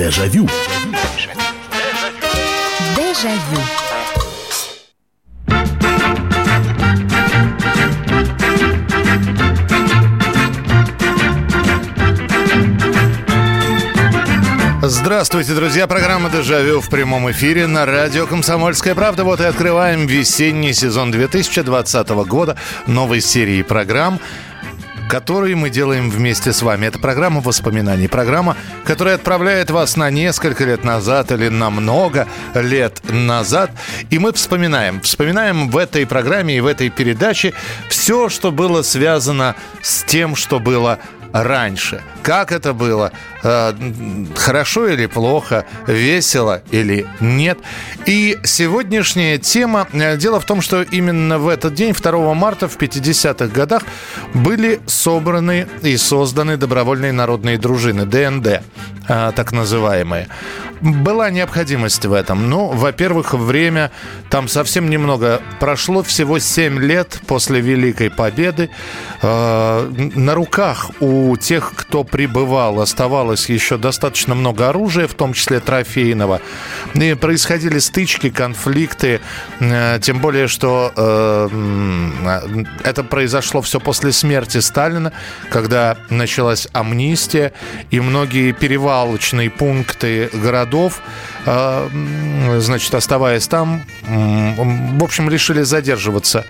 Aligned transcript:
Дежавю. 0.00 0.48
Дежавю. 2.96 3.60
Здравствуйте, 14.82 15.52
друзья. 15.54 15.86
Программа 15.86 16.30
«Дежавю» 16.30 16.80
в 16.80 16.88
прямом 16.88 17.30
эфире 17.32 17.66
на 17.66 17.84
радио 17.84 18.26
«Комсомольская 18.26 18.94
правда». 18.94 19.24
Вот 19.24 19.40
и 19.40 19.44
открываем 19.44 20.06
весенний 20.06 20.72
сезон 20.72 21.10
2020 21.10 22.08
года 22.08 22.56
новой 22.86 23.20
серии 23.20 23.60
программ 23.60 24.18
который 25.10 25.56
мы 25.56 25.70
делаем 25.70 26.08
вместе 26.08 26.52
с 26.52 26.62
вами. 26.62 26.86
Это 26.86 27.00
программа 27.00 27.40
воспоминаний. 27.40 28.06
Программа, 28.06 28.56
которая 28.84 29.16
отправляет 29.16 29.70
вас 29.70 29.96
на 29.96 30.08
несколько 30.08 30.64
лет 30.64 30.84
назад 30.84 31.32
или 31.32 31.48
на 31.48 31.68
много 31.68 32.28
лет 32.54 33.00
назад. 33.10 33.72
И 34.10 34.20
мы 34.20 34.32
вспоминаем. 34.32 35.00
Вспоминаем 35.00 35.68
в 35.68 35.76
этой 35.76 36.06
программе 36.06 36.56
и 36.56 36.60
в 36.60 36.66
этой 36.66 36.90
передаче 36.90 37.54
все, 37.88 38.28
что 38.28 38.52
было 38.52 38.82
связано 38.82 39.56
с 39.82 40.04
тем, 40.04 40.36
что 40.36 40.60
было 40.60 41.00
раньше. 41.32 42.02
Как 42.22 42.52
это 42.52 42.72
было? 42.72 43.10
Э, 43.42 43.72
хорошо 44.36 44.88
или 44.88 45.06
плохо? 45.06 45.64
Весело 45.86 46.62
или 46.70 47.06
нет? 47.20 47.58
И 48.06 48.38
сегодняшняя 48.44 49.38
тема... 49.38 49.88
Э, 49.92 50.16
дело 50.16 50.40
в 50.40 50.44
том, 50.44 50.60
что 50.60 50.82
именно 50.82 51.38
в 51.38 51.48
этот 51.48 51.74
день, 51.74 51.94
2 51.94 52.34
марта 52.34 52.68
в 52.68 52.76
50-х 52.76 53.46
годах, 53.46 53.82
были 54.34 54.80
собраны 54.86 55.66
и 55.82 55.96
созданы 55.96 56.56
добровольные 56.56 57.12
народные 57.12 57.58
дружины, 57.58 58.04
ДНД, 58.04 58.46
э, 58.46 59.32
так 59.34 59.52
называемые. 59.52 60.28
Была 60.80 61.30
необходимость 61.30 62.06
в 62.06 62.12
этом. 62.12 62.48
Ну, 62.48 62.68
во-первых, 62.68 63.34
время 63.34 63.90
там 64.30 64.48
совсем 64.48 64.88
немного 64.88 65.40
прошло, 65.60 66.02
всего 66.02 66.38
7 66.38 66.78
лет 66.78 67.20
после 67.26 67.60
Великой 67.60 68.10
Победы. 68.10 68.70
На 69.22 70.34
руках 70.34 70.90
у 71.00 71.36
тех, 71.36 71.72
кто 71.76 72.02
прибывал, 72.02 72.80
оставалось 72.80 73.29
еще 73.32 73.76
достаточно 73.76 74.34
много 74.34 74.68
оружия, 74.68 75.06
в 75.06 75.14
том 75.14 75.32
числе 75.32 75.60
трофейного. 75.60 76.40
И 76.94 77.14
происходили 77.14 77.78
стычки, 77.78 78.30
конфликты, 78.30 79.20
э, 79.60 79.98
тем 80.02 80.20
более, 80.20 80.48
что 80.48 80.92
э, 80.96 81.48
это 82.84 83.04
произошло 83.04 83.62
все 83.62 83.80
после 83.80 84.12
смерти 84.12 84.58
Сталина, 84.58 85.12
когда 85.50 85.96
началась 86.08 86.68
амнистия, 86.72 87.52
и 87.90 88.00
многие 88.00 88.52
перевалочные 88.52 89.50
пункты 89.50 90.30
городов 90.32 91.00
э, 91.46 91.88
значит, 92.58 92.94
оставаясь 92.94 93.46
там, 93.46 93.84
в 94.02 95.04
общем, 95.04 95.28
решили 95.28 95.62
задерживаться 95.62 96.44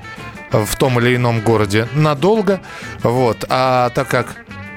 в 0.50 0.76
том 0.76 0.98
или 1.00 1.16
ином 1.16 1.40
городе 1.40 1.88
надолго. 1.94 2.60
Вот. 3.02 3.44
А 3.48 3.90
так 3.90 4.08
как 4.08 4.36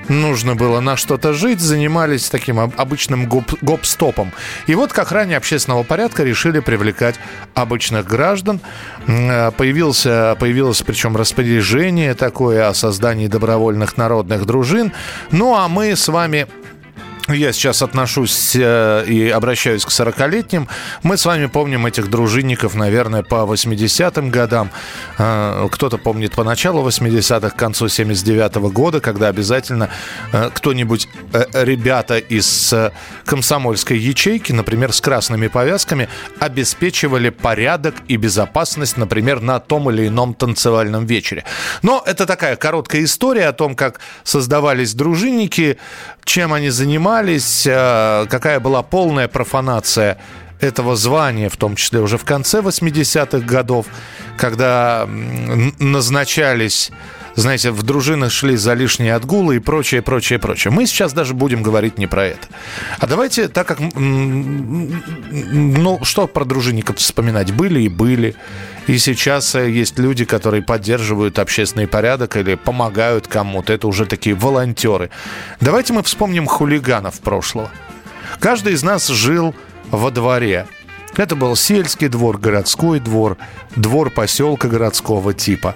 нужно 0.09 0.55
было 0.55 0.79
на 0.79 0.95
что-то 0.95 1.33
жить, 1.33 1.59
занимались 1.59 2.29
таким 2.29 2.59
обычным 2.59 3.27
гоп- 3.27 3.57
гоп-стопом. 3.61 4.31
И 4.67 4.75
вот 4.75 4.93
к 4.93 4.99
охране 4.99 5.37
общественного 5.37 5.83
порядка 5.83 6.23
решили 6.23 6.59
привлекать 6.59 7.15
обычных 7.53 8.05
граждан. 8.05 8.59
Э, 9.07 9.51
появился, 9.51 10.35
появилось 10.39 10.81
причем 10.81 11.15
распоряжение 11.15 12.13
такое 12.13 12.67
о 12.67 12.73
создании 12.73 13.27
добровольных 13.27 13.97
народных 13.97 14.45
дружин. 14.45 14.91
Ну 15.31 15.55
а 15.55 15.67
мы 15.67 15.95
с 15.95 16.07
вами 16.07 16.47
я 17.33 17.53
сейчас 17.53 17.81
отношусь 17.81 18.55
э, 18.55 19.05
и 19.07 19.29
обращаюсь 19.29 19.85
к 19.85 19.89
40-летним. 19.89 20.67
Мы 21.03 21.17
с 21.17 21.25
вами 21.25 21.47
помним 21.47 21.85
этих 21.85 22.09
дружинников, 22.09 22.75
наверное, 22.75 23.23
по 23.23 23.35
80-м 23.35 24.29
годам. 24.29 24.69
Э, 25.17 25.67
кто-то 25.71 25.97
помнит 25.97 26.33
по 26.33 26.43
началу 26.43 26.87
80-х, 26.87 27.49
к 27.49 27.55
концу 27.55 27.85
79-го 27.87 28.69
года, 28.69 28.99
когда 28.99 29.27
обязательно 29.27 29.89
э, 30.31 30.49
кто-нибудь, 30.53 31.07
ребята 31.53 32.17
из 32.17 32.73
комсомольской 33.25 33.97
ячейки, 33.97 34.51
например, 34.51 34.93
с 34.93 35.01
красными 35.01 35.47
повязками, 35.47 36.09
обеспечивали 36.39 37.29
порядок 37.29 37.95
и 38.07 38.17
безопасность, 38.17 38.97
например, 38.97 39.41
на 39.41 39.59
том 39.59 39.89
или 39.89 40.07
ином 40.07 40.33
танцевальном 40.33 41.05
вечере. 41.05 41.43
Но 41.81 42.03
это 42.05 42.25
такая 42.25 42.55
короткая 42.55 43.03
история 43.03 43.47
о 43.47 43.53
том, 43.53 43.75
как 43.75 43.99
создавались 44.23 44.93
дружинники, 44.93 45.77
чем 46.25 46.53
они 46.53 46.69
занимались, 46.69 47.22
занимались, 47.23 47.65
э, 47.65 48.25
какая 48.29 48.59
была 48.59 48.83
полная 48.83 49.27
профанация 49.27 50.17
этого 50.59 50.95
звания, 50.95 51.49
в 51.49 51.57
том 51.57 51.75
числе 51.75 51.99
уже 51.99 52.17
в 52.17 52.25
конце 52.25 52.59
80-х 52.59 53.39
годов, 53.39 53.87
когда 54.37 55.07
назначались 55.79 56.91
знаете, 57.35 57.71
в 57.71 57.81
дружинах 57.81 58.31
шли 58.31 58.55
за 58.55 58.75
лишние 58.75 59.15
отгулы 59.15 59.55
и 59.55 59.59
прочее, 59.59 60.03
прочее, 60.03 60.37
прочее. 60.37 60.71
Мы 60.71 60.85
сейчас 60.85 61.13
даже 61.13 61.33
будем 61.33 61.63
говорить 61.63 61.97
не 61.97 62.05
про 62.05 62.25
это. 62.25 62.47
А 62.99 63.07
давайте, 63.07 63.47
так 63.47 63.67
как, 63.67 63.79
ну, 63.79 64.99
что 66.03 66.27
про 66.27 66.45
дружинников 66.45 66.97
вспоминать? 66.97 67.51
Были 67.51 67.81
и 67.81 67.89
были. 67.89 68.35
И 68.87 68.97
сейчас 68.97 69.55
э, 69.55 69.69
есть 69.69 69.97
люди, 69.97 70.25
которые 70.25 70.61
поддерживают 70.61 71.39
общественный 71.39 71.87
порядок 71.87 72.35
или 72.35 72.55
помогают 72.55 73.27
кому-то. 73.27 73.71
Это 73.71 73.87
уже 73.87 74.05
такие 74.05 74.35
волонтеры. 74.35 75.09
Давайте 75.61 75.93
мы 75.93 76.03
вспомним 76.03 76.47
хулиганов 76.47 77.19
прошлого. 77.21 77.71
Каждый 78.39 78.73
из 78.73 78.83
нас 78.83 79.07
жил 79.07 79.55
во 79.89 80.11
дворе. 80.11 80.67
Это 81.15 81.35
был 81.35 81.55
сельский 81.55 82.07
двор, 82.07 82.39
городской 82.39 82.99
двор, 82.99 83.37
двор 83.75 84.09
поселка 84.09 84.67
городского 84.67 85.33
типа. 85.33 85.75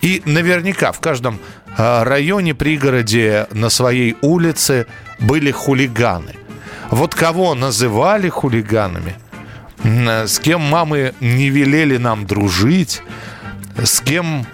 И 0.00 0.22
наверняка 0.24 0.92
в 0.92 1.00
каждом 1.00 1.38
а, 1.76 2.04
районе, 2.04 2.54
пригороде, 2.54 3.46
на 3.52 3.68
своей 3.68 4.16
улице 4.22 4.86
были 5.20 5.50
хулиганы. 5.50 6.34
Вот 6.90 7.14
кого 7.14 7.54
называли 7.54 8.30
хулиганами– 8.30 9.14
с 9.82 10.38
кем 10.38 10.60
мамы 10.60 11.14
не 11.20 11.50
велели 11.50 11.96
нам 11.96 12.26
дружить, 12.26 13.02
с 13.82 14.00
кем 14.00 14.46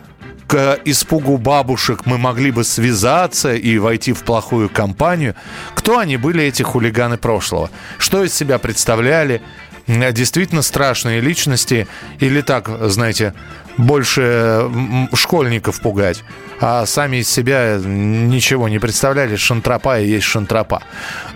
к 0.47 0.79
испугу 0.85 1.39
бабушек 1.39 2.05
мы 2.05 2.19
могли 2.19 2.51
бы 2.51 2.65
связаться 2.65 3.55
и 3.55 3.79
войти 3.79 4.13
в 4.13 4.23
плохую 4.25 4.69
компанию. 4.69 5.35
Кто 5.75 5.99
они 5.99 6.19
были, 6.19 6.45
эти 6.45 6.63
хулиганы 6.63 7.17
прошлого? 7.17 7.71
Что 7.99 8.23
из 8.23 8.35
себя 8.35 8.59
представляли? 8.59 9.41
Действительно 9.87 10.63
страшные 10.63 11.21
личности 11.21 11.87
или 12.21 12.41
так, 12.41 12.69
знаете, 12.91 13.35
больше 13.79 14.71
школьников 15.15 15.81
пугать? 15.81 16.23
А 16.61 16.87
сами 16.87 17.19
из 17.19 17.29
себя 17.29 17.79
ничего 17.85 18.69
не 18.69 18.79
представляли. 18.79 19.37
Шантропа 19.37 20.01
и 20.01 20.09
есть 20.09 20.27
шантропа. 20.27 20.83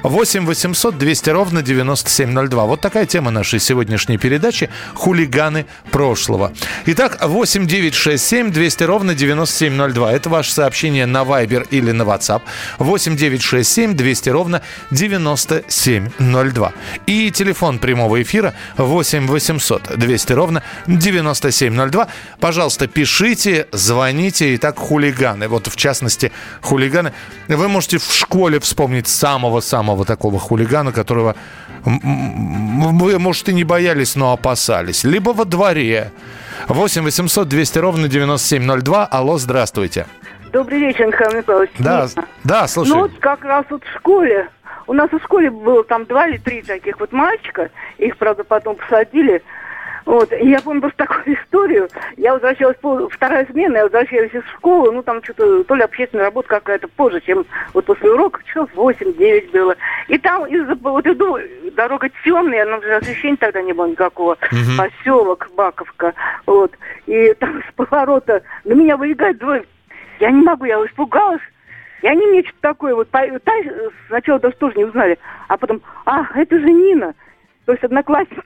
8 0.02 0.46
800 0.46 0.96
200 0.96 1.30
ровно 1.30 1.62
9702. 1.62 2.64
Вот 2.64 2.80
такая 2.80 3.06
тема 3.06 3.30
нашей 3.30 3.60
сегодняшней 3.60 4.16
передачи 4.16 4.70
«Хулиганы 4.94 5.66
прошлого». 5.90 6.52
Итак, 6.86 7.18
8 7.20 7.66
9 7.66 7.94
6 7.94 8.24
7 8.24 8.50
200 8.52 8.84
ровно 8.84 9.14
9702. 9.14 10.12
Это 10.12 10.28
ваше 10.30 10.52
сообщение 10.52 11.06
на 11.06 11.22
Viber 11.22 11.66
или 11.70 11.90
на 11.92 12.02
WhatsApp. 12.02 12.42
8 12.78 13.16
9 13.16 13.42
6 13.42 13.70
7 13.70 13.94
200 13.94 14.28
ровно 14.30 14.62
9702. 14.90 16.72
И 17.06 17.30
телефон 17.30 17.78
прямого 17.78 18.22
эфира 18.22 18.54
8 18.76 19.26
800 19.26 19.98
200 19.98 20.32
ровно 20.32 20.62
9702. 20.86 22.08
Пожалуйста, 22.40 22.86
пишите, 22.86 23.66
звоните. 23.72 24.54
Итак, 24.54 24.78
хулиганы 24.78 25.17
хулиганы, 25.18 25.48
вот 25.48 25.66
в 25.66 25.76
частности 25.76 26.32
хулиганы, 26.62 27.12
вы 27.48 27.68
можете 27.68 27.98
в 27.98 28.12
школе 28.12 28.58
вспомнить 28.60 29.08
самого-самого 29.08 30.04
такого 30.04 30.38
хулигана, 30.38 30.92
которого 30.92 31.34
вы, 31.84 33.18
может, 33.18 33.48
и 33.48 33.54
не 33.54 33.64
боялись, 33.64 34.16
но 34.16 34.32
опасались. 34.32 35.04
Либо 35.04 35.30
во 35.30 35.44
дворе. 35.44 36.10
8 36.68 37.02
800 37.02 37.48
200 37.48 37.78
ровно 37.78 38.08
9702. 38.08 39.06
Алло, 39.06 39.38
здравствуйте. 39.38 40.06
Добрый 40.52 40.80
вечер, 40.80 41.06
Михаил 41.06 41.36
Михайлович. 41.36 41.70
Да, 41.78 42.08
да, 42.44 42.66
слушай. 42.68 42.90
Ну, 42.90 43.00
вот 43.00 43.12
как 43.20 43.44
раз 43.44 43.64
вот 43.70 43.82
в 43.84 43.98
школе. 43.98 44.48
У 44.86 44.94
нас 44.94 45.10
в 45.10 45.18
школе 45.22 45.50
было 45.50 45.84
там 45.84 46.04
два 46.06 46.26
или 46.28 46.38
три 46.38 46.62
таких 46.62 46.98
вот 46.98 47.12
мальчика. 47.12 47.70
Их, 47.98 48.16
правда, 48.16 48.44
потом 48.44 48.76
посадили. 48.76 49.42
Вот, 50.08 50.32
и 50.32 50.48
я 50.48 50.58
помню 50.62 50.80
просто 50.80 51.04
такую 51.04 51.36
историю. 51.36 51.86
Я 52.16 52.32
возвращалась, 52.32 52.78
по, 52.78 53.10
вторая 53.10 53.44
смена, 53.44 53.76
я 53.76 53.82
возвращалась 53.82 54.32
из 54.32 54.42
школы, 54.54 54.90
ну, 54.90 55.02
там 55.02 55.22
что-то, 55.22 55.62
то 55.64 55.74
ли 55.74 55.82
общественная 55.82 56.24
работа 56.24 56.48
какая-то 56.48 56.88
позже, 56.88 57.20
чем 57.20 57.44
вот 57.74 57.84
после 57.84 58.10
урока, 58.10 58.42
часов 58.44 58.70
8-9 58.74 59.50
было. 59.50 59.76
И 60.08 60.16
там 60.16 60.46
из-за, 60.46 60.76
вот 60.76 61.06
иду, 61.06 61.36
дорога 61.72 62.08
темная, 62.24 62.64
но 62.64 62.80
освещения 62.96 63.36
тогда 63.36 63.60
не 63.60 63.74
было 63.74 63.84
никакого, 63.84 64.38
угу. 64.50 64.78
поселок 64.78 65.50
Баковка, 65.54 66.14
вот. 66.46 66.72
И 67.04 67.34
там 67.34 67.62
с 67.68 67.74
поворота 67.74 68.42
на 68.64 68.72
меня 68.72 68.96
выбегает 68.96 69.36
двое, 69.36 69.66
я 70.20 70.30
не 70.30 70.40
могу, 70.40 70.64
я 70.64 70.76
испугалась, 70.86 71.42
И 72.00 72.08
они 72.08 72.24
мне 72.28 72.44
что-то 72.44 72.62
такое 72.62 72.94
вот, 72.94 73.10
сначала 74.06 74.40
даже 74.40 74.56
тоже 74.56 74.74
не 74.78 74.86
узнали, 74.86 75.18
а 75.48 75.58
потом, 75.58 75.82
а, 76.06 76.24
это 76.34 76.58
же 76.58 76.70
Нина, 76.70 77.12
то 77.66 77.72
есть 77.72 77.84
одноклассница. 77.84 78.42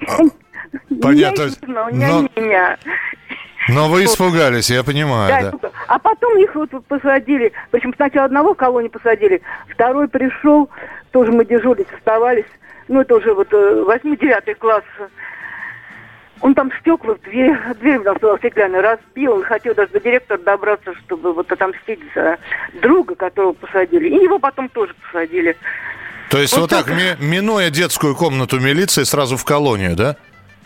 Понятно. 1.00 1.48
Но... 1.66 1.90
меня. 1.90 2.78
Но 3.68 3.88
вы 3.88 4.04
испугались, 4.04 4.70
я 4.70 4.82
понимаю, 4.82 5.52
да. 5.52 5.70
А 5.86 5.98
потом 5.98 6.36
их 6.38 6.54
вот 6.54 6.70
посадили, 6.86 7.52
причем 7.70 7.94
сначала 7.94 8.26
одного 8.26 8.54
в 8.54 8.56
колонии 8.56 8.88
посадили, 8.88 9.40
второй 9.68 10.08
пришел, 10.08 10.68
тоже 11.12 11.30
мы 11.30 11.44
дежурились, 11.44 11.86
оставались, 11.96 12.46
ну 12.88 13.00
это 13.00 13.14
уже 13.14 13.32
вот 13.32 13.52
8-9 13.52 14.42
э, 14.46 14.54
класс. 14.54 14.84
Он 16.40 16.56
там 16.56 16.72
стекла 16.80 17.14
в 17.14 17.20
дверь, 17.20 17.56
дверь 17.80 17.98
у 17.98 18.02
нас 18.02 18.18
была 18.18 18.36
стеклянная, 18.38 18.82
разбил, 18.82 19.34
он 19.34 19.44
хотел 19.44 19.76
даже 19.76 19.92
до 19.92 20.00
директора 20.00 20.38
добраться, 20.38 20.92
чтобы 21.06 21.32
вот 21.32 21.52
отомстить 21.52 22.00
за 22.16 22.38
друга, 22.82 23.14
которого 23.14 23.52
посадили. 23.52 24.08
И 24.08 24.24
его 24.24 24.40
потом 24.40 24.68
тоже 24.68 24.92
посадили. 24.94 25.56
То 26.30 26.38
есть 26.38 26.56
вот, 26.56 26.62
вот 26.62 26.70
так, 26.70 26.88
минуя 27.20 27.70
детскую 27.70 28.16
комнату 28.16 28.58
милиции, 28.58 29.04
сразу 29.04 29.36
в 29.36 29.44
колонию, 29.44 29.94
да? 29.94 30.16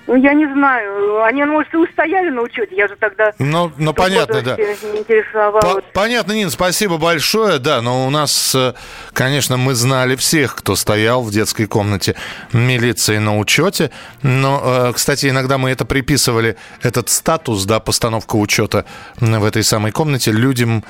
Ну, 0.07 0.15
я 0.15 0.35
не 0.35 0.47
знаю. 0.47 1.23
Они, 1.25 1.43
может, 1.45 1.75
и 1.75 1.77
устояли 1.77 2.31
на 2.31 2.43
учете. 2.43 2.77
Я 2.77 2.87
же 2.87 2.97
тогда... 2.97 3.33
Ну, 3.39 3.73
ну 3.77 3.93
понятно, 3.93 4.41
да. 4.41 4.57
По 5.61 5.83
понятно, 5.93 6.33
Нин, 6.33 6.51
спасибо 6.51 6.97
большое. 6.97 7.59
Да, 7.59 7.83
но 7.83 8.07
у 8.07 8.11
нас, 8.11 8.55
э, 8.55 8.75
конечно, 9.13 9.57
мы 9.57 9.75
знали 9.75 10.15
всех, 10.15 10.55
кто 10.55 10.77
стоял 10.77 11.23
в 11.23 11.33
детской 11.33 11.67
комнате 11.67 12.15
милиции 12.53 13.19
на 13.19 13.39
учете. 13.39 13.91
Но, 14.23 14.63
э, 14.65 14.93
кстати, 14.95 15.29
иногда 15.29 15.59
мы 15.59 15.71
это 15.71 15.85
приписывали, 15.85 16.57
этот 16.83 17.09
статус, 17.09 17.65
да, 17.65 17.81
постановка 17.81 18.37
учета 18.37 18.85
в 19.19 19.45
этой 19.45 19.65
самой 19.65 19.91
комнате 19.91 20.31
людям 20.31 20.85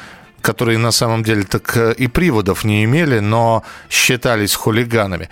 которые 0.46 0.78
на 0.78 0.92
самом 0.92 1.24
деле 1.24 1.42
так 1.42 1.76
э, 1.76 1.94
и 1.98 2.06
приводов 2.06 2.64
не 2.64 2.84
имели, 2.84 3.20
но 3.20 3.62
считались 3.90 4.54
хулиганами. 4.54 5.28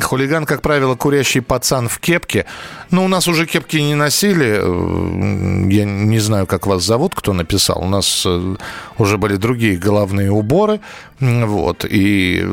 Хулиган, 0.00 0.46
как 0.46 0.62
правило, 0.62 0.94
курящий 0.94 1.40
пацан 1.40 1.88
в 1.88 1.98
кепке. 1.98 2.44
Ну, 2.90 3.04
у 3.04 3.08
нас 3.08 3.28
уже 3.28 3.46
кепки 3.46 3.82
не 3.82 3.96
носили. 3.96 4.60
Э, 4.62 5.72
я 5.72 5.84
не 5.84 6.20
знаю, 6.20 6.46
как 6.46 6.66
вас 6.66 6.84
зовут, 6.84 7.14
кто 7.14 7.32
написал. 7.32 7.82
У 7.82 7.88
нас 7.88 8.22
э, 8.24 8.56
уже 8.98 9.18
были 9.18 9.36
другие 9.36 9.76
головные 9.76 10.30
уборы. 10.30 10.78
Вот. 11.18 11.84
И, 11.90 12.44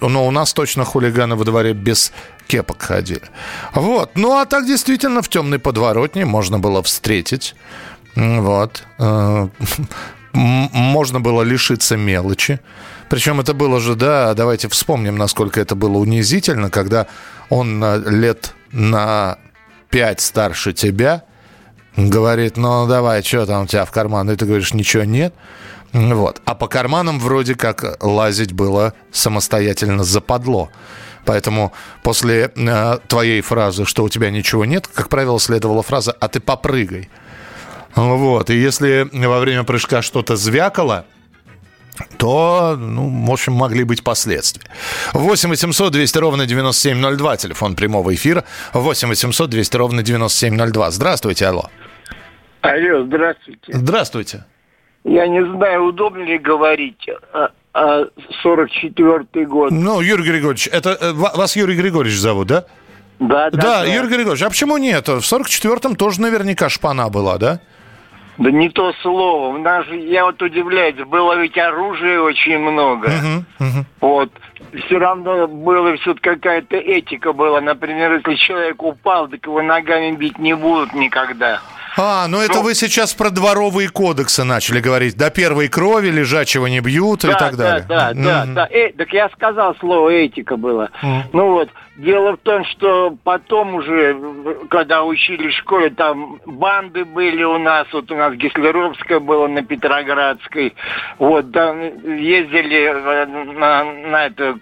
но 0.00 0.26
у 0.26 0.30
нас 0.30 0.54
точно 0.54 0.84
хулиганы 0.84 1.36
во 1.36 1.44
дворе 1.44 1.74
без 1.74 2.12
кепок 2.46 2.82
ходили. 2.82 3.28
Вот. 3.74 4.10
Ну, 4.14 4.38
а 4.38 4.46
так 4.46 4.66
действительно 4.66 5.20
в 5.20 5.28
темной 5.28 5.58
подворотне 5.58 6.24
можно 6.24 6.58
было 6.58 6.82
встретить. 6.82 7.54
Вот 8.16 8.84
можно 10.32 11.20
было 11.20 11.42
лишиться 11.42 11.96
мелочи. 11.96 12.60
Причем 13.08 13.40
это 13.40 13.54
было 13.54 13.80
же, 13.80 13.94
да, 13.94 14.34
давайте 14.34 14.68
вспомним, 14.68 15.16
насколько 15.16 15.60
это 15.60 15.74
было 15.74 15.98
унизительно, 15.98 16.70
когда 16.70 17.06
он 17.48 17.82
лет 18.04 18.54
на 18.70 19.38
пять 19.90 20.20
старше 20.20 20.72
тебя 20.72 21.24
говорит, 21.96 22.56
ну 22.56 22.86
давай, 22.86 23.22
что 23.22 23.46
там 23.46 23.64
у 23.64 23.66
тебя 23.66 23.84
в 23.84 23.90
кармане? 23.90 24.34
И 24.34 24.36
ты 24.36 24.46
говоришь, 24.46 24.74
ничего 24.74 25.04
нет. 25.04 25.34
Вот. 25.92 26.42
А 26.44 26.54
по 26.54 26.68
карманам 26.68 27.18
вроде 27.18 27.54
как 27.54 28.02
лазить 28.02 28.52
было 28.52 28.92
самостоятельно 29.10 30.04
западло. 30.04 30.70
Поэтому 31.24 31.72
после 32.02 32.52
э, 32.54 32.98
твоей 33.06 33.40
фразы, 33.40 33.84
что 33.84 34.04
у 34.04 34.08
тебя 34.08 34.30
ничего 34.30 34.64
нет, 34.64 34.86
как 34.86 35.08
правило, 35.08 35.38
следовала 35.38 35.82
фраза 35.82 36.12
«а 36.12 36.28
ты 36.28 36.40
попрыгай». 36.40 37.08
Вот. 37.94 38.50
И 38.50 38.54
если 38.54 39.08
во 39.12 39.40
время 39.40 39.64
прыжка 39.64 40.02
что-то 40.02 40.36
звякало, 40.36 41.04
то, 42.16 42.76
ну, 42.78 43.26
в 43.26 43.30
общем, 43.30 43.52
могли 43.54 43.84
быть 43.84 44.04
последствия. 44.04 44.70
8 45.14 45.48
800 45.50 45.92
200 45.92 46.18
ровно 46.18 46.46
9702, 46.46 47.36
телефон 47.36 47.74
прямого 47.74 48.14
эфира. 48.14 48.44
8 48.72 49.08
800 49.08 49.50
200 49.50 49.76
ровно 49.76 50.02
9702. 50.02 50.90
Здравствуйте, 50.90 51.46
алло. 51.46 51.70
Алло, 52.60 53.04
здравствуйте. 53.04 53.72
Здравствуйте. 53.72 54.44
Я 55.04 55.26
не 55.26 55.44
знаю, 55.44 55.84
удобно 55.84 56.22
ли 56.22 56.38
говорить 56.38 57.08
о, 57.32 57.48
о 57.72 58.04
44-й 58.44 59.44
год. 59.46 59.70
Ну, 59.70 60.00
Юрий 60.00 60.24
Григорьевич, 60.24 60.68
это 60.70 60.98
э, 61.00 61.12
вас 61.12 61.56
Юрий 61.56 61.76
Григорьевич 61.76 62.18
зовут, 62.18 62.48
да? 62.48 62.64
Да, 63.20 63.50
да. 63.50 63.58
Да, 63.58 63.82
да. 63.82 63.84
Юрий 63.84 64.08
Григорьевич, 64.08 64.42
а 64.42 64.48
почему 64.48 64.76
нет? 64.76 65.08
В 65.08 65.20
44-м 65.20 65.96
тоже 65.96 66.20
наверняка 66.20 66.68
шпана 66.68 67.08
была, 67.08 67.38
да? 67.38 67.60
Да 68.38 68.50
не 68.52 68.68
то 68.68 68.92
слово. 69.02 69.48
У 69.48 69.58
нас 69.58 69.84
же, 69.86 69.96
я 69.96 70.24
вот 70.24 70.40
удивляюсь, 70.40 70.94
было 70.96 71.34
ведь 71.34 71.58
оружия 71.58 72.20
очень 72.20 72.58
много. 72.58 73.08
Uh-huh, 73.08 73.44
uh-huh. 73.58 73.84
Вот. 74.00 74.32
Все 74.86 74.98
равно 74.98 75.48
было 75.48 75.96
все-таки 75.96 76.30
какая-то 76.30 76.76
этика 76.76 77.32
была. 77.32 77.60
Например, 77.60 78.14
если 78.14 78.36
человек 78.36 78.82
упал, 78.82 79.28
так 79.28 79.44
его 79.44 79.60
ногами 79.60 80.14
бить 80.14 80.38
не 80.38 80.54
будут 80.54 80.94
никогда. 80.94 81.60
А, 81.96 82.28
ну 82.28 82.40
это 82.40 82.58
ну, 82.58 82.62
вы 82.62 82.76
сейчас 82.76 83.12
про 83.12 83.30
дворовые 83.30 83.88
кодексы 83.88 84.44
начали 84.44 84.78
говорить. 84.78 85.16
До 85.16 85.30
первой 85.30 85.66
крови 85.66 86.10
лежачего 86.10 86.66
не 86.66 86.78
бьют 86.78 87.22
да, 87.22 87.32
и 87.32 87.34
так 87.36 87.56
далее. 87.56 87.84
Да, 87.88 88.12
да, 88.12 88.12
mm-hmm. 88.12 88.24
да, 88.24 88.44
да. 88.54 88.68
Э, 88.70 88.92
так 88.92 89.12
я 89.12 89.28
сказал 89.30 89.74
слово 89.80 90.10
этика 90.10 90.56
было. 90.56 90.90
Mm-hmm. 91.02 91.22
Ну 91.32 91.50
вот, 91.50 91.70
Дело 91.98 92.34
в 92.34 92.36
том, 92.38 92.64
что 92.64 93.16
потом 93.24 93.74
уже, 93.74 94.16
когда 94.70 95.02
учили 95.02 95.48
в 95.48 95.52
школе, 95.54 95.90
там 95.90 96.40
банды 96.46 97.04
были 97.04 97.42
у 97.42 97.58
нас, 97.58 97.88
вот 97.92 98.08
у 98.12 98.14
нас 98.14 98.34
Гислеровская 98.34 99.18
была 99.18 99.48
на 99.48 99.64
Петроградской, 99.64 100.74
вот, 101.18 101.50
там 101.50 101.80
ездили 101.80 102.84
э, 102.84 103.26
на, 103.26 103.82
на 103.82 104.26
это, 104.26 104.56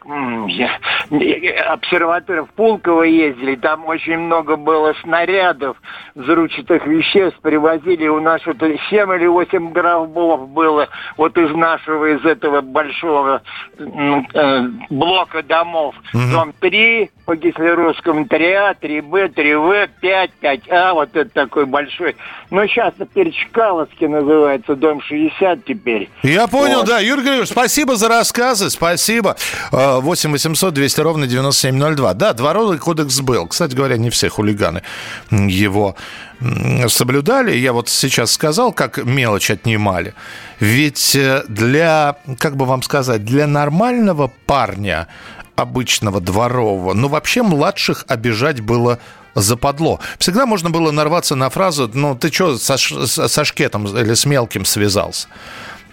обсерваторы 1.71 2.44
в 2.44 2.49
Пулково 2.55 3.03
ездили, 3.03 3.56
там 3.56 3.85
очень 3.85 4.17
много 4.17 4.56
было 4.56 4.94
снарядов, 5.03 5.77
взрывчатых 6.15 6.87
веществ, 6.87 7.38
привозили, 7.43 8.09
у 8.09 8.21
нас 8.21 8.41
вот 8.47 8.56
7 8.61 9.15
или 9.15 9.27
8 9.27 9.73
гробов 9.73 10.49
было, 10.49 10.88
вот 11.19 11.37
из 11.37 11.55
нашего, 11.55 12.17
из 12.17 12.25
этого 12.25 12.62
большого 12.62 13.43
э, 13.79 14.62
блока 14.88 15.43
домов, 15.43 15.94
mm-hmm. 16.15 16.33
дом 16.33 16.55
3, 16.61 17.11
по 17.26 17.34
Гислеровскому 17.34 18.25
3А, 18.25 18.76
3Б, 18.81 19.34
3В, 19.34 19.90
5, 20.00 20.31
5А, 20.40 20.94
вот 20.94 21.14
это 21.14 21.28
такой 21.28 21.67
большой. 21.67 22.17
Но 22.50 22.67
сейчас 22.69 22.94
теперь 22.99 23.32
Чкаловский 23.32 24.06
называется, 24.06 24.76
дом 24.76 25.02
60 25.02 25.64
теперь. 25.64 26.08
Я 26.23 26.46
понял, 26.46 26.78
вот. 26.78 26.87
да. 26.87 27.00
Юрий 27.00 27.23
Григорьевич, 27.23 27.50
спасибо 27.50 27.96
за 27.96 28.08
рассказы, 28.08 28.70
спасибо. 28.70 29.37
8 29.73 30.31
800 30.31 30.73
200 30.73 31.00
ровно 31.00 31.26
9702. 31.26 32.14
Да, 32.14 32.32
дворовый 32.32 32.78
кодекс 32.78 33.21
был. 33.21 33.49
Кстати 33.49 33.75
говоря, 33.75 33.97
не 33.97 34.11
все 34.11 34.28
хулиганы 34.28 34.83
его 35.30 35.97
соблюдали. 36.88 37.56
Я 37.56 37.73
вот 37.73 37.88
сейчас 37.88 38.33
сказал, 38.33 38.73
как 38.73 39.04
мелочь 39.04 39.50
отнимали. 39.50 40.14
Ведь 40.61 41.14
э, 41.16 41.45
для, 41.49 42.16
как 42.38 42.56
бы 42.56 42.66
вам 42.66 42.83
сказать, 42.83 43.25
для 43.25 43.47
нормального 43.47 44.30
парня 44.45 45.09
обычного 45.57 46.21
дворового, 46.21 46.93
но 46.93 47.09
вообще 47.09 47.43
младших 47.43 48.05
обижать 48.09 48.61
было 48.61 48.99
западло. 49.35 50.01
Всегда 50.19 50.47
можно 50.47 50.71
было 50.71 50.91
нарваться 50.91 51.35
на 51.35 51.51
фразу, 51.51 51.91
ну 51.93 52.15
ты 52.15 52.33
что 52.33 52.59
со, 52.59 52.77
со 52.79 53.45
шкетом 53.45 53.87
или 53.87 54.15
с 54.15 54.25
мелким 54.25 54.65
связался? 54.65 55.29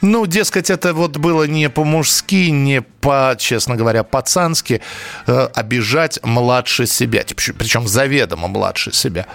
Ну, 0.03 0.25
дескать, 0.25 0.69
это 0.69 0.93
вот 0.93 1.15
было 1.15 1.43
не 1.43 1.69
по-мужски, 1.69 2.49
не 2.49 2.81
по, 2.81 3.35
честно 3.39 3.77
говоря, 3.77 4.03
пацански 4.03 4.81
э, 5.27 5.47
обижать 5.55 6.19
младше 6.23 6.87
себя, 6.87 7.23
причем 7.57 7.87
заведомо 7.87 8.49
младше 8.49 8.91
себя. 8.91 9.27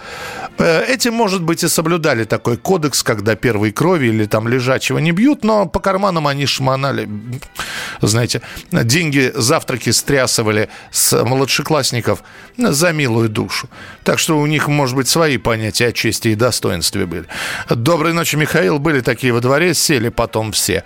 Э, 0.59 0.85
этим, 0.85 1.15
может 1.15 1.43
быть, 1.43 1.65
и 1.65 1.69
соблюдали 1.69 2.25
такой 2.25 2.59
кодекс, 2.59 3.03
когда 3.03 3.35
первой 3.35 3.73
крови 3.73 4.09
или 4.09 4.27
там 4.27 4.47
лежачего 4.47 4.99
не 4.99 5.13
бьют, 5.13 5.43
но 5.43 5.65
по 5.65 5.81
карманам 5.81 6.27
они 6.27 6.45
шмонали, 6.45 7.09
знаете, 8.03 8.43
деньги, 8.71 9.33
завтраки 9.35 9.89
стрясывали 9.91 10.69
с 10.91 11.25
младшеклассников 11.25 12.23
за 12.59 12.93
милую 12.93 13.31
душу. 13.31 13.71
Так 14.05 14.19
что 14.19 14.39
у 14.39 14.47
них, 14.47 14.69
может 14.69 14.97
быть, 14.97 15.09
свои 15.09 15.39
понятия 15.39 15.87
о 15.87 15.93
чести 15.93 16.29
и 16.29 16.35
достоинстве 16.35 17.07
были. 17.07 17.25
Доброй 17.71 18.13
ночи, 18.13 18.37
Михаил. 18.37 18.79
Были 18.79 19.01
такие 19.01 19.33
во 19.33 19.41
дворе, 19.41 19.73
сели 19.73 20.11
потом 20.11 20.53
все. 20.59 20.83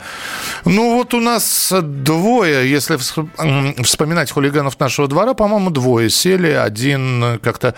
Ну, 0.64 0.96
вот 0.96 1.14
у 1.14 1.20
нас 1.20 1.72
двое, 1.82 2.70
если 2.70 2.96
вспоминать 3.82 4.30
хулиганов 4.30 4.78
нашего 4.78 5.08
двора, 5.08 5.34
по-моему, 5.34 5.70
двое 5.70 6.10
сели. 6.10 6.50
Один 6.50 7.40
как-то 7.42 7.74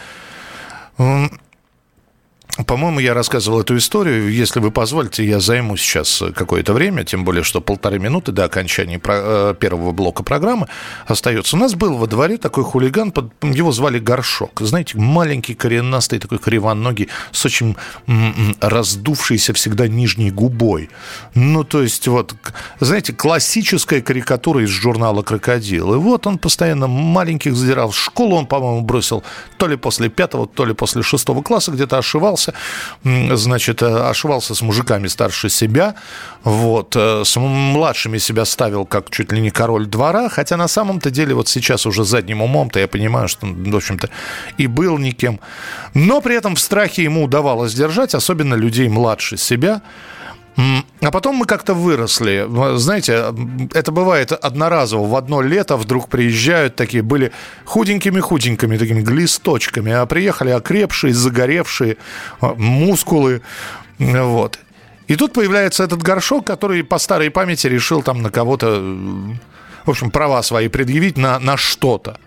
по-моему, 2.66 3.00
я 3.00 3.14
рассказывал 3.14 3.62
эту 3.62 3.76
историю. 3.76 4.30
Если 4.30 4.60
вы 4.60 4.70
позволите, 4.70 5.26
я 5.26 5.40
займу 5.40 5.76
сейчас 5.76 6.22
какое-то 6.36 6.72
время, 6.72 7.02
тем 7.02 7.24
более, 7.24 7.42
что 7.42 7.60
полторы 7.60 7.98
минуты 7.98 8.30
до 8.30 8.44
окончания 8.44 9.00
э, 9.04 9.54
первого 9.58 9.90
блока 9.90 10.22
программы 10.22 10.68
остается. 11.06 11.56
У 11.56 11.58
нас 11.58 11.74
был 11.74 11.96
во 11.96 12.06
дворе 12.06 12.38
такой 12.38 12.62
хулиган, 12.62 13.12
его 13.42 13.72
звали 13.72 13.98
Горшок. 13.98 14.60
Знаете, 14.60 14.96
маленький, 14.98 15.54
коренастый, 15.54 16.20
такой 16.20 16.38
кривоногий, 16.38 17.08
с 17.32 17.44
очень 17.44 17.76
раздувшейся 18.60 19.52
всегда 19.52 19.88
нижней 19.88 20.30
губой. 20.30 20.90
Ну, 21.34 21.64
то 21.64 21.82
есть, 21.82 22.06
вот, 22.06 22.36
знаете, 22.78 23.12
классическая 23.12 24.00
карикатура 24.00 24.62
из 24.62 24.68
журнала 24.68 25.22
«Крокодил». 25.22 25.94
И 25.94 25.98
вот 25.98 26.28
он 26.28 26.38
постоянно 26.38 26.86
маленьких 26.86 27.56
задирал. 27.56 27.90
Школу 27.90 28.36
он, 28.36 28.46
по-моему, 28.46 28.82
бросил 28.82 29.24
то 29.56 29.66
ли 29.66 29.76
после 29.76 30.08
пятого, 30.08 30.46
то 30.46 30.64
ли 30.64 30.72
после 30.72 31.02
шестого 31.02 31.42
класса, 31.42 31.72
где-то 31.72 31.98
ошивался 31.98 32.43
ошивался, 32.48 33.36
значит, 33.36 33.82
э, 33.82 34.10
ошивался 34.10 34.54
с 34.54 34.62
мужиками 34.62 35.08
старше 35.08 35.48
себя, 35.48 35.94
вот, 36.44 36.96
э, 36.96 37.22
с 37.24 37.36
младшими 37.40 38.18
себя 38.18 38.44
ставил 38.44 38.86
как 38.86 39.10
чуть 39.10 39.32
ли 39.32 39.40
не 39.40 39.50
король 39.50 39.86
двора, 39.86 40.28
хотя 40.28 40.56
на 40.56 40.68
самом-то 40.68 41.10
деле 41.10 41.34
вот 41.34 41.48
сейчас 41.48 41.86
уже 41.86 42.04
задним 42.04 42.42
умом-то 42.42 42.80
я 42.80 42.88
понимаю, 42.88 43.28
что, 43.28 43.46
в 43.46 43.76
общем-то, 43.76 44.08
и 44.58 44.66
был 44.66 44.98
никем. 44.98 45.40
Но 45.94 46.20
при 46.20 46.36
этом 46.36 46.54
в 46.54 46.60
страхе 46.60 47.04
ему 47.04 47.24
удавалось 47.24 47.74
держать, 47.74 48.14
особенно 48.14 48.54
людей 48.54 48.88
младше 48.88 49.36
себя, 49.36 49.80
а 50.56 51.10
потом 51.10 51.36
мы 51.36 51.46
как-то 51.46 51.74
выросли. 51.74 52.46
Знаете, 52.76 53.34
это 53.72 53.92
бывает 53.92 54.32
одноразово. 54.32 55.08
В 55.08 55.16
одно 55.16 55.42
лето 55.42 55.76
вдруг 55.76 56.08
приезжают 56.08 56.76
такие, 56.76 57.02
были 57.02 57.32
худенькими-худенькими, 57.64 58.78
такими 58.78 59.00
глисточками, 59.00 59.92
а 59.92 60.06
приехали 60.06 60.50
окрепшие, 60.50 61.12
загоревшие, 61.12 61.96
а, 62.40 62.54
мускулы. 62.54 63.42
Вот. 63.98 64.58
И 65.08 65.16
тут 65.16 65.32
появляется 65.32 65.84
этот 65.84 66.02
горшок, 66.02 66.46
который 66.46 66.84
по 66.84 66.98
старой 66.98 67.30
памяти 67.30 67.66
решил 67.66 68.02
там 68.02 68.22
на 68.22 68.30
кого-то, 68.30 68.80
в 69.84 69.90
общем, 69.90 70.10
права 70.10 70.42
свои 70.42 70.68
предъявить 70.68 71.18
на, 71.18 71.38
на 71.40 71.56
что-то. 71.56 72.18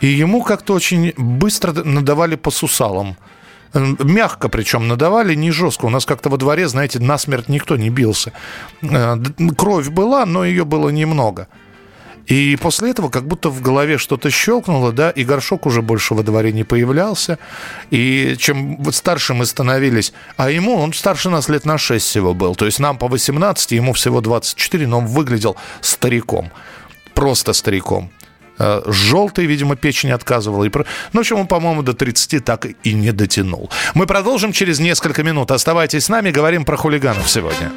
И 0.00 0.06
ему 0.06 0.42
как-то 0.42 0.72
очень 0.72 1.12
быстро 1.16 1.72
надавали 1.72 2.36
по 2.36 2.50
сусалам. 2.50 3.16
Мягко 3.74 4.48
причем 4.48 4.88
надавали, 4.88 5.34
не 5.34 5.50
жестко. 5.50 5.86
У 5.86 5.90
нас 5.90 6.04
как-то 6.04 6.28
во 6.28 6.36
дворе, 6.36 6.68
знаете, 6.68 6.98
насмерть 6.98 7.48
никто 7.48 7.76
не 7.76 7.90
бился. 7.90 8.32
Э, 8.82 9.16
кровь 9.56 9.88
была, 9.88 10.26
но 10.26 10.44
ее 10.44 10.64
было 10.64 10.88
немного. 10.88 11.46
И 12.26 12.56
после 12.60 12.90
этого 12.90 13.08
как 13.08 13.26
будто 13.26 13.48
в 13.50 13.60
голове 13.60 13.98
что-то 13.98 14.30
щелкнуло, 14.30 14.92
да, 14.92 15.10
и 15.10 15.24
горшок 15.24 15.66
уже 15.66 15.82
больше 15.82 16.14
во 16.14 16.22
дворе 16.22 16.52
не 16.52 16.64
появлялся. 16.64 17.38
И 17.90 18.36
чем 18.38 18.78
старше 18.92 19.34
мы 19.34 19.46
становились, 19.46 20.12
а 20.36 20.50
ему, 20.50 20.76
он 20.76 20.92
старше 20.92 21.28
нас 21.28 21.48
лет 21.48 21.64
на 21.64 21.78
6 21.78 22.06
всего 22.06 22.34
был, 22.34 22.54
то 22.54 22.66
есть 22.66 22.78
нам 22.78 22.98
по 22.98 23.08
18, 23.08 23.72
ему 23.72 23.92
всего 23.94 24.20
24, 24.20 24.86
но 24.86 24.98
он 24.98 25.06
выглядел 25.06 25.56
стариком, 25.80 26.50
просто 27.14 27.52
стариком. 27.52 28.10
Э, 28.60 28.82
желтой, 28.86 29.46
видимо, 29.46 29.74
печень 29.74 30.12
отказывала. 30.12 30.64
И... 30.64 30.70
Ну, 30.74 30.84
в 31.12 31.18
общем, 31.18 31.38
он, 31.40 31.46
по-моему, 31.46 31.82
до 31.82 31.94
30 31.94 32.44
так 32.44 32.66
и 32.66 32.92
не 32.92 33.10
дотянул. 33.10 33.70
Мы 33.94 34.06
продолжим 34.06 34.52
через 34.52 34.78
несколько 34.80 35.22
минут. 35.22 35.50
Оставайтесь 35.50 36.04
с 36.04 36.08
нами, 36.10 36.30
говорим 36.30 36.66
про 36.66 36.76
хулиганов 36.76 37.28
сегодня. 37.28 37.72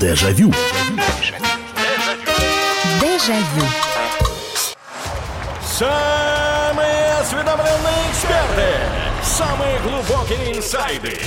Дежавю. 0.00 0.54
Дежавю. 3.00 3.66
Самые 5.62 7.12
осведомленные 7.20 8.10
эксперты. 8.10 8.68
Самые 9.22 9.78
глубокие 9.80 10.56
инсайды. 10.56 11.18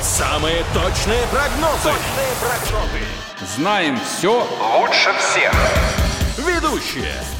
Самые 0.00 0.64
точные 0.72 1.26
прогнозы. 1.32 1.82
Точные 1.82 2.32
прогнозы. 2.40 3.04
Знаем 3.56 3.98
все 4.04 4.46
лучше 4.78 5.10
всех. 5.18 5.52
Ведущие 6.38 7.39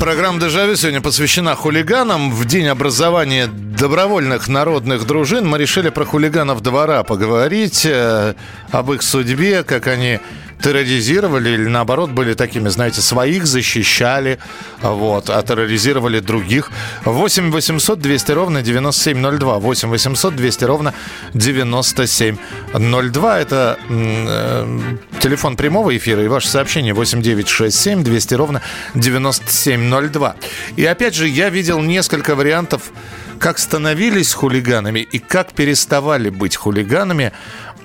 Программа 0.00 0.40
«Дежавю» 0.40 0.76
сегодня 0.76 1.02
посвящена 1.02 1.54
хулиганам. 1.54 2.32
В 2.32 2.46
день 2.46 2.68
образования 2.68 3.46
добровольных 3.46 4.48
народных 4.48 5.06
дружин 5.06 5.46
мы 5.46 5.58
решили 5.58 5.90
про 5.90 6.06
хулиганов 6.06 6.62
двора 6.62 7.02
поговорить, 7.02 7.84
э, 7.84 8.32
об 8.70 8.92
их 8.92 9.02
судьбе, 9.02 9.62
как 9.62 9.88
они 9.88 10.18
терроризировали 10.62 11.50
или 11.50 11.68
наоборот 11.68 12.10
были 12.10 12.34
такими, 12.34 12.68
знаете, 12.68 13.00
своих 13.00 13.46
защищали, 13.46 14.38
вот, 14.82 15.30
а 15.30 15.42
терроризировали 15.42 16.20
других. 16.20 16.70
8 17.04 17.50
800 17.50 18.00
200 18.00 18.32
ровно 18.32 18.62
9702. 18.62 19.58
8 19.58 19.88
800 19.88 20.36
200 20.36 20.64
ровно 20.64 20.94
9702. 21.34 23.40
Это 23.40 23.78
э, 23.88 24.80
телефон 25.20 25.56
прямого 25.56 25.96
эфира 25.96 26.22
и 26.22 26.28
ваше 26.28 26.48
сообщение 26.48 26.92
8 26.94 27.22
9 27.22 27.48
6 27.48 27.78
7 27.78 28.04
200 28.04 28.34
ровно 28.34 28.62
9702. 28.94 30.36
И 30.76 30.84
опять 30.84 31.14
же, 31.14 31.28
я 31.28 31.50
видел 31.50 31.80
несколько 31.80 32.34
вариантов 32.34 32.92
как 33.38 33.58
становились 33.58 34.34
хулиганами 34.34 35.00
и 35.00 35.18
как 35.18 35.54
переставали 35.54 36.28
быть 36.28 36.56
хулиганами 36.56 37.32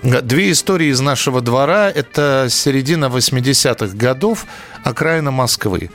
Две 0.06 0.52
истории 0.52 0.90
из 0.90 1.00
нашего 1.00 1.42
двора. 1.42 1.90
Это 1.90 2.46
середина 2.48 3.06
80-х 3.06 3.96
годов, 3.96 4.46
окраина 4.84 5.32
Москвы. 5.32 5.90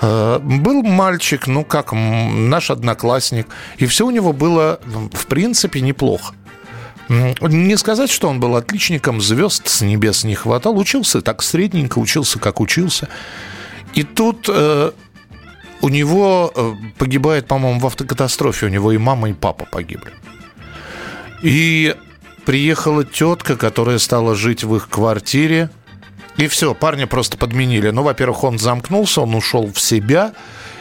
Э, 0.00 0.38
был 0.38 0.82
мальчик, 0.82 1.46
ну 1.46 1.62
как, 1.62 1.92
наш 1.92 2.70
одноклассник, 2.70 3.46
и 3.76 3.84
все 3.84 4.06
у 4.06 4.10
него 4.10 4.32
было, 4.32 4.80
в 4.86 5.26
принципе, 5.26 5.82
неплохо. 5.82 6.34
Не 7.10 7.76
сказать, 7.76 8.10
что 8.10 8.30
он 8.30 8.40
был 8.40 8.56
отличником, 8.56 9.20
звезд 9.20 9.68
с 9.68 9.82
небес 9.82 10.24
не 10.24 10.34
хватал. 10.34 10.78
Учился 10.78 11.20
так 11.20 11.42
средненько, 11.42 11.98
учился 11.98 12.38
как 12.38 12.58
учился. 12.58 13.10
И 13.92 14.02
тут 14.02 14.48
э, 14.48 14.92
у 15.82 15.88
него 15.90 16.50
э, 16.54 16.72
погибает, 16.96 17.48
по-моему, 17.48 17.80
в 17.80 17.86
автокатастрофе. 17.86 18.66
У 18.66 18.70
него 18.70 18.92
и 18.92 18.96
мама, 18.96 19.28
и 19.28 19.34
папа 19.34 19.66
погибли. 19.70 20.12
И 21.42 21.94
приехала 22.44 23.04
тетка, 23.04 23.56
которая 23.56 23.98
стала 23.98 24.34
жить 24.34 24.64
в 24.64 24.76
их 24.76 24.88
квартире. 24.88 25.70
И 26.36 26.46
все, 26.48 26.74
парня 26.74 27.06
просто 27.06 27.36
подменили. 27.36 27.90
Ну, 27.90 28.02
во-первых, 28.02 28.44
он 28.44 28.58
замкнулся, 28.58 29.20
он 29.20 29.34
ушел 29.34 29.70
в 29.72 29.80
себя, 29.80 30.32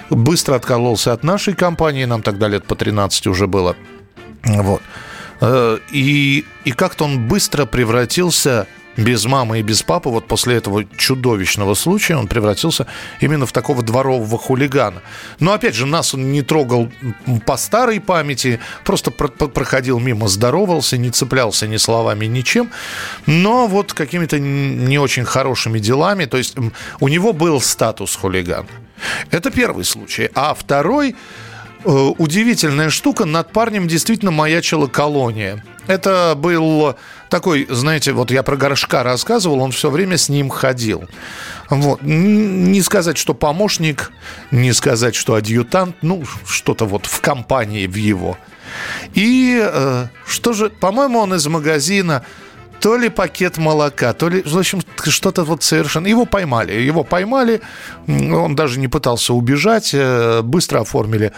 быстро 0.09 0.55
откололся 0.55 1.13
от 1.13 1.23
нашей 1.23 1.53
компании, 1.53 2.05
нам 2.05 2.21
тогда 2.21 2.47
лет 2.47 2.65
по 2.65 2.75
13 2.75 3.27
уже 3.27 3.47
было. 3.47 3.75
Вот. 4.43 4.81
Э, 5.41 5.77
и, 5.91 6.45
и 6.63 6.71
как-то 6.71 7.05
он 7.05 7.27
быстро 7.27 7.65
превратился 7.65 8.67
без 8.97 9.25
мамы 9.25 9.59
и 9.59 9.63
без 9.63 9.83
папы, 9.83 10.09
вот 10.09 10.27
после 10.27 10.55
этого 10.55 10.85
чудовищного 10.97 11.73
случая 11.75 12.17
он 12.17 12.27
превратился 12.27 12.87
именно 13.19 13.45
в 13.45 13.51
такого 13.51 13.83
дворового 13.83 14.37
хулигана. 14.37 15.01
Но 15.39 15.53
опять 15.53 15.75
же, 15.75 15.85
нас 15.85 16.13
он 16.13 16.31
не 16.31 16.41
трогал 16.41 16.91
по 17.45 17.57
старой 17.57 17.99
памяти, 17.99 18.59
просто 18.83 19.11
про 19.11 19.27
проходил 19.27 19.99
мимо, 19.99 20.27
здоровался, 20.27 20.97
не 20.97 21.09
цеплялся 21.09 21.67
ни 21.67 21.77
словами, 21.77 22.25
ничем, 22.25 22.69
но 23.25 23.67
вот 23.67 23.93
какими-то 23.93 24.39
не 24.39 24.99
очень 24.99 25.23
хорошими 25.25 25.79
делами, 25.79 26.25
то 26.25 26.37
есть 26.37 26.55
у 26.99 27.07
него 27.07 27.33
был 27.33 27.61
статус 27.61 28.15
хулигана. 28.15 28.67
Это 29.31 29.49
первый 29.51 29.85
случай. 29.85 30.29
А 30.35 30.53
второй 30.53 31.15
э, 31.83 31.89
удивительная 31.89 32.89
штука, 32.89 33.25
над 33.25 33.51
парнем 33.51 33.87
действительно 33.87 34.31
маячила 34.31 34.87
колония. 34.87 35.63
Это 35.87 36.35
был 36.37 36.95
такой, 37.31 37.65
знаете, 37.69 38.11
вот 38.11 38.29
я 38.29 38.43
про 38.43 38.57
Горшка 38.57 39.03
рассказывал, 39.03 39.61
он 39.61 39.71
все 39.71 39.89
время 39.89 40.17
с 40.17 40.27
ним 40.29 40.49
ходил. 40.49 41.05
Вот. 41.69 42.01
Не 42.03 42.81
сказать, 42.81 43.17
что 43.17 43.33
помощник, 43.33 44.11
не 44.51 44.73
сказать, 44.73 45.15
что 45.15 45.35
адъютант, 45.35 45.95
ну, 46.01 46.23
что-то 46.45 46.85
вот 46.85 47.05
в 47.05 47.21
компании 47.21 47.87
в 47.87 47.95
его. 47.95 48.37
И 49.13 49.59
э, 49.63 50.07
что 50.27 50.53
же, 50.53 50.69
по-моему, 50.69 51.19
он 51.19 51.33
из 51.33 51.47
магазина 51.47 52.23
то 52.81 52.97
ли 52.97 53.09
пакет 53.09 53.57
молока, 53.57 54.11
то 54.13 54.27
ли, 54.27 54.41
в 54.41 54.57
общем, 54.57 54.81
что-то 55.03 55.43
вот 55.43 55.63
совершенно... 55.63 56.07
Его 56.07 56.25
поймали, 56.25 56.73
его 56.73 57.03
поймали, 57.03 57.61
он 58.07 58.55
даже 58.55 58.79
не 58.79 58.89
пытался 58.89 59.33
убежать, 59.33 59.91
э, 59.93 60.41
быстро 60.41 60.81
оформили 60.81 61.31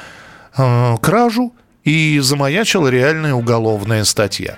э, 0.58 0.98
кражу, 1.02 1.54
и 1.84 2.20
замаячила 2.20 2.88
реальная 2.88 3.34
уголовная 3.34 4.04
статья. 4.06 4.58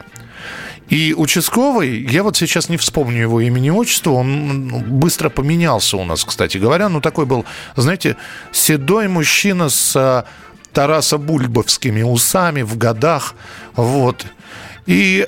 И 0.90 1.16
участковый, 1.18 2.06
я 2.10 2.24
вот 2.24 2.38
сейчас 2.38 2.70
не 2.70 2.78
вспомню 2.78 3.22
его 3.22 3.42
имени 3.42 3.68
и 3.68 3.72
отчества, 3.72 4.12
он 4.12 4.68
ну, 4.68 4.80
быстро 4.82 5.30
поменялся 5.30 5.98
у 5.98 6.06
нас, 6.06 6.24
кстати 6.24 6.58
говоря. 6.58 6.90
Ну, 6.90 7.02
такой 7.02 7.26
был, 7.26 7.46
знаете, 7.76 8.18
седой 8.52 9.08
мужчина 9.08 9.70
с 9.70 9.96
а, 9.96 10.26
Тараса 10.74 11.18
Бульбовскими 11.18 12.04
усами 12.04 12.62
в 12.62 12.78
годах. 12.78 13.34
Вот. 13.76 14.26
И 14.86 15.28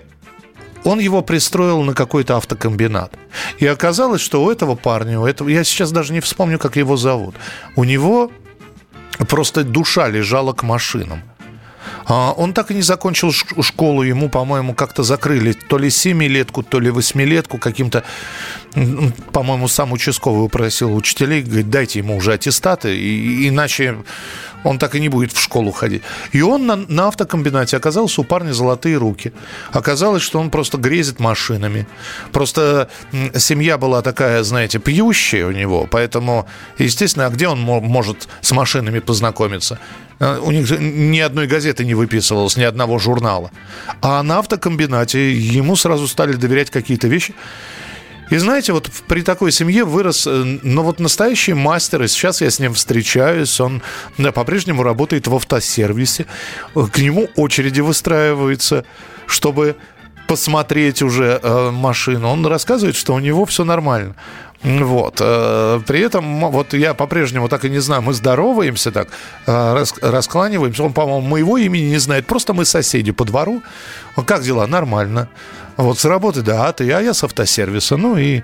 он 0.84 1.00
его 1.00 1.22
пристроил 1.22 1.82
на 1.82 1.94
какой-то 1.94 2.38
автокомбинат. 2.38 3.14
И 3.58 3.66
оказалось, 3.66 4.22
что 4.22 4.44
у 4.44 4.52
этого 4.52 4.76
парня, 4.76 5.20
у 5.20 5.26
этого, 5.26 5.50
я 5.50 5.64
сейчас 5.64 5.92
даже 5.92 6.14
не 6.14 6.20
вспомню, 6.20 6.60
как 6.60 6.76
его 6.76 6.98
зовут, 6.98 7.36
у 7.76 7.84
него 7.84 8.32
просто 9.28 9.64
душа 9.64 10.08
лежала 10.08 10.54
к 10.54 10.64
машинам. 10.64 11.24
А, 12.08 12.32
он 12.32 12.54
так 12.54 12.72
и 12.72 12.74
не 12.74 12.82
закончил 12.82 13.32
школу, 13.32 14.02
ему, 14.02 14.30
по-моему, 14.30 14.74
как-то 14.74 15.04
закрыли 15.04 15.52
то 15.52 15.78
ли 15.78 15.90
семилетку, 15.90 16.64
то 16.64 16.80
ли 16.80 16.90
восьмилетку 16.90 17.58
каким-то, 17.58 18.04
по-моему, 19.34 19.68
сам 19.68 19.92
участковый 19.92 20.46
упросил 20.46 20.96
учителей, 20.96 21.42
говорит, 21.42 21.70
дайте 21.70 22.00
ему 22.00 22.16
уже 22.16 22.34
аттестаты, 22.34 22.96
иначе 23.48 23.98
он 24.64 24.80
так 24.80 24.96
и 24.96 25.00
не 25.02 25.10
будет 25.10 25.34
в 25.34 25.42
школу 25.42 25.72
ходить. 25.72 26.02
И 26.32 26.42
он 26.42 26.66
на, 26.66 26.78
на 26.78 27.10
автокомбинате 27.10 27.76
оказался 27.76 28.22
у 28.22 28.24
парня 28.24 28.54
золотые 28.54 28.98
руки. 28.98 29.34
Оказалось, 29.72 30.24
что 30.24 30.40
он 30.40 30.50
просто 30.50 30.78
грезит 30.78 31.20
машинами. 31.20 31.88
Просто 32.32 32.90
семья 33.36 33.78
была 33.78 34.02
такая, 34.02 34.44
знаете, 34.44 34.80
пьющая 34.80 35.46
у 35.46 35.52
него, 35.52 35.88
поэтому, 35.90 36.48
естественно, 36.78 37.26
а 37.26 37.30
где 37.30 37.48
он 37.50 37.60
может 37.60 38.30
с 38.42 38.52
машинами 38.52 39.00
познакомиться? 39.00 39.80
Э, 40.20 40.40
у 40.40 40.52
них 40.52 40.70
ни 40.80 41.20
одной 41.20 41.48
газеты 41.48 41.86
не 41.86 41.96
выписывалось, 41.96 42.58
ни 42.58 42.64
одного 42.64 43.00
журнала. 43.00 43.52
А 44.02 44.24
на 44.24 44.40
автокомбинате 44.40 45.34
ему 45.34 45.76
сразу 45.76 46.08
стали 46.08 46.34
доверять 46.34 46.70
какие-то 46.70 47.08
вещи. 47.08 47.34
И 48.30 48.38
знаете, 48.38 48.74
вот 48.74 48.92
при 49.08 49.22
такой 49.22 49.52
семье 49.52 49.86
вырос, 49.86 50.28
э, 50.28 50.60
ну 50.62 50.84
вот 50.84 51.00
настоящий 51.00 51.54
мастер, 51.54 52.04
и 52.04 52.08
сейчас 52.08 52.42
я 52.42 52.50
с 52.50 52.60
ним 52.60 52.74
встречаюсь, 52.74 53.60
он 53.60 53.82
да, 54.18 54.32
по-прежнему 54.32 54.84
работает 54.84 55.28
в 55.28 55.36
автосервисе, 55.36 56.26
к 56.74 56.98
нему 56.98 57.30
очереди 57.36 57.80
выстраиваются, 57.80 58.84
чтобы 59.28 59.78
посмотреть 60.28 61.02
уже 61.02 61.40
э, 61.42 61.72
машину. 61.72 62.28
Он 62.28 62.46
рассказывает, 62.46 62.98
что 62.98 63.14
у 63.14 63.20
него 63.20 63.46
все 63.46 63.64
нормально. 63.64 64.16
Вот. 64.64 65.18
Э, 65.20 65.80
при 65.86 66.00
этом, 66.00 66.52
вот 66.52 66.74
я 66.74 66.94
по-прежнему 66.94 67.48
так 67.48 67.66
и 67.66 67.70
не 67.70 67.80
знаю, 67.80 68.02
мы 68.02 68.14
здороваемся 68.14 68.92
так, 68.92 69.10
э, 69.46 69.84
раскланиваемся. 70.02 70.84
Он, 70.84 70.94
по-моему, 70.94 71.28
моего 71.28 71.58
имени 71.58 71.90
не 71.90 72.00
знает. 72.00 72.26
Просто 72.26 72.54
мы 72.54 72.66
соседи 72.66 73.12
по 73.12 73.24
двору. 73.26 73.62
Как 74.26 74.42
дела? 74.42 74.66
Нормально. 74.68 75.30
Вот 75.78 76.00
с 76.00 76.06
работы, 76.06 76.42
да, 76.42 76.72
ты, 76.74 76.92
а 76.92 77.02
я 77.02 77.14
с 77.14 77.24
автосервиса. 77.24 77.98
Ну 77.98 78.18
и, 78.18 78.42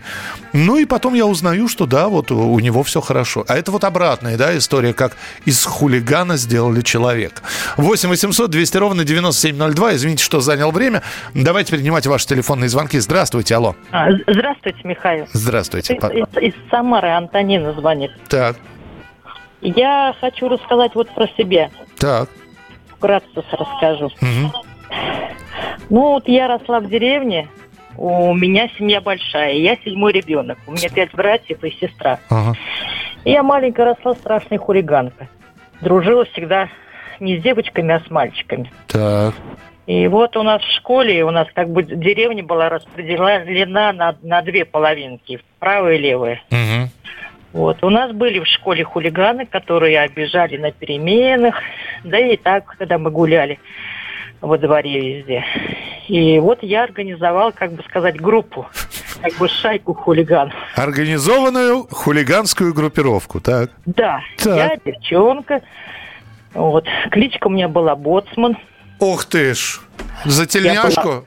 ну 0.54 0.78
и 0.78 0.86
потом 0.86 1.16
я 1.16 1.26
узнаю, 1.26 1.68
что 1.68 1.88
да, 1.88 2.08
вот 2.08 2.32
у, 2.32 2.52
у 2.52 2.60
него 2.60 2.84
все 2.84 3.02
хорошо. 3.02 3.44
А 3.48 3.58
это 3.58 3.72
вот 3.72 3.84
обратная, 3.84 4.38
да, 4.38 4.56
история, 4.56 4.94
как 4.94 5.18
из 5.46 5.66
хулигана 5.66 6.38
сделали 6.38 6.82
человек. 6.82 7.42
8 7.78 8.10
800 8.10 8.50
200 8.52 8.78
ровно 8.78 9.04
9702. 9.04 9.96
Извините, 9.96 10.24
что 10.24 10.42
занял 10.42 10.72
время. 10.72 11.02
Давайте 11.34 11.76
принимать 11.76 12.06
ваши 12.06 12.28
телефонные 12.28 12.70
звонки. 12.70 13.00
Здравствуйте, 13.00 13.56
алло. 13.56 13.76
А, 13.92 14.12
здравствуйте, 14.28 14.80
Михаил. 14.84 15.28
Здравствуйте. 15.34 15.96
Из, 15.96 16.04
из, 16.04 16.54
из 16.54 16.54
Самары 16.70 17.10
Антонина 17.10 17.74
звонит. 17.74 18.12
Так. 18.30 18.58
Я 19.62 20.14
хочу 20.20 20.50
рассказать 20.50 20.94
вот 20.94 21.10
про 21.16 21.28
себя. 21.38 21.72
Так. 21.98 22.30
Вкратце 22.98 23.44
расскажу. 23.52 24.06
Угу. 24.06 24.73
Ну, 25.90 26.02
вот 26.14 26.28
я 26.28 26.48
росла 26.48 26.80
в 26.80 26.90
деревне, 26.90 27.48
у 27.98 28.34
меня 28.34 28.70
семья 28.78 29.02
большая, 29.02 29.54
я 29.54 29.76
седьмой 29.78 30.14
ребенок. 30.14 30.58
У 30.68 30.72
меня 30.72 30.90
пять 30.90 31.14
братьев 31.14 31.64
и 31.64 31.72
сестра. 31.72 32.20
Ага. 32.30 32.54
Я 33.26 33.44
маленькая 33.44 33.86
росла 33.86 34.16
страшной 34.16 34.58
хулиганкой. 34.58 35.28
Дружила 35.82 36.26
всегда 36.26 36.70
не 37.20 37.38
с 37.38 37.42
девочками, 37.42 37.94
а 37.94 38.00
с 38.00 38.10
мальчиками. 38.10 38.72
Так. 38.88 39.36
И 39.86 40.08
вот 40.08 40.36
у 40.38 40.44
нас 40.44 40.62
в 40.62 40.72
школе, 40.78 41.26
у 41.26 41.32
нас 41.32 41.48
как 41.54 41.70
бы 41.70 41.84
деревня 41.84 42.44
была 42.44 42.70
распределена 42.70 43.92
на, 43.92 44.16
на 44.22 44.42
две 44.42 44.66
половинки, 44.66 45.42
правая 45.60 45.96
и 45.96 46.00
левая. 46.00 46.42
Угу. 46.52 46.90
Вот. 47.54 47.84
У 47.84 47.90
нас 47.90 48.12
были 48.12 48.40
в 48.40 48.48
школе 48.48 48.84
хулиганы, 48.84 49.46
которые 49.46 50.00
обижали 50.00 50.58
на 50.58 50.72
переменах, 50.72 51.56
да 52.04 52.18
и 52.18 52.38
так, 52.38 52.66
когда 52.78 52.98
мы 52.98 53.12
гуляли 53.12 53.60
во 54.44 54.58
дворе 54.58 55.00
везде. 55.00 55.46
И 56.08 56.38
вот 56.40 56.60
я 56.62 56.84
организовал, 56.84 57.54
как 57.54 57.72
бы 57.72 57.84
сказать, 57.84 58.20
группу, 58.20 58.68
как 59.22 59.34
бы 59.36 59.48
шайку 59.48 59.94
хулиган. 59.94 60.52
Организованную 60.76 61.88
хулиганскую 61.90 62.74
группировку, 62.74 63.40
так? 63.40 63.72
Да, 63.86 64.20
так. 64.38 64.58
я 64.58 64.78
девчонка. 64.92 65.62
Вот. 66.54 66.86
Кличка 67.10 67.48
у 67.48 67.52
меня 67.52 67.70
была 67.70 67.96
Боцман. 67.96 68.58
Ух 69.00 69.26
ты 69.26 69.54
ж! 69.54 69.80
За 70.26 70.46
тельняшку? 70.46 71.10
Я 71.10 71.14
была, 71.14 71.24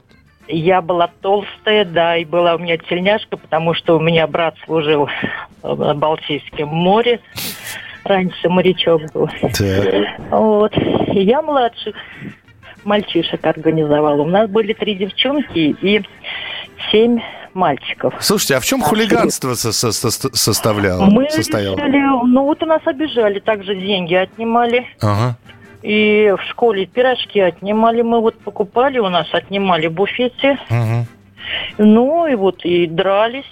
я 0.49 0.83
была 0.83 1.11
толстая, 1.23 1.85
да, 1.87 2.19
и 2.19 2.27
была 2.27 2.55
у 2.55 2.59
меня 2.59 2.77
тельняшка, 2.77 3.39
потому 3.39 3.73
что 3.75 3.97
у 3.97 4.01
меня 4.01 4.27
брат 4.27 4.57
служил 4.67 5.09
на 5.63 5.95
Балтийском 5.95 6.69
море. 6.69 7.21
Раньше 8.05 8.49
морячок 8.51 9.03
был. 9.13 9.29
Так. 9.41 10.21
Вот. 10.31 10.77
И 10.77 11.21
я 11.23 11.41
младших 11.41 11.97
мальчишек 12.87 13.45
организовал. 13.45 14.21
У 14.21 14.27
нас 14.27 14.49
были 14.49 14.73
три 14.73 14.95
девчонки 14.95 15.77
и 15.83 16.03
семь 16.91 17.21
мальчиков. 17.53 18.15
Слушайте, 18.21 18.57
а 18.57 18.61
в 18.61 18.65
чем 18.65 18.81
хулиганство 18.81 19.55
со 19.55 19.73
со 19.73 19.93
со 19.93 20.11
составляло? 20.11 21.07
Мы 21.07 21.29
состояло? 21.31 21.77
решили, 21.77 21.99
ну 21.99 22.45
вот 22.45 22.63
у 22.63 22.67
нас 22.67 22.81
обижали, 22.85 23.41
также 23.41 23.75
деньги 23.75 24.15
отнимали. 24.15 24.87
Ага. 25.01 25.37
И 25.83 26.35
в 26.37 26.43
школе 26.51 26.87
пирожки 26.87 27.41
отнимали, 27.41 28.03
мы 28.03 28.21
вот 28.21 28.39
покупали, 28.41 28.99
у 28.99 29.09
нас 29.09 29.27
отнимали 29.33 29.87
в 29.89 29.93
буфете. 29.93 30.59
Угу. 30.71 31.07
Ну 31.79 32.27
и 32.27 32.35
вот 32.35 32.65
и 32.65 32.87
дрались 32.87 33.45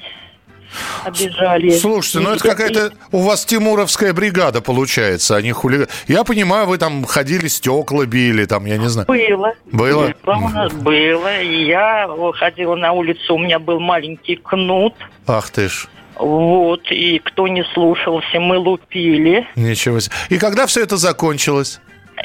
обижали. 1.04 1.70
Слушайте, 1.70 2.20
ну 2.20 2.34
это 2.34 2.48
какая-то 2.48 2.92
у 3.12 3.18
вас 3.18 3.44
тимуровская 3.44 4.12
бригада 4.12 4.60
получается, 4.60 5.36
а 5.36 5.42
не 5.42 5.52
хулиган. 5.52 5.88
Я 6.08 6.24
понимаю, 6.24 6.66
вы 6.66 6.78
там 6.78 7.04
ходили, 7.04 7.48
стекла 7.48 8.06
били, 8.06 8.44
там, 8.44 8.64
я 8.66 8.76
не 8.76 8.88
знаю. 8.88 9.06
Было. 9.06 9.54
Было? 9.66 10.14
Было 10.24 10.34
у 10.36 10.48
нас 10.48 10.72
было. 10.72 11.40
И 11.40 11.64
я 11.64 12.08
ходила 12.34 12.74
на 12.74 12.92
улицу, 12.92 13.34
у 13.34 13.38
меня 13.38 13.58
был 13.58 13.80
маленький 13.80 14.36
кнут. 14.36 14.94
Ах 15.26 15.50
ты 15.50 15.68
ж. 15.68 15.88
Вот, 16.16 16.82
и 16.90 17.18
кто 17.18 17.48
не 17.48 17.64
слушался, 17.74 18.38
мы 18.38 18.58
лупили. 18.58 19.46
Ничего 19.56 19.98
себе. 20.00 20.14
И 20.28 20.38
когда 20.38 20.66
все 20.66 20.82
это 20.82 20.96
закончилось? 20.96 21.80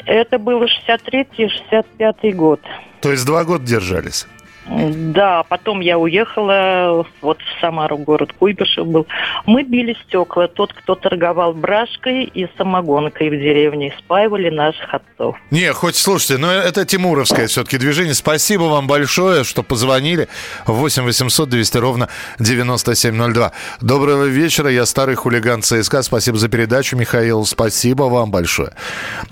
Это 0.06 0.38
было 0.38 0.66
63-65 0.88 2.32
год. 2.32 2.60
То 3.00 3.10
есть 3.10 3.26
два 3.26 3.44
года 3.44 3.64
держались? 3.64 4.26
Да, 4.70 5.42
потом 5.48 5.80
я 5.80 5.98
уехала 5.98 7.04
вот 7.20 7.38
в 7.38 7.60
Самару, 7.60 7.98
город 7.98 8.32
Куйбышев 8.38 8.86
был. 8.86 9.06
Мы 9.44 9.64
били 9.64 9.96
стекла. 10.06 10.46
Тот, 10.46 10.72
кто 10.72 10.94
торговал 10.94 11.52
брашкой 11.54 12.24
и 12.24 12.48
самогонкой 12.56 13.30
в 13.30 13.32
деревне, 13.32 13.92
спаивали 13.98 14.48
наших 14.48 14.94
отцов. 14.94 15.36
Не, 15.50 15.72
хоть 15.72 15.96
слушайте, 15.96 16.38
но 16.38 16.52
это 16.52 16.84
тимуровское 16.84 17.48
все-таки 17.48 17.78
движение. 17.78 18.14
Спасибо 18.14 18.64
вам 18.64 18.86
большое, 18.86 19.42
что 19.42 19.64
позвонили. 19.64 20.28
8 20.66 21.02
800 21.02 21.48
200 21.48 21.78
ровно 21.78 22.08
9702. 22.38 23.52
Доброго 23.80 24.24
вечера, 24.24 24.70
я 24.70 24.86
старый 24.86 25.16
хулиган 25.16 25.62
ЦСКА. 25.62 26.02
Спасибо 26.02 26.38
за 26.38 26.48
передачу, 26.48 26.96
Михаил. 26.96 27.44
Спасибо 27.44 28.04
вам 28.04 28.30
большое. 28.30 28.70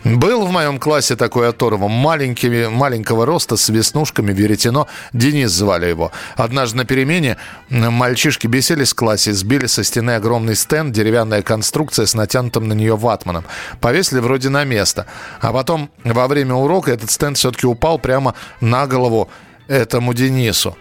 Был 0.02 0.46
в 0.46 0.50
моем 0.50 0.80
классе 0.80 1.14
такой 1.14 1.48
оторвом. 1.48 1.92
Маленькими, 1.92 2.66
маленького 2.66 3.24
роста, 3.24 3.56
с 3.56 3.68
веснушками, 3.68 4.32
веретено 4.32 4.88
Денис 5.30 5.50
звали 5.50 5.86
его. 5.86 6.10
Однажды 6.36 6.78
на 6.78 6.84
перемене 6.84 7.36
мальчишки 7.68 8.46
беселись 8.46 8.92
в 8.92 8.96
классе, 8.96 9.32
сбили 9.32 9.66
со 9.66 9.84
стены 9.84 10.12
огромный 10.12 10.54
стенд, 10.54 10.92
деревянная 10.92 11.42
конструкция 11.42 12.06
с 12.06 12.14
натянутым 12.14 12.68
на 12.68 12.72
нее 12.72 12.96
ватманом. 12.96 13.44
Повесили 13.80 14.20
вроде 14.20 14.48
на 14.48 14.64
место. 14.64 15.06
А 15.40 15.52
потом 15.52 15.90
во 16.04 16.26
время 16.28 16.54
урока 16.54 16.92
этот 16.92 17.10
стенд 17.10 17.36
все-таки 17.36 17.66
упал 17.66 17.98
прямо 17.98 18.34
на 18.60 18.86
голову 18.86 19.28
этому 19.68 20.14
Денису. 20.14 20.76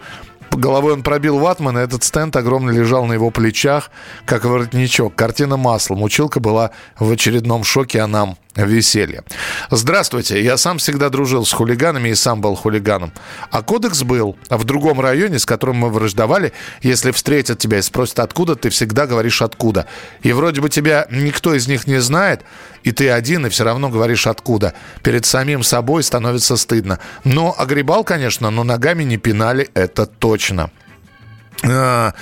Головой 0.56 0.92
он 0.92 1.02
пробил 1.02 1.38
ватман, 1.38 1.78
и 1.78 1.82
этот 1.82 2.04
стенд 2.04 2.34
огромный 2.36 2.74
лежал 2.74 3.06
на 3.06 3.12
его 3.12 3.30
плечах, 3.30 3.90
как 4.24 4.44
воротничок. 4.44 5.14
Картина 5.14 5.56
маслом. 5.56 6.02
Училка 6.02 6.40
была 6.40 6.70
в 6.98 7.10
очередном 7.10 7.64
шоке, 7.64 8.00
а 8.00 8.06
нам 8.06 8.36
веселье. 8.56 9.22
Здравствуйте, 9.70 10.42
я 10.42 10.56
сам 10.56 10.78
всегда 10.78 11.10
дружил 11.10 11.46
с 11.46 11.52
хулиганами 11.52 12.08
и 12.08 12.14
сам 12.14 12.40
был 12.40 12.56
хулиганом. 12.56 13.12
А 13.50 13.62
кодекс 13.62 14.02
был 14.02 14.36
в 14.48 14.64
другом 14.64 15.00
районе, 15.00 15.38
с 15.38 15.46
которым 15.46 15.76
мы 15.76 15.90
враждовали. 15.90 16.52
Если 16.82 17.10
встретят 17.12 17.58
тебя 17.58 17.78
и 17.78 17.82
спросят, 17.82 18.18
откуда, 18.18 18.56
ты 18.56 18.70
всегда 18.70 19.06
говоришь 19.06 19.42
откуда. 19.42 19.86
И 20.22 20.32
вроде 20.32 20.60
бы 20.60 20.70
тебя 20.70 21.06
никто 21.10 21.54
из 21.54 21.68
них 21.68 21.86
не 21.86 22.00
знает, 22.00 22.42
и 22.82 22.92
ты 22.92 23.10
один, 23.10 23.46
и 23.46 23.48
все 23.48 23.64
равно 23.64 23.90
говоришь 23.90 24.26
откуда. 24.26 24.74
Перед 25.02 25.24
самим 25.24 25.62
собой 25.62 26.02
становится 26.02 26.56
стыдно. 26.56 26.98
Но 27.24 27.54
огребал, 27.56 28.02
конечно, 28.02 28.50
но 28.50 28.64
ногами 28.64 29.04
не 29.04 29.18
пинали, 29.18 29.70
это 29.74 30.06
точно. 30.06 30.37
А, 31.64 32.12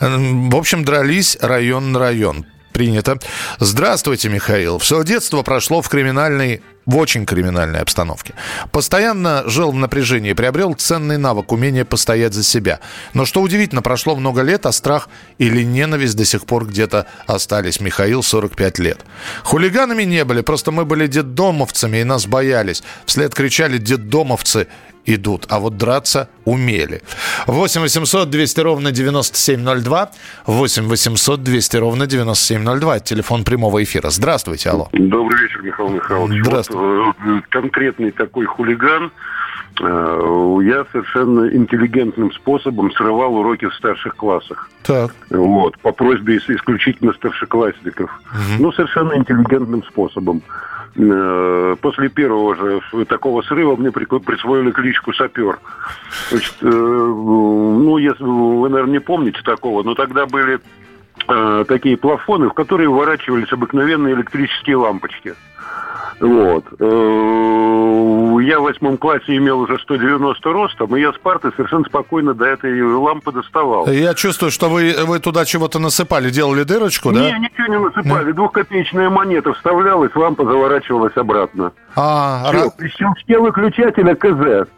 В 0.00 0.56
общем, 0.56 0.84
дрались 0.84 1.36
район 1.40 1.92
на 1.92 1.98
район 1.98 2.46
принято. 2.72 3.18
Здравствуйте, 3.58 4.28
Михаил. 4.28 4.78
Все 4.78 5.02
детство 5.02 5.42
прошло 5.42 5.82
в 5.82 5.88
криминальной 5.88 6.62
в 6.88 6.96
очень 6.96 7.26
криминальной 7.26 7.80
обстановке. 7.80 8.32
Постоянно 8.72 9.42
жил 9.46 9.72
в 9.72 9.74
напряжении, 9.74 10.32
приобрел 10.32 10.72
ценный 10.72 11.18
навык, 11.18 11.52
умение 11.52 11.84
постоять 11.84 12.32
за 12.32 12.42
себя. 12.42 12.80
Но 13.12 13.26
что 13.26 13.42
удивительно, 13.42 13.82
прошло 13.82 14.16
много 14.16 14.40
лет, 14.40 14.64
а 14.64 14.72
страх 14.72 15.10
или 15.36 15.62
ненависть 15.64 16.16
до 16.16 16.24
сих 16.24 16.46
пор 16.46 16.64
где-то 16.66 17.06
остались. 17.26 17.80
Михаил, 17.80 18.22
45 18.22 18.78
лет. 18.78 19.04
Хулиганами 19.42 20.04
не 20.04 20.24
были, 20.24 20.40
просто 20.40 20.72
мы 20.72 20.86
были 20.86 21.06
детдомовцами 21.06 21.98
и 21.98 22.04
нас 22.04 22.26
боялись. 22.26 22.82
Вслед 23.04 23.34
кричали 23.34 23.76
«детдомовцы» 23.76 24.66
идут, 25.14 25.46
а 25.48 25.58
вот 25.58 25.76
драться 25.76 26.28
умели. 26.44 27.02
8 27.46 27.80
800 27.82 28.30
200 28.30 28.60
ровно 28.60 28.92
9702, 28.92 30.10
8 30.46 30.86
800 30.88 31.42
200 31.42 31.76
ровно 31.76 32.06
9702, 32.06 32.96
это 32.96 33.04
телефон 33.04 33.44
прямого 33.44 33.82
эфира. 33.82 34.10
Здравствуйте, 34.10 34.70
алло. 34.70 34.88
Добрый 34.92 35.40
вечер, 35.42 35.62
Михаил 35.62 35.88
Михайлович. 35.90 36.44
Здравствуйте. 36.44 36.82
Вот, 36.82 37.16
э, 37.26 37.40
конкретный 37.48 38.10
такой 38.10 38.46
хулиган. 38.46 39.10
э, 39.80 40.58
Я 40.64 40.84
совершенно 40.92 41.48
интеллигентным 41.54 42.32
способом 42.32 42.90
срывал 42.92 43.34
уроки 43.36 43.66
в 43.68 43.74
старших 43.74 44.16
классах. 44.16 44.68
Так. 44.82 45.14
Вот, 45.30 45.78
по 45.78 45.92
просьбе 45.92 46.36
ис- 46.38 46.54
исключительно 46.54 47.12
старшеклассников. 47.12 48.10
Ну, 48.58 48.72
совершенно 48.72 49.14
интеллигентным 49.16 49.84
способом. 49.84 50.42
Э, 50.98 51.76
После 51.80 52.08
первого 52.08 52.56
же 52.56 53.04
такого 53.04 53.42
срыва 53.42 53.76
мне 53.76 53.92
присвоили 53.92 54.72
кличку 54.72 55.12
«Сапер». 55.12 55.58
Значит, 56.30 56.56
э, 56.60 56.66
ну, 56.66 57.98
если 57.98 58.24
вы, 58.24 58.68
наверное, 58.68 58.94
не 58.94 59.00
помните 59.00 59.40
такого, 59.44 59.84
но 59.84 59.94
тогда 59.94 60.26
были 60.26 60.58
э, 61.28 61.64
такие 61.68 61.96
плафоны, 61.96 62.48
в 62.48 62.52
которые 62.52 62.88
вворачивались 62.88 63.52
обыкновенные 63.52 64.14
электрические 64.14 64.76
лампочки. 64.76 65.34
Вот. 66.20 66.64
Э, 66.80 68.38
Я 68.42 68.60
в 68.60 68.62
восьмом 68.62 68.96
классе 68.96 69.36
имел 69.36 69.60
уже 69.60 69.78
190 69.78 70.52
ростом, 70.52 70.96
и 70.96 71.00
я 71.00 71.12
с 71.12 71.18
парты 71.18 71.50
совершенно 71.56 71.84
спокойно 71.84 72.34
до 72.34 72.44
этой 72.46 72.80
лампы 72.82 73.32
доставал. 73.32 73.88
Я 73.88 74.14
чувствую, 74.14 74.50
что 74.50 74.68
вы, 74.68 74.94
вы 75.06 75.18
туда 75.20 75.44
чего-то 75.44 75.78
насыпали, 75.78 76.30
делали 76.30 76.62
дырочку, 76.64 77.12
да? 77.12 77.20
Не, 77.30 77.38
ничего 77.40 77.66
не 77.66 77.78
насыпали. 77.78 78.32
Двухкопеечная 78.32 79.10
монета 79.10 79.52
вставлялась, 79.52 80.14
лампа 80.14 80.44
заворачивалась 80.44 81.16
обратно. 81.16 81.72
А, 81.96 82.50
Всё, 82.52 82.66
ра- 82.66 82.70
При 82.78 82.88
щелчке 82.88 83.38
выключателя 83.38 84.14
КЗ. 84.14 84.68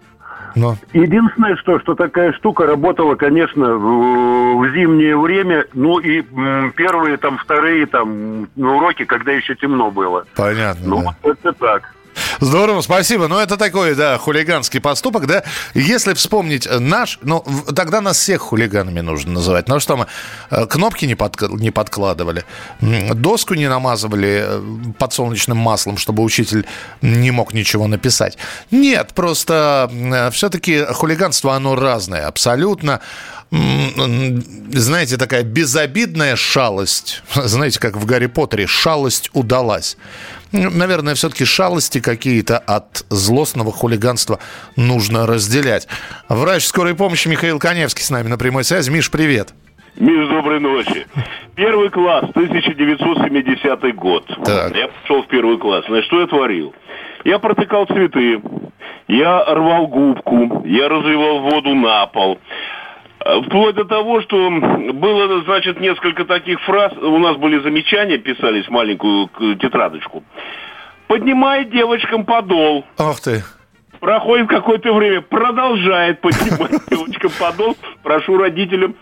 Ну, 0.54 0.76
Единственное, 0.92 1.56
что, 1.56 1.78
что 1.80 1.94
такая 1.94 2.32
штука 2.32 2.66
работала, 2.66 3.14
конечно, 3.14 3.74
в, 3.74 4.58
в 4.60 4.72
зимнее 4.72 5.16
время, 5.16 5.66
ну 5.74 5.98
и 5.98 6.22
м, 6.22 6.72
первые, 6.72 7.16
там, 7.16 7.38
вторые, 7.38 7.86
там, 7.86 8.48
ну, 8.56 8.76
уроки, 8.76 9.04
когда 9.04 9.32
еще 9.32 9.54
темно 9.54 9.90
было. 9.90 10.24
понятно. 10.36 10.86
Ну, 10.86 11.02
да. 11.02 11.30
это 11.30 11.52
так. 11.52 11.94
Здорово, 12.40 12.80
спасибо. 12.80 13.28
Ну, 13.28 13.38
это 13.38 13.58
такой, 13.58 13.94
да, 13.94 14.16
хулиганский 14.16 14.80
поступок, 14.80 15.26
да. 15.26 15.42
Если 15.74 16.14
вспомнить 16.14 16.66
наш, 16.80 17.18
ну, 17.22 17.44
тогда 17.76 18.00
нас 18.00 18.16
всех 18.18 18.40
хулиганами 18.40 19.00
нужно 19.00 19.32
называть. 19.32 19.68
Ну, 19.68 19.78
что 19.78 19.98
мы, 19.98 20.06
э, 20.50 20.64
кнопки 20.66 21.04
не, 21.04 21.14
подк- 21.14 21.54
не 21.60 21.70
подкладывали, 21.70 22.44
доску 22.80 23.54
не 23.54 23.68
намазывали 23.68 24.44
э, 24.46 24.62
подсолнечным 24.98 25.58
маслом, 25.58 25.98
чтобы 25.98 26.22
учитель 26.22 26.66
не 27.02 27.30
мог 27.30 27.52
ничего 27.52 27.86
написать. 27.86 28.38
Нет, 28.70 29.12
просто 29.14 29.90
все-таки 30.32 30.84
хулиганство, 30.84 31.54
оно 31.54 31.76
разное, 31.76 32.26
абсолютно. 32.26 33.00
Знаете, 33.50 35.16
такая 35.16 35.42
безобидная 35.42 36.36
шалость, 36.36 37.22
знаете, 37.34 37.80
как 37.80 37.96
в 37.96 38.06
Гарри 38.06 38.26
Поттере, 38.26 38.66
шалость 38.66 39.28
удалась. 39.34 39.96
Ну, 40.52 40.70
Наверное, 40.70 41.14
все-таки 41.14 41.44
шалости 41.44 42.00
какие-то 42.00 42.58
от 42.58 43.04
злостного 43.08 43.72
хулиганства 43.72 44.38
нужно 44.76 45.26
разделять. 45.26 45.86
Врач 46.28 46.64
скорой 46.64 46.94
помощи 46.94 47.28
Михаил 47.28 47.58
Коневский 47.58 48.04
с 48.04 48.10
нами 48.10 48.28
на 48.28 48.38
прямой 48.38 48.64
связи. 48.64 48.90
Миш, 48.90 49.10
привет. 49.10 49.54
Миш, 49.96 50.28
доброй 50.28 50.60
ночи. 50.60 51.06
Первый 51.54 51.90
класс, 51.90 52.24
1970 52.30 53.94
год. 53.96 54.26
Так. 54.44 54.74
Я 54.76 54.88
пошел 54.88 55.22
в 55.22 55.28
первый 55.28 55.58
класс. 55.58 55.84
Значит, 55.86 56.06
что 56.06 56.20
я 56.20 56.26
творил? 56.26 56.74
Я 57.24 57.38
протыкал 57.38 57.86
цветы, 57.86 58.40
я 59.08 59.44
рвал 59.54 59.86
губку, 59.88 60.62
я 60.64 60.88
разливал 60.88 61.40
воду 61.40 61.74
на 61.74 62.06
пол. 62.06 62.38
Э, 63.24 63.40
Вплоть 63.42 63.74
до 63.74 63.84
того, 63.84 64.20
что 64.22 64.50
было, 64.50 65.42
значит, 65.42 65.80
несколько 65.80 66.24
таких 66.24 66.60
фраз. 66.62 66.92
У 66.96 67.18
нас 67.18 67.36
были 67.36 67.58
замечания, 67.60 68.18
писались 68.18 68.66
в 68.66 68.70
маленькую 68.70 69.28
тетрадочку. 69.58 70.24
Поднимает 71.06 71.70
девочкам 71.70 72.24
подол. 72.24 72.84
Ох 72.98 73.20
ты. 73.20 73.42
Проходит 73.98 74.48
какое-то 74.48 74.94
время, 74.94 75.20
продолжает 75.20 76.20
поднимать 76.20 76.72
девочкам 76.90 77.30
подол. 77.38 77.76
Прошу 78.02 78.38
родителям 78.38 78.94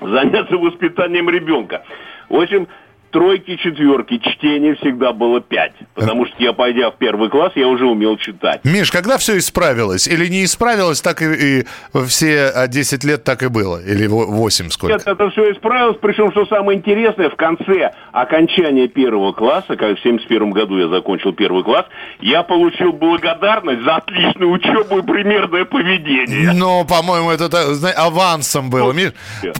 заняться 0.00 0.56
воспитанием 0.56 1.30
ребенка. 1.30 1.84
В 2.28 2.40
общем, 2.40 2.66
тройки, 3.12 3.56
четверки, 3.56 4.18
чтение 4.18 4.74
всегда 4.76 5.12
было 5.12 5.40
пять. 5.40 5.72
Потому 5.94 6.26
что 6.26 6.34
я, 6.38 6.52
пойдя 6.52 6.90
в 6.90 6.96
первый 6.96 7.28
класс, 7.28 7.52
я 7.54 7.68
уже 7.68 7.86
умел 7.86 8.16
читать. 8.16 8.64
Миш, 8.64 8.90
когда 8.90 9.18
все 9.18 9.38
исправилось? 9.38 10.08
Или 10.08 10.26
не 10.28 10.44
исправилось, 10.44 11.00
так 11.00 11.22
и, 11.22 11.60
и 11.60 11.66
все 12.06 12.50
а, 12.54 12.66
10 12.66 13.04
лет 13.04 13.22
так 13.22 13.42
и 13.42 13.48
было? 13.48 13.80
Или 13.84 14.06
8 14.06 14.70
сколько? 14.70 14.94
Нет, 14.94 15.06
это 15.06 15.30
все 15.30 15.52
исправилось, 15.52 15.98
причем, 16.00 16.32
что 16.32 16.46
самое 16.46 16.78
интересное, 16.78 17.28
в 17.28 17.36
конце 17.36 17.92
окончания 18.12 18.88
первого 18.88 19.32
класса, 19.32 19.76
как 19.76 19.98
в 19.98 20.02
71 20.02 20.50
году 20.50 20.78
я 20.78 20.88
закончил 20.88 21.32
первый 21.32 21.62
класс, 21.62 21.86
я 22.20 22.42
получил 22.42 22.92
благодарность 22.92 23.82
за 23.82 23.96
отличную 23.96 24.50
учебу 24.50 24.98
и 24.98 25.02
примерное 25.02 25.64
поведение. 25.64 26.52
Ну, 26.54 26.84
по-моему, 26.84 27.30
это 27.30 27.50
авансом 27.96 28.70
было. 28.70 28.92
Миш, 28.92 29.12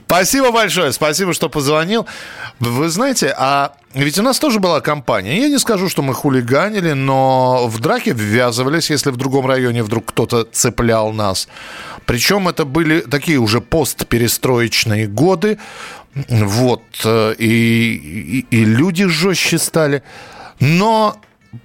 спасибо 0.07 0.51
большое, 0.51 0.93
спасибо, 0.93 1.35
что 1.35 1.49
позвонил. 1.49 2.07
Вы 2.59 2.88
знаете, 2.88 3.35
а 3.44 3.72
ведь 3.94 4.20
у 4.20 4.22
нас 4.22 4.38
тоже 4.38 4.61
была 4.61 4.81
компания. 4.81 5.37
Я 5.40 5.48
не 5.48 5.59
скажу, 5.59 5.88
что 5.88 6.00
мы 6.00 6.14
хулиганили, 6.14 6.92
но 6.92 7.66
в 7.66 7.81
драке 7.81 8.12
ввязывались, 8.12 8.88
если 8.88 9.11
в 9.11 9.16
другом 9.16 9.46
районе 9.46 9.83
вдруг 9.83 10.07
кто-то 10.07 10.44
цеплял 10.44 11.12
нас. 11.12 11.48
Причем 12.07 12.46
это 12.46 12.64
были 12.64 13.00
такие 13.00 13.38
уже 13.38 13.61
постперестроечные 13.61 15.09
годы. 15.09 15.59
Вот. 16.14 16.83
э, 17.05 17.35
И, 17.38 18.46
и, 18.50 18.57
и 18.57 18.64
люди 18.64 19.09
жестче 19.09 19.59
стали. 19.59 20.05
Но 20.61 21.16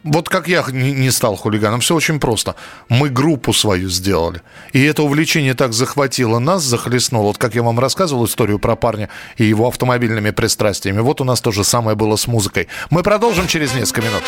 вот 0.03 0.27
как 0.27 0.47
я 0.47 0.65
не 0.71 1.11
стал 1.11 1.35
хулиганом, 1.35 1.79
все 1.79 1.95
очень 1.95 2.19
просто. 2.19 2.55
Мы 2.89 3.09
группу 3.09 3.53
свою 3.53 3.89
сделали. 3.89 4.41
И 4.73 4.83
это 4.83 5.03
увлечение 5.03 5.53
так 5.53 5.73
захватило 5.73 6.39
нас, 6.39 6.63
захлестнуло. 6.63 7.27
Вот 7.27 7.37
как 7.37 7.55
я 7.55 7.63
вам 7.63 7.79
рассказывал 7.79 8.25
историю 8.25 8.59
про 8.59 8.75
парня 8.75 9.09
и 9.37 9.45
его 9.45 9.67
автомобильными 9.67 10.31
пристрастиями. 10.31 10.99
Вот 10.99 11.21
у 11.21 11.23
нас 11.23 11.39
то 11.39 11.51
же 11.51 11.63
самое 11.63 11.95
было 11.95 12.17
с 12.17 12.27
музыкой. 12.27 12.67
Мы 12.89 13.01
продолжим 13.01 13.47
через 13.47 13.73
несколько 13.73 14.01
минут. 14.01 14.23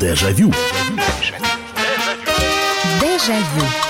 Дежавю. 0.00 0.52
Дежавю. 3.00 3.89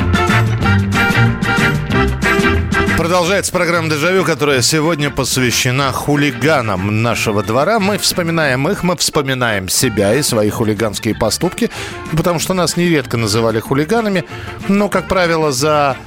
Продолжается 3.11 3.51
программа 3.51 3.89
«Дежавю», 3.89 4.23
которая 4.23 4.61
сегодня 4.61 5.09
посвящена 5.09 5.91
хулиганам 5.91 7.03
нашего 7.03 7.43
двора. 7.43 7.77
Мы 7.77 7.97
вспоминаем 7.97 8.69
их, 8.69 8.83
мы 8.83 8.95
вспоминаем 8.95 9.67
себя 9.67 10.15
и 10.15 10.21
свои 10.21 10.49
хулиганские 10.49 11.13
поступки, 11.13 11.69
потому 12.15 12.39
что 12.39 12.53
нас 12.53 12.77
нередко 12.77 13.17
называли 13.17 13.59
хулиганами, 13.59 14.23
но, 14.69 14.87
как 14.87 15.09
правило, 15.09 15.51
за 15.51 15.97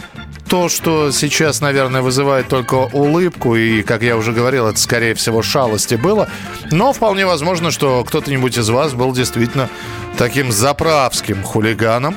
то, 0.49 0.71
что 0.71 1.11
сейчас, 1.11 1.61
наверное, 1.61 2.01
вызывает 2.01 2.49
только 2.49 2.77
улыбку, 2.77 3.55
и, 3.55 3.83
как 3.83 4.01
я 4.01 4.17
уже 4.17 4.33
говорил, 4.33 4.67
это, 4.67 4.81
скорее 4.81 5.14
всего, 5.14 5.43
шалости 5.43 5.97
было. 5.97 6.31
Но 6.71 6.95
вполне 6.95 7.27
возможно, 7.27 7.71
что 7.71 8.03
кто-то-нибудь 8.03 8.57
из 8.57 8.71
вас 8.71 8.95
был 8.95 9.12
действительно 9.12 9.69
таким 10.17 10.51
заправским 10.51 11.43
хулиганом. 11.43 12.17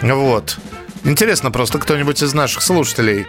Вот. 0.00 0.56
Интересно, 1.04 1.50
просто 1.50 1.78
кто-нибудь 1.78 2.22
из 2.22 2.32
наших 2.32 2.62
слушателей 2.62 3.26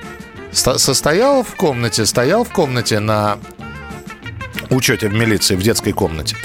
состоял 0.54 1.44
в 1.44 1.56
комнате, 1.56 2.06
стоял 2.06 2.44
в 2.44 2.52
комнате 2.52 3.00
на 3.00 3.38
учете 4.70 5.08
в 5.08 5.14
милиции, 5.14 5.56
в 5.56 5.62
детской 5.62 5.92
комнате. 5.92 6.36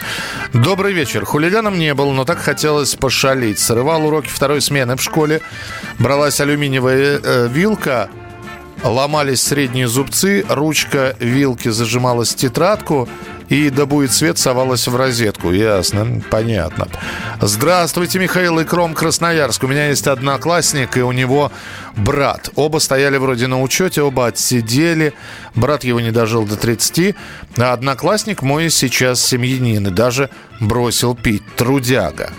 Добрый 0.52 0.92
вечер. 0.92 1.24
Хулиганом 1.24 1.78
не 1.78 1.94
был, 1.94 2.12
но 2.12 2.24
так 2.24 2.38
хотелось 2.38 2.94
пошалить. 2.94 3.58
Срывал 3.58 4.06
уроки 4.06 4.28
второй 4.28 4.60
смены 4.60 4.96
в 4.96 5.02
школе. 5.02 5.40
Бралась 5.98 6.40
алюминиевая 6.40 7.20
э, 7.22 7.48
вилка, 7.48 8.08
ломались 8.82 9.42
средние 9.42 9.88
зубцы, 9.88 10.44
ручка 10.48 11.16
вилки 11.18 11.68
зажималась 11.68 12.32
в 12.32 12.36
тетрадку, 12.36 13.08
и 13.48 13.70
да 13.70 13.86
будет 13.86 14.12
свет 14.12 14.38
совалась 14.38 14.86
в 14.86 14.94
розетку. 14.94 15.52
Ясно, 15.52 16.20
понятно. 16.30 16.88
Здравствуйте, 17.40 18.18
Михаил 18.18 18.60
Икром, 18.60 18.94
Красноярск. 18.94 19.64
У 19.64 19.66
меня 19.66 19.88
есть 19.88 20.06
одноклассник, 20.06 20.96
и 20.96 21.02
у 21.02 21.12
него 21.12 21.50
брат. 21.96 22.50
Оба 22.56 22.78
стояли 22.78 23.16
вроде 23.16 23.46
на 23.46 23.62
учете, 23.62 24.02
оба 24.02 24.26
отсидели. 24.26 25.14
Брат 25.54 25.84
его 25.84 26.00
не 26.00 26.10
дожил 26.10 26.44
до 26.44 26.56
30. 26.56 27.16
А 27.56 27.72
одноклассник 27.72 28.42
мой 28.42 28.68
сейчас 28.70 29.24
семьянин 29.24 29.86
и 29.86 29.90
даже 29.90 30.28
бросил 30.60 31.14
пить. 31.14 31.42
Трудяга. 31.56 32.30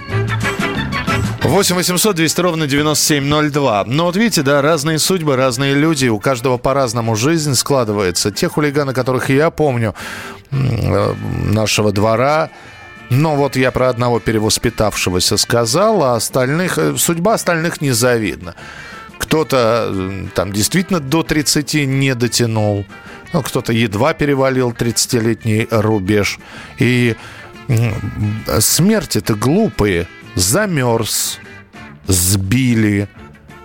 8 1.43 1.75
800 1.75 2.15
200 2.15 2.41
ровно 2.41 2.67
9702. 2.67 3.85
Но 3.87 4.05
вот 4.05 4.15
видите, 4.17 4.41
да, 4.41 4.61
разные 4.61 4.99
судьбы, 4.99 5.35
разные 5.35 5.73
люди, 5.73 6.07
у 6.07 6.19
каждого 6.19 6.57
по-разному 6.57 7.15
жизнь 7.15 7.55
складывается. 7.55 8.31
Те 8.31 8.49
хулиганы, 8.49 8.93
которых 8.93 9.29
я 9.29 9.49
помню, 9.49 9.95
э, 10.51 11.13
нашего 11.45 11.91
двора, 11.91 12.49
но 13.09 13.35
вот 13.35 13.55
я 13.55 13.71
про 13.71 13.89
одного 13.89 14.19
перевоспитавшегося 14.19 15.37
сказал, 15.37 16.03
а 16.03 16.15
остальных, 16.15 16.77
э, 16.77 16.97
судьба 16.97 17.35
остальных 17.35 17.81
незавидна. 17.81 18.55
Кто-то 19.17 19.93
там 20.35 20.51
действительно 20.51 20.99
до 20.99 21.23
30 21.23 21.85
не 21.85 22.15
дотянул, 22.15 22.85
ну, 23.33 23.41
кто-то 23.41 23.71
едва 23.71 24.13
перевалил 24.13 24.71
30-летний 24.71 25.67
рубеж. 25.71 26.37
И 26.79 27.15
смерти-то 28.59 29.35
глупые– 29.35 30.07
замерз, 30.35 31.39
сбили, 32.07 33.07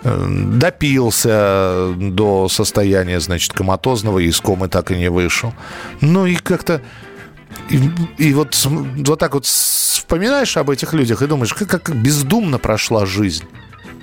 э, 0.03 0.27
допился 0.53 1.93
до 1.97 2.47
состояния, 2.49 3.19
значит, 3.19 3.53
коматозного, 3.53 4.19
и 4.19 4.27
из 4.27 4.39
комы 4.39 4.67
так 4.67 4.91
и 4.91 4.95
не 4.95 5.09
вышел. 5.09 5.53
Ну 6.01 6.25
и 6.25 6.35
как-то... 6.35 6.81
И, 7.69 7.79
и 8.17 8.33
вот, 8.33 8.55
вот 8.65 9.19
так 9.19 9.33
вот 9.33 9.45
вспоминаешь 9.45 10.57
об 10.57 10.69
этих 10.69 10.93
людях 10.93 11.21
и 11.21 11.27
думаешь, 11.27 11.53
как, 11.53 11.69
как 11.69 11.95
бездумно 11.95 12.59
прошла 12.59 13.05
жизнь. 13.05 13.45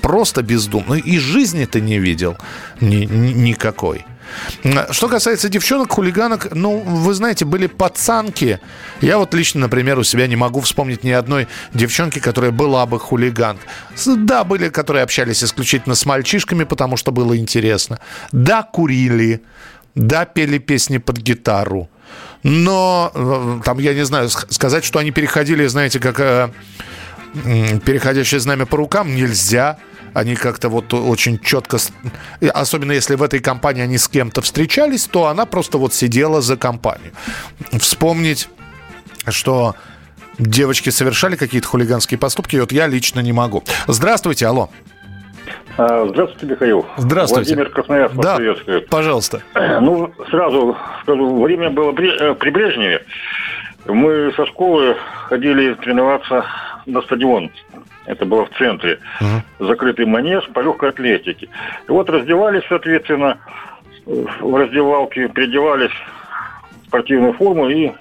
Просто 0.01 0.43
бездумно. 0.43 0.95
И 0.95 1.19
жизни 1.19 1.65
ты 1.65 1.81
не 1.81 1.99
видел 1.99 2.37
ни, 2.81 3.05
ни, 3.05 3.33
никакой. 3.33 4.05
Что 4.91 5.09
касается 5.09 5.49
девчонок, 5.49 5.93
хулиганок, 5.93 6.49
ну, 6.53 6.79
вы 6.79 7.15
знаете, 7.15 7.45
были 7.45 7.67
пацанки. 7.67 8.61
Я 9.01 9.19
вот 9.19 9.35
лично, 9.35 9.61
например, 9.61 9.99
у 9.99 10.05
себя 10.05 10.27
не 10.27 10.37
могу 10.37 10.61
вспомнить 10.61 11.05
ни 11.05 11.11
одной 11.11 11.49
девчонки, 11.75 12.19
которая 12.19 12.51
была 12.51 12.87
бы 12.87 12.99
хулиган. 12.99 13.59
Да, 14.07 14.45
были, 14.45 14.69
которые 14.69 15.03
общались 15.03 15.43
исключительно 15.43 15.95
с 15.95 16.07
мальчишками, 16.07 16.65
потому 16.65 16.97
что 16.97 17.13
было 17.13 17.37
интересно. 17.37 17.99
Да, 18.33 18.63
курили. 18.63 19.43
Да, 19.95 20.25
пели 20.25 20.59
песни 20.59 20.99
под 20.99 21.19
гитару. 21.19 21.89
Но, 22.43 23.13
э, 23.15 23.61
там, 23.65 23.79
я 23.79 23.95
не 23.95 24.05
знаю, 24.05 24.29
сказать, 24.29 24.85
что 24.85 24.99
они 24.99 25.11
переходили, 25.11 25.67
знаете, 25.67 26.01
как 26.01 26.19
э, 26.19 26.49
переходящее 27.35 28.41
знамя 28.41 28.67
по 28.67 28.77
рукам, 28.77 29.15
нельзя 29.15 29.79
они 30.15 30.35
как-то 30.35 30.69
вот 30.69 30.93
очень 30.95 31.39
четко, 31.39 31.79
особенно 32.53 32.93
если 32.93 33.15
в 33.15 33.23
этой 33.23 33.41
компании 33.41 33.83
они 33.83 33.99
с 33.99 34.09
кем-то 34.09 34.43
встречались, 34.43 35.07
то 35.07 35.27
она 35.27 35.47
просто 35.47 35.79
вот 35.79 35.95
сидела 35.95 36.41
за 36.41 36.57
компанию. 36.57 37.13
Вспомнить, 37.79 38.49
что 39.29 39.75
девочки 40.39 40.91
совершали 40.91 41.37
какие-то 41.37 41.69
хулиганские 41.69 42.19
поступки, 42.19 42.57
вот 42.57 42.73
я 42.73 42.87
лично 42.87 43.21
не 43.21 43.33
могу. 43.33 43.63
Здравствуйте, 43.87 44.47
алло. 44.47 44.71
А, 45.79 46.07
здравствуйте, 46.07 46.47
Михаил. 46.47 46.87
Здравствуйте. 46.97 47.55
Владимир 47.55 47.71
Красноярск 47.71 48.15
да, 48.17 48.37
приветствует. 48.37 48.89
пожалуйста. 48.89 49.43
Ну, 49.81 50.13
сразу 50.31 50.77
скажу, 51.03 51.43
время 51.43 51.71
было 51.71 51.93
при, 51.93 52.11
э, 52.11 52.35
при 52.35 52.51
Брежневе. 52.51 53.05
Мы 53.87 54.33
со 54.37 54.47
школы 54.47 54.97
ходили 55.29 55.75
тренироваться 55.75 56.45
на 56.87 57.03
стадион 57.03 57.51
это 58.07 58.25
было 58.25 58.47
в 58.47 58.51
центре, 58.51 58.99
uh-huh. 59.21 59.67
закрытый 59.67 60.07
манеж 60.07 60.49
по 60.53 60.61
легкой 60.61 60.91
атлетике. 60.91 61.49
И 61.89 61.91
вот 61.91 62.11
раздевались, 62.11 62.65
соответственно, 62.69 63.39
в 64.05 64.57
раздевалке, 64.57 65.29
переодевались 65.29 65.93
в 66.83 66.87
спортивную 66.89 67.33
форму 67.35 67.69
и 67.69 67.93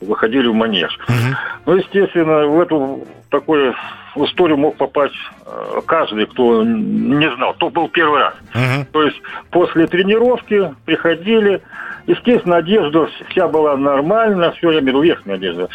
выходили 0.00 0.48
в 0.48 0.54
манеж. 0.54 0.98
Uh-huh. 1.08 1.34
Ну, 1.66 1.76
естественно, 1.76 2.46
в 2.46 2.60
эту 2.60 3.06
такую 3.30 3.74
историю 4.16 4.58
мог 4.58 4.76
попасть 4.76 5.14
э, 5.46 5.80
каждый, 5.86 6.26
кто 6.26 6.62
не 6.62 7.34
знал, 7.34 7.54
кто 7.54 7.70
был 7.70 7.88
первый 7.88 8.20
раз. 8.20 8.34
Uh-huh. 8.52 8.84
То 8.92 9.02
есть 9.02 9.20
после 9.50 9.86
тренировки 9.86 10.74
приходили, 10.84 11.62
естественно, 12.06 12.56
одежда 12.56 13.08
вся 13.30 13.48
была 13.48 13.76
нормальная, 13.76 14.50
все, 14.52 14.70
я 14.70 14.80
имею 14.80 14.82
в 14.82 14.88
виду 14.88 15.00
верхняя 15.00 15.36
одежда. 15.36 15.68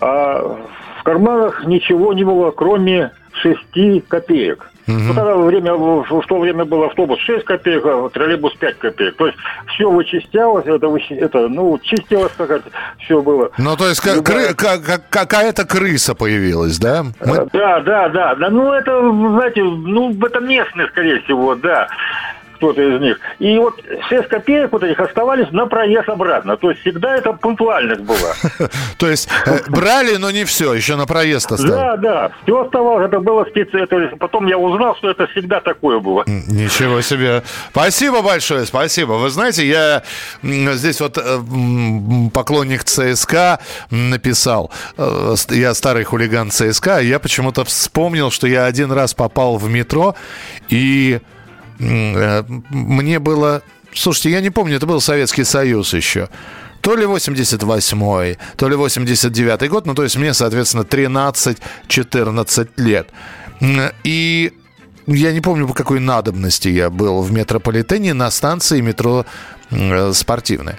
А 0.00 0.58
в 1.02 1.04
карманах 1.04 1.66
ничего 1.66 2.12
не 2.12 2.22
было, 2.22 2.52
кроме 2.52 3.10
шести 3.32 4.04
копеек. 4.06 4.70
Угу. 4.86 4.96
Ну, 4.98 5.14
тогда 5.14 5.36
время, 5.36 5.74
в 5.74 6.26
то 6.28 6.38
время 6.38 6.64
был 6.64 6.84
автобус 6.84 7.18
6 7.20 7.44
копеек, 7.44 7.84
а 7.84 8.08
троллейбус 8.08 8.54
5 8.54 8.78
копеек. 8.78 9.16
То 9.16 9.26
есть 9.26 9.38
все 9.74 9.90
вычищалось, 9.90 10.64
это, 10.66 10.86
это 11.10 11.48
ну, 11.48 11.76
чистилось, 11.82 12.30
как 12.36 12.62
все 12.98 13.20
было. 13.20 13.50
Ну, 13.58 13.76
то 13.76 13.88
есть 13.88 14.00
как, 14.00 14.24
кры, 14.24 14.54
как, 14.54 15.08
какая-то 15.08 15.64
крыса 15.64 16.14
появилась, 16.14 16.78
да? 16.78 17.04
Мы... 17.24 17.48
Да, 17.52 17.80
да, 17.80 18.08
да, 18.08 18.34
да. 18.36 18.50
Ну, 18.50 18.72
это, 18.72 19.00
знаете, 19.00 19.64
ну, 19.64 20.16
это 20.24 20.38
местные, 20.38 20.86
скорее 20.88 21.20
всего, 21.22 21.56
да 21.56 21.88
кто-то 22.62 22.80
из 22.80 23.00
них. 23.00 23.18
И 23.40 23.58
вот 23.58 23.80
6 24.08 24.28
копеек 24.28 24.70
вот 24.70 24.84
этих 24.84 25.00
оставались 25.00 25.50
на 25.50 25.66
проезд 25.66 26.08
обратно. 26.08 26.56
То 26.56 26.70
есть 26.70 26.82
всегда 26.82 27.16
это 27.16 27.32
пунктуальность 27.32 28.02
была. 28.02 28.34
То 28.98 29.10
есть 29.10 29.28
э, 29.46 29.58
брали, 29.68 30.16
но 30.16 30.30
не 30.30 30.44
все, 30.44 30.72
еще 30.72 30.94
на 30.94 31.06
проезд 31.06 31.50
оставили. 31.50 31.72
Да, 31.72 31.96
да, 31.96 32.30
все 32.44 32.62
оставалось. 32.62 33.08
Это 33.08 33.18
было 33.18 33.44
специально. 33.44 34.16
Потом 34.16 34.46
я 34.46 34.58
узнал, 34.58 34.94
что 34.96 35.10
это 35.10 35.26
всегда 35.26 35.60
такое 35.60 35.98
было. 35.98 36.22
Ничего 36.26 37.00
себе. 37.00 37.42
Спасибо 37.70 38.22
большое, 38.22 38.64
спасибо. 38.64 39.12
Вы 39.14 39.30
знаете, 39.30 39.66
я 39.66 40.02
здесь 40.42 41.00
вот 41.00 41.18
э, 41.18 41.38
поклонник 42.32 42.84
ЦСКА 42.84 43.58
написал. 43.90 44.70
Э, 44.96 45.34
я 45.50 45.74
старый 45.74 46.04
хулиган 46.04 46.52
ЦСКА, 46.52 47.00
я 47.00 47.18
почему-то 47.18 47.64
вспомнил, 47.64 48.30
что 48.30 48.46
я 48.46 48.66
один 48.66 48.92
раз 48.92 49.14
попал 49.14 49.56
в 49.56 49.68
метро 49.68 50.14
и 50.68 51.20
мне 51.78 53.18
было... 53.18 53.62
Слушайте, 53.94 54.30
я 54.30 54.40
не 54.40 54.50
помню, 54.50 54.76
это 54.76 54.86
был 54.86 55.00
Советский 55.00 55.44
Союз 55.44 55.92
еще. 55.92 56.28
То 56.80 56.96
ли 56.96 57.04
88-й, 57.04 58.38
то 58.56 58.68
ли 58.68 58.74
89-й 58.74 59.68
год, 59.68 59.86
ну, 59.86 59.94
то 59.94 60.02
есть 60.02 60.16
мне, 60.16 60.34
соответственно, 60.34 60.82
13-14 60.82 62.68
лет. 62.76 63.08
И 64.02 64.52
я 65.06 65.32
не 65.32 65.40
помню, 65.40 65.68
по 65.68 65.74
какой 65.74 66.00
надобности 66.00 66.68
я 66.68 66.90
был 66.90 67.22
в 67.22 67.32
метрополитене 67.32 68.14
на 68.14 68.30
станции 68.30 68.80
метро 68.80 69.26
э, 69.70 70.12
спортивной. 70.12 70.76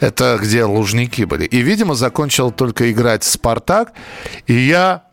Это 0.00 0.38
где 0.40 0.64
лужники 0.64 1.24
были. 1.24 1.44
И, 1.44 1.62
видимо, 1.62 1.94
закончил 1.94 2.50
только 2.50 2.90
играть 2.92 3.24
«Спартак». 3.24 3.92
И 4.46 4.54
я 4.54 5.05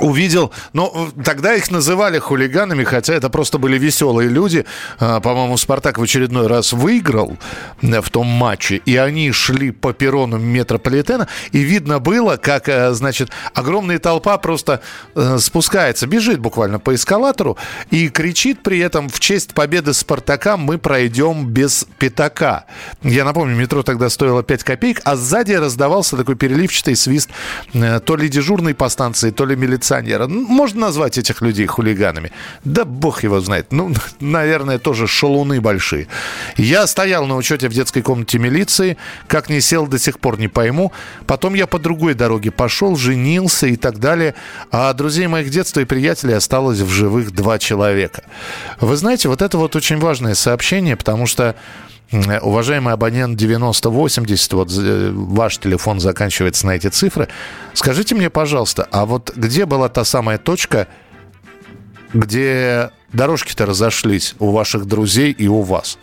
увидел, 0.00 0.52
ну, 0.72 1.10
тогда 1.24 1.54
их 1.54 1.70
называли 1.70 2.18
хулиганами, 2.18 2.84
хотя 2.84 3.14
это 3.14 3.28
просто 3.28 3.58
были 3.58 3.78
веселые 3.78 4.28
люди. 4.28 4.64
А, 4.98 5.20
по-моему, 5.20 5.56
«Спартак» 5.56 5.98
в 5.98 6.02
очередной 6.02 6.46
раз 6.46 6.72
выиграл 6.72 7.36
э, 7.82 8.00
в 8.00 8.10
том 8.10 8.26
матче, 8.26 8.76
и 8.76 8.96
они 8.96 9.32
шли 9.32 9.70
по 9.70 9.92
перрону 9.92 10.38
метрополитена, 10.38 11.28
и 11.52 11.58
видно 11.58 11.98
было, 11.98 12.36
как, 12.36 12.68
э, 12.68 12.92
значит, 12.92 13.30
огромная 13.54 13.98
толпа 13.98 14.38
просто 14.38 14.80
э, 15.14 15.38
спускается, 15.38 16.06
бежит 16.06 16.38
буквально 16.40 16.78
по 16.78 16.94
эскалатору 16.94 17.58
и 17.90 18.08
кричит 18.08 18.62
при 18.62 18.78
этом 18.78 19.08
в 19.08 19.20
честь 19.20 19.54
победы 19.54 19.92
«Спартака» 19.92 20.56
мы 20.56 20.78
пройдем 20.78 21.46
без 21.46 21.86
пятака. 21.98 22.64
Я 23.02 23.24
напомню, 23.24 23.56
метро 23.56 23.82
тогда 23.82 24.08
стоило 24.08 24.42
5 24.42 24.64
копеек, 24.64 25.00
а 25.04 25.16
сзади 25.16 25.52
раздавался 25.52 26.16
такой 26.16 26.36
переливчатый 26.36 26.96
свист 26.96 27.30
то 27.72 28.16
ли 28.16 28.28
дежурной 28.28 28.74
по 28.74 28.88
станции, 28.88 29.30
то 29.30 29.44
ли 29.44 29.56
милиционер 29.56 29.87
милиционера. 29.88 30.28
Можно 30.28 30.80
назвать 30.80 31.18
этих 31.18 31.42
людей 31.42 31.66
хулиганами? 31.66 32.30
Да 32.64 32.84
бог 32.84 33.22
его 33.22 33.40
знает. 33.40 33.72
Ну, 33.72 33.92
наверное, 34.20 34.78
тоже 34.78 35.06
шалуны 35.06 35.60
большие. 35.60 36.06
Я 36.56 36.86
стоял 36.86 37.26
на 37.26 37.36
учете 37.36 37.68
в 37.68 37.72
детской 37.72 38.02
комнате 38.02 38.38
милиции. 38.38 38.96
Как 39.26 39.48
не 39.48 39.60
сел, 39.60 39.86
до 39.86 39.98
сих 39.98 40.18
пор 40.18 40.38
не 40.38 40.48
пойму. 40.48 40.92
Потом 41.26 41.54
я 41.54 41.66
по 41.66 41.78
другой 41.78 42.14
дороге 42.14 42.50
пошел, 42.50 42.96
женился 42.96 43.66
и 43.66 43.76
так 43.76 43.98
далее. 43.98 44.34
А 44.70 44.92
друзей 44.92 45.26
моих 45.26 45.50
детства 45.50 45.80
и 45.80 45.84
приятелей 45.84 46.34
осталось 46.34 46.80
в 46.80 46.88
живых 46.88 47.32
два 47.32 47.58
человека. 47.58 48.22
Вы 48.80 48.96
знаете, 48.96 49.28
вот 49.28 49.42
это 49.42 49.58
вот 49.58 49.76
очень 49.76 49.98
важное 49.98 50.34
сообщение, 50.34 50.96
потому 50.96 51.26
что 51.26 51.54
Уважаемый 52.10 52.94
абонент 52.94 53.36
9080, 53.36 54.52
вот 54.54 54.72
э, 54.72 55.10
ваш 55.12 55.58
телефон 55.58 56.00
заканчивается 56.00 56.66
на 56.66 56.70
эти 56.70 56.86
цифры. 56.86 57.28
Скажите 57.74 58.14
мне, 58.14 58.30
пожалуйста, 58.30 58.88
а 58.90 59.04
вот 59.04 59.30
где 59.36 59.66
была 59.66 59.90
та 59.90 60.04
самая 60.04 60.38
точка, 60.38 60.88
где 62.14 62.90
дорожки-то 63.12 63.66
разошлись 63.66 64.34
у 64.38 64.52
ваших 64.52 64.86
друзей 64.86 65.32
и 65.32 65.48
у 65.48 65.60
вас? 65.60 65.98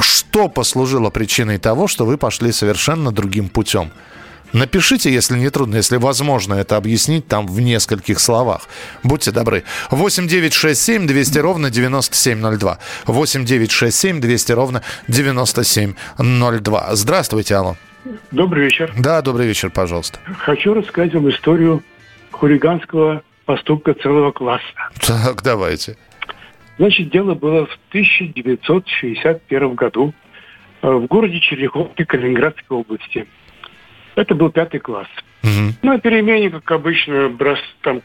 Что 0.00 0.48
послужило 0.48 1.10
причиной 1.10 1.58
того, 1.58 1.86
что 1.86 2.04
вы 2.04 2.18
пошли 2.18 2.50
совершенно 2.50 3.12
другим 3.12 3.48
путем? 3.48 3.92
Напишите, 4.52 5.12
если 5.12 5.38
не 5.38 5.50
трудно, 5.50 5.76
если 5.76 5.96
возможно 5.96 6.54
это 6.54 6.76
объяснить 6.76 7.26
там 7.28 7.46
в 7.46 7.60
нескольких 7.60 8.18
словах. 8.18 8.62
Будьте 9.02 9.30
добры. 9.30 9.64
8 9.90 10.26
9 10.26 10.52
6 10.52 10.80
7 10.80 11.06
200 11.06 11.38
ровно 11.38 11.70
9702. 11.70 12.78
8 13.06 13.44
9 13.44 13.70
6 13.70 13.96
7 13.96 14.20
200 14.20 14.52
ровно 14.52 14.82
9702. 15.08 16.88
Здравствуйте, 16.96 17.56
алло. 17.56 17.76
Добрый 18.30 18.64
вечер. 18.64 18.92
Да, 18.98 19.20
добрый 19.22 19.46
вечер, 19.46 19.70
пожалуйста. 19.70 20.18
Хочу 20.38 20.72
рассказать 20.74 21.14
вам 21.14 21.28
историю 21.30 21.82
хулиганского 22.30 23.22
поступка 23.44 23.94
целого 23.94 24.32
класса. 24.32 24.64
Так, 25.06 25.42
давайте. 25.42 25.96
Значит, 26.78 27.10
дело 27.10 27.34
было 27.34 27.66
в 27.66 27.78
1961 27.88 29.74
году 29.74 30.14
э, 30.82 30.88
в 30.88 31.06
городе 31.06 31.40
Черняховке 31.40 32.04
Калининградской 32.06 32.76
области. 32.76 33.26
Это 34.18 34.34
был 34.34 34.50
пятый 34.50 34.80
класс. 34.80 35.06
Угу. 35.44 35.86
На 35.86 36.00
перемене, 36.00 36.50
как 36.50 36.68
обычно, 36.72 37.28
брос, 37.28 37.60
там, 37.82 38.02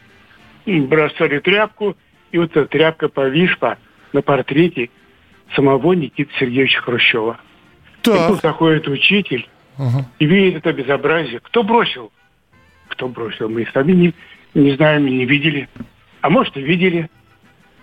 бросали 0.64 1.40
тряпку, 1.40 1.96
и 2.30 2.38
вот 2.38 2.52
эта 2.52 2.66
тряпка 2.66 3.08
повисла 3.08 3.78
на 4.12 4.22
портрете 4.22 4.90
самого 5.56 5.92
Никиты 5.92 6.30
Сергеевича 6.38 6.82
Хрущева. 6.82 7.40
Так. 8.02 8.14
И 8.14 8.32
тут 8.32 8.42
заходит 8.42 8.86
учитель 8.86 9.48
угу. 9.76 10.04
и 10.20 10.26
видит 10.26 10.58
это 10.58 10.72
безобразие. 10.72 11.40
Кто 11.40 11.64
бросил? 11.64 12.12
Кто 12.90 13.08
бросил? 13.08 13.48
Мы 13.48 13.66
сами 13.74 13.90
не, 13.90 14.14
не 14.54 14.76
знаем, 14.76 15.06
не 15.06 15.24
видели. 15.24 15.68
А 16.20 16.30
может, 16.30 16.56
и 16.56 16.62
видели. 16.62 17.10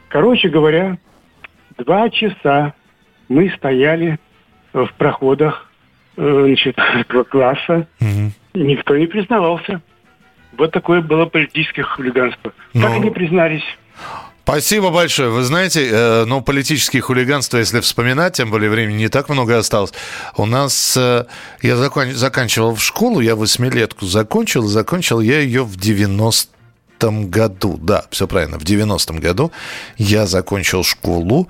Короче 0.07 0.47
говоря, 0.47 0.97
два 1.77 2.09
часа 2.09 2.75
мы 3.27 3.49
стояли 3.57 4.19
в 4.71 4.87
проходах 4.97 5.70
Э, 6.17 6.43
значит, 6.45 6.77
класса. 7.29 7.87
Угу. 7.99 8.31
Никто 8.55 8.97
не 8.97 9.07
признавался. 9.07 9.81
Вот 10.57 10.71
такое 10.71 11.01
было 11.01 11.25
политическое 11.25 11.83
хулиганство. 11.83 12.53
Но... 12.73 12.87
Так 12.87 12.97
и 12.97 12.99
не 12.99 13.11
признались. 13.11 13.63
Спасибо 14.43 14.89
большое. 14.89 15.29
Вы 15.29 15.43
знаете, 15.43 15.87
э, 15.89 16.25
ну, 16.25 16.41
политические 16.41 17.01
хулиганства, 17.01 17.57
если 17.57 17.79
вспоминать, 17.79 18.33
тем 18.33 18.49
более 18.49 18.69
времени 18.69 18.97
не 18.97 19.07
так 19.07 19.29
много 19.29 19.57
осталось. 19.57 19.93
У 20.35 20.45
нас, 20.45 20.97
э, 20.97 21.25
я 21.61 21.75
закон, 21.77 22.11
заканчивал 22.11 22.75
в 22.75 22.83
школу, 22.83 23.21
я 23.21 23.35
восьмилетку 23.35 24.05
закончил, 24.05 24.63
закончил 24.63 25.21
я 25.21 25.39
ее 25.39 25.63
в 25.63 25.77
90 25.77 26.49
году. 26.99 27.77
Да, 27.81 28.05
все 28.09 28.27
правильно, 28.27 28.59
в 28.59 28.63
90-м 28.63 29.19
году 29.19 29.51
я 29.97 30.25
закончил 30.25 30.83
школу, 30.83 31.47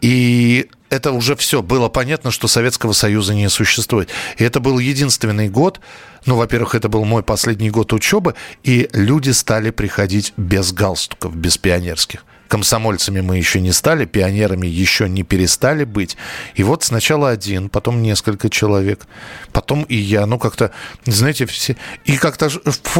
и 0.00 0.68
это 0.90 1.12
уже 1.12 1.36
все. 1.36 1.62
Было 1.62 1.88
понятно, 1.88 2.30
что 2.30 2.48
Советского 2.48 2.92
Союза 2.92 3.34
не 3.34 3.48
существует. 3.48 4.10
И 4.36 4.44
это 4.44 4.60
был 4.60 4.78
единственный 4.78 5.48
год, 5.48 5.80
ну, 6.26 6.36
во-первых, 6.36 6.74
это 6.74 6.88
был 6.88 7.04
мой 7.04 7.22
последний 7.22 7.70
год 7.70 7.92
учебы, 7.92 8.34
и 8.62 8.90
люди 8.92 9.30
стали 9.30 9.70
приходить 9.70 10.34
без 10.36 10.72
галстуков, 10.72 11.34
без 11.34 11.56
пионерских. 11.56 12.24
Комсомольцами 12.50 13.20
мы 13.20 13.36
еще 13.36 13.60
не 13.60 13.70
стали, 13.70 14.06
пионерами 14.06 14.66
еще 14.66 15.08
не 15.08 15.22
перестали 15.22 15.84
быть. 15.84 16.16
И 16.56 16.64
вот 16.64 16.82
сначала 16.82 17.30
один, 17.30 17.68
потом 17.68 18.02
несколько 18.02 18.50
человек, 18.50 19.06
потом 19.52 19.84
и 19.84 19.94
я. 19.94 20.26
Ну, 20.26 20.36
как-то, 20.36 20.72
знаете, 21.06 21.46
все... 21.46 21.76
И 22.04 22.16
как-то 22.16 22.50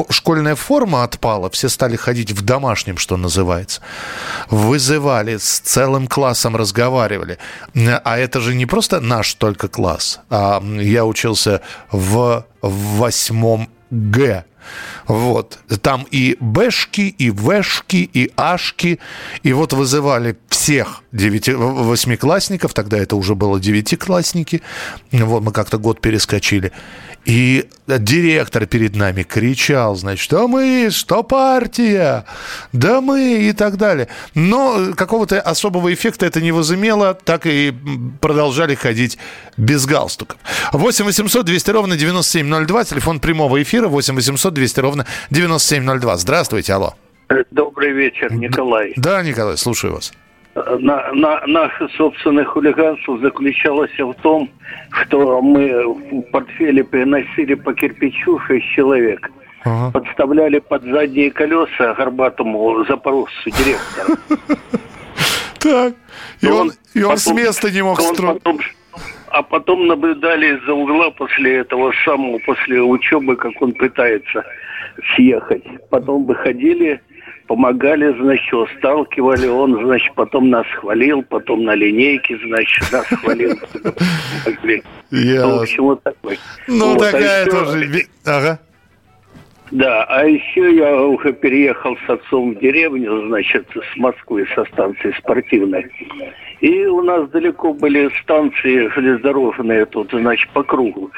школьная 0.08 0.54
форма 0.54 1.02
отпала, 1.02 1.50
все 1.50 1.68
стали 1.68 1.96
ходить 1.96 2.30
в 2.30 2.42
домашнем, 2.42 2.96
что 2.96 3.16
называется. 3.16 3.80
Вызывали, 4.50 5.36
с 5.36 5.58
целым 5.58 6.06
классом 6.06 6.54
разговаривали. 6.54 7.38
А 7.74 8.18
это 8.18 8.40
же 8.40 8.54
не 8.54 8.66
просто 8.66 9.00
наш 9.00 9.34
только 9.34 9.66
класс, 9.66 10.20
а 10.30 10.62
я 10.62 11.04
учился 11.04 11.60
в 11.90 12.46
восьмом 12.62 13.68
Г. 13.90 14.44
Вот. 15.06 15.58
Там 15.82 16.06
и 16.10 16.36
Бэшки, 16.40 17.14
и 17.18 17.30
Вэшки, 17.30 18.10
и 18.12 18.32
Ашки. 18.36 18.98
И 19.42 19.52
вот 19.52 19.72
вызывали 19.72 20.36
всех 20.48 21.02
девяти, 21.12 21.52
восьмиклассников, 21.52 22.74
тогда 22.74 22.98
это 22.98 23.16
уже 23.16 23.34
было 23.34 23.60
девятиклассники. 23.60 24.62
Вот 25.12 25.42
мы 25.42 25.52
как-то 25.52 25.78
год 25.78 26.00
перескочили. 26.00 26.72
И 27.26 27.68
директор 27.86 28.66
перед 28.66 28.96
нами 28.96 29.24
кричал, 29.24 29.94
значит, 29.94 30.20
что 30.20 30.48
мы, 30.48 30.88
что 30.90 31.22
партия, 31.22 32.24
да 32.72 33.02
мы 33.02 33.42
и 33.42 33.52
так 33.52 33.76
далее. 33.76 34.08
Но 34.34 34.94
какого-то 34.96 35.38
особого 35.38 35.92
эффекта 35.92 36.24
это 36.24 36.40
не 36.40 36.50
возымело, 36.50 37.12
так 37.12 37.44
и 37.44 37.74
продолжали 38.22 38.74
ходить 38.74 39.18
без 39.58 39.84
галстуков. 39.84 40.38
8 40.72 41.04
800 41.04 41.44
200 41.44 41.70
ровно 41.70 41.96
9702, 41.96 42.84
телефон 42.84 43.20
прямого 43.20 43.62
эфира 43.62 43.88
8 43.88 44.14
800 44.14 44.54
200 44.54 44.80
ровно 44.80 45.06
9702. 45.30 46.16
Здравствуйте, 46.16 46.72
алло. 46.72 46.94
Добрый 47.50 47.92
вечер, 47.92 48.32
Николай. 48.32 48.94
Да, 48.96 49.22
Николай, 49.22 49.58
слушаю 49.58 49.94
вас 49.94 50.12
на, 50.54 51.12
на, 51.12 51.46
наше 51.46 51.88
собственное 51.96 52.44
хулиганство 52.44 53.18
заключалось 53.18 53.96
в 53.98 54.14
том, 54.22 54.50
что 54.90 55.40
мы 55.40 55.86
в 55.86 56.22
портфеле 56.32 56.84
приносили 56.84 57.54
по 57.54 57.72
кирпичу 57.72 58.38
шесть 58.40 58.66
человек. 58.74 59.30
Ага. 59.62 59.90
Подставляли 59.92 60.58
под 60.58 60.82
задние 60.84 61.30
колеса 61.30 61.94
горбатому 61.94 62.84
запорожцу 62.86 63.50
директора. 63.50 64.18
Так. 65.60 65.92
И 66.40 66.46
он, 66.46 66.72
и 66.94 67.02
он 67.02 67.18
с 67.18 67.26
места 67.26 67.70
не 67.70 67.82
мог 67.82 68.00
строить. 68.00 68.40
А 69.28 69.42
потом 69.42 69.86
наблюдали 69.86 70.56
из-за 70.56 70.72
угла 70.72 71.10
после 71.10 71.58
этого 71.58 71.92
самого, 72.02 72.38
после 72.38 72.80
учебы, 72.80 73.36
как 73.36 73.52
он 73.60 73.72
пытается 73.74 74.42
съехать. 75.14 75.62
Потом 75.90 76.24
выходили, 76.24 77.00
помогали, 77.50 78.16
значит, 78.22 78.46
его 78.52 78.68
сталкивали, 78.78 79.48
он, 79.48 79.84
значит, 79.84 80.14
потом 80.14 80.50
нас 80.50 80.64
хвалил, 80.68 81.22
потом 81.22 81.64
на 81.64 81.74
линейке, 81.74 82.38
значит, 82.46 82.92
нас 82.92 83.04
хвалил. 83.06 83.58
Ну, 85.10 85.56
в 85.56 85.62
общем, 85.62 85.82
вот 85.82 86.00
такой. 86.04 86.38
Ну, 86.68 86.94
а 86.94 86.98
такая 87.00 87.46
тоже... 87.46 88.06
Ага. 88.24 88.60
Да, 89.72 90.04
а 90.04 90.24
еще 90.26 90.76
я 90.76 90.94
уже 91.02 91.32
переехал 91.32 91.96
с 92.06 92.10
отцом 92.10 92.54
в 92.54 92.60
деревню, 92.60 93.26
значит, 93.26 93.66
с 93.74 93.96
Москвы, 93.96 94.46
со 94.54 94.64
станции 94.66 95.12
спортивной. 95.18 95.90
И 96.60 96.84
у 96.86 97.02
нас 97.02 97.28
далеко 97.30 97.72
были 97.72 98.10
станции 98.22 98.88
железнодорожные 98.94 99.86
тут, 99.86 100.10
значит, 100.10 100.50
по 100.50 100.62
кругу. 100.62 101.10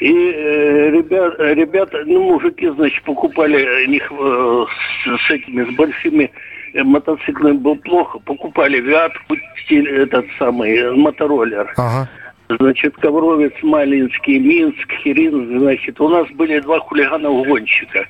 И 0.00 0.12
э, 0.12 0.90
ребят, 0.90 1.34
ребята, 1.38 2.02
ну, 2.06 2.22
мужики, 2.24 2.68
значит, 2.68 3.02
покупали 3.04 3.86
них 3.86 4.10
э, 4.10 4.64
с, 5.04 5.26
с 5.26 5.30
этими, 5.30 5.70
с 5.70 5.74
большими 5.76 6.30
э, 6.74 6.82
мотоциклами 6.82 7.56
было 7.56 7.74
плохо, 7.76 8.18
покупали 8.18 8.80
вятку, 8.80 9.36
этот 9.70 10.26
самый 10.38 10.94
мотороллер. 10.96 11.72
Ага. 11.76 12.08
Значит, 12.48 12.94
Ковровец, 12.96 13.54
Малинский, 13.62 14.38
Минск, 14.38 14.92
Хирин, 15.02 15.58
значит, 15.58 15.98
у 16.00 16.08
нас 16.08 16.28
были 16.32 16.60
два 16.60 16.80
хулигана-угонщика. 16.80 18.06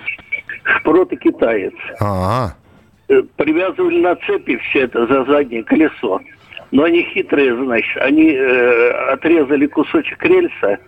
шпрот 0.65 1.13
и 1.13 1.17
китаец. 1.17 1.75
А, 2.01 2.55
Э, 3.13 3.23
Привязывали 3.37 4.01
на 4.01 4.17
цепи 4.17 4.57
все 4.57 4.81
это 4.83 5.07
за 5.07 5.25
заднее 5.25 5.63
колесо. 5.65 6.21
Но 6.73 6.85
они 6.85 7.03
хитрые, 7.15 7.55
значит. 7.55 7.97
Они 7.99 8.31
э, 8.33 8.91
отрезали 9.13 9.67
кусочек 9.67 10.23
рельса, 10.25 10.79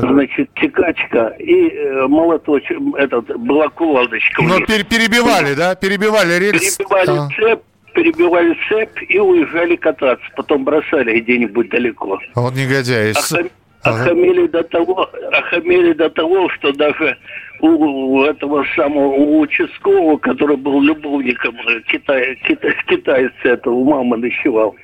значит, 0.00 0.50
текачка 0.54 1.28
и 1.38 1.68
э, 1.68 2.06
молоточек, 2.08 2.78
этот, 2.96 3.36
была 3.38 3.68
кувалдочка. 3.68 4.42
Но 4.42 4.56
них. 4.58 4.66
пер- 4.68 4.84
перебивали, 4.84 5.54
да? 5.54 5.74
Перебивали 5.76 6.32
рельс. 6.38 6.76
Перебивали 6.78 7.10
А. 7.10 7.28
цепь, 7.36 7.60
перебивали 7.94 8.56
цепь 8.68 9.02
и 9.08 9.18
уезжали 9.20 9.76
кататься. 9.76 10.24
Потом 10.34 10.64
бросали 10.64 11.20
где-нибудь 11.20 11.68
далеко. 11.68 12.18
Вот 12.34 12.54
негодяй. 12.54 13.12
С- 13.14 13.32
Охам- 13.32 13.50
Охамели 13.82 14.46
до 14.48 14.64
того, 14.64 15.08
охамели 15.30 15.92
до 15.92 16.10
того, 16.10 16.48
что 16.50 16.72
даже 16.72 17.16
у, 17.60 18.22
этого 18.22 18.64
самого 18.74 19.08
у 19.14 19.40
участкового, 19.40 20.16
который 20.16 20.56
был 20.56 20.80
любовником 20.80 21.54
э, 21.68 21.80
китай, 21.86 22.36
китай, 22.46 22.74
китайца 22.88 23.34
этого, 23.44 23.74
у 23.74 23.84
мамы 23.84 24.16
ночевал, 24.16 24.74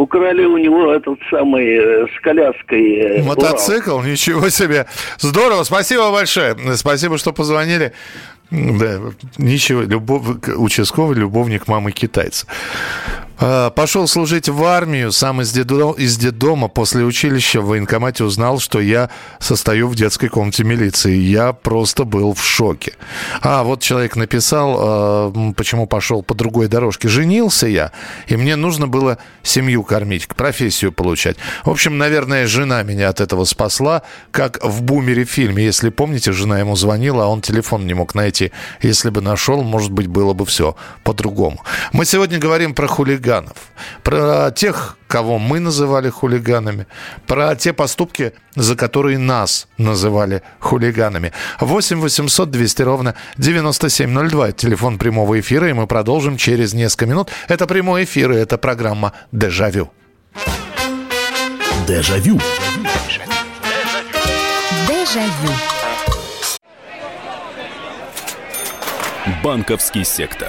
украли 0.00 0.44
у 0.44 0.56
него 0.56 0.92
этот 0.92 1.18
самый 1.30 1.66
э, 1.66 2.06
с 2.06 2.20
коляской. 2.22 2.94
э, 2.96 3.22
Урал. 3.22 3.34
Мотоцикл, 3.36 4.00
ничего 4.00 4.48
себе. 4.48 4.86
Здорово, 5.18 5.62
спасибо 5.64 6.10
большое. 6.10 6.56
Спасибо, 6.76 7.18
что 7.18 7.32
позвонили. 7.32 7.92
Да, 8.50 8.98
ничего, 9.38 9.82
любов... 9.82 10.22
участковый 10.56 11.16
любовник 11.16 11.68
мамы 11.68 11.92
китайца. 11.92 12.46
А, 13.40 13.70
Пошел 13.70 14.06
служить 14.06 14.48
в 14.48 14.62
армию, 14.64 15.12
сам 15.12 15.40
из, 15.40 15.56
дедо- 15.56 15.98
из 15.98 16.18
детдома 16.18 16.68
после 16.68 17.04
училища 17.04 17.62
в 17.62 17.66
военкомате 17.68 18.24
узнал, 18.24 18.58
что 18.58 18.80
я 18.80 19.08
состою 19.38 19.88
в 19.88 19.94
детской 19.94 20.28
комнате 20.28 20.64
милиции. 20.64 21.16
Я 21.16 21.54
просто 21.54 22.04
был 22.04 22.34
в 22.34 22.44
шоке. 22.44 22.92
А, 23.40 23.62
вот 23.62 23.80
человек 23.80 24.16
написал, 24.16 24.76
а, 24.78 25.52
почему 25.56 25.86
пошел 25.86 26.22
по 26.22 26.34
другой 26.34 26.68
дорожке. 26.68 27.08
Женился 27.08 27.66
я, 27.66 27.92
и 28.26 28.36
мне 28.36 28.56
нужно 28.56 28.86
было 28.86 29.16
семью 29.42 29.84
кормить, 29.84 30.28
профессию 30.28 30.92
получать. 30.92 31.36
В 31.64 31.70
общем, 31.70 31.96
наверное, 31.96 32.46
жена 32.46 32.82
меня 32.82 33.08
от 33.08 33.20
этого 33.22 33.44
спасла, 33.44 34.02
как 34.30 34.62
в 34.62 34.82
«Бумере» 34.82 35.24
фильме. 35.24 35.64
Если 35.64 35.88
помните, 35.88 36.32
жена 36.32 36.58
ему 36.58 36.76
звонила, 36.76 37.24
а 37.24 37.28
он 37.28 37.40
телефон 37.40 37.86
не 37.86 37.94
мог 37.94 38.14
найти. 38.14 38.52
Если 38.82 39.08
бы 39.08 39.22
нашел, 39.22 39.62
может 39.62 39.92
быть, 39.92 40.08
было 40.08 40.34
бы 40.34 40.44
все 40.44 40.76
по-другому. 41.04 41.62
Мы 41.92 42.04
сегодня 42.04 42.38
говорим 42.38 42.74
про 42.74 42.86
хулиганов, 43.30 43.56
про 44.02 44.50
тех, 44.50 44.96
кого 45.06 45.38
мы 45.38 45.60
называли 45.60 46.10
хулиганами, 46.10 46.86
про 47.26 47.54
те 47.54 47.72
поступки, 47.72 48.32
за 48.56 48.76
которые 48.76 49.18
нас 49.18 49.68
называли 49.78 50.42
хулиганами. 50.58 51.32
8 51.60 52.00
800 52.00 52.50
200 52.50 52.82
ровно 52.82 53.14
9702. 53.38 54.48
Это 54.48 54.58
телефон 54.58 54.98
прямого 54.98 55.38
эфира, 55.38 55.68
и 55.68 55.72
мы 55.72 55.86
продолжим 55.86 56.36
через 56.36 56.74
несколько 56.74 57.06
минут. 57.06 57.30
Это 57.48 57.66
прямой 57.66 58.04
эфир, 58.04 58.32
и 58.32 58.36
это 58.36 58.58
программа 58.58 59.12
«Дежавю». 59.32 59.90
Дежавю. 61.86 62.40
Дежавю. 64.88 65.52
Банковский 69.42 70.04
сектор. 70.04 70.48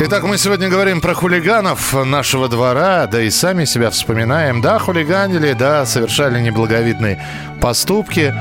Итак, 0.00 0.24
мы 0.24 0.36
сегодня 0.36 0.68
говорим 0.68 1.00
про 1.00 1.14
хулиганов 1.14 1.94
нашего 2.04 2.48
двора, 2.48 3.06
да 3.06 3.22
и 3.22 3.30
сами 3.30 3.64
себя 3.64 3.88
вспоминаем. 3.88 4.60
Да, 4.60 4.78
хулиганили, 4.78 5.54
да, 5.54 5.86
совершали 5.86 6.42
неблаговидные 6.42 7.24
поступки, 7.62 8.34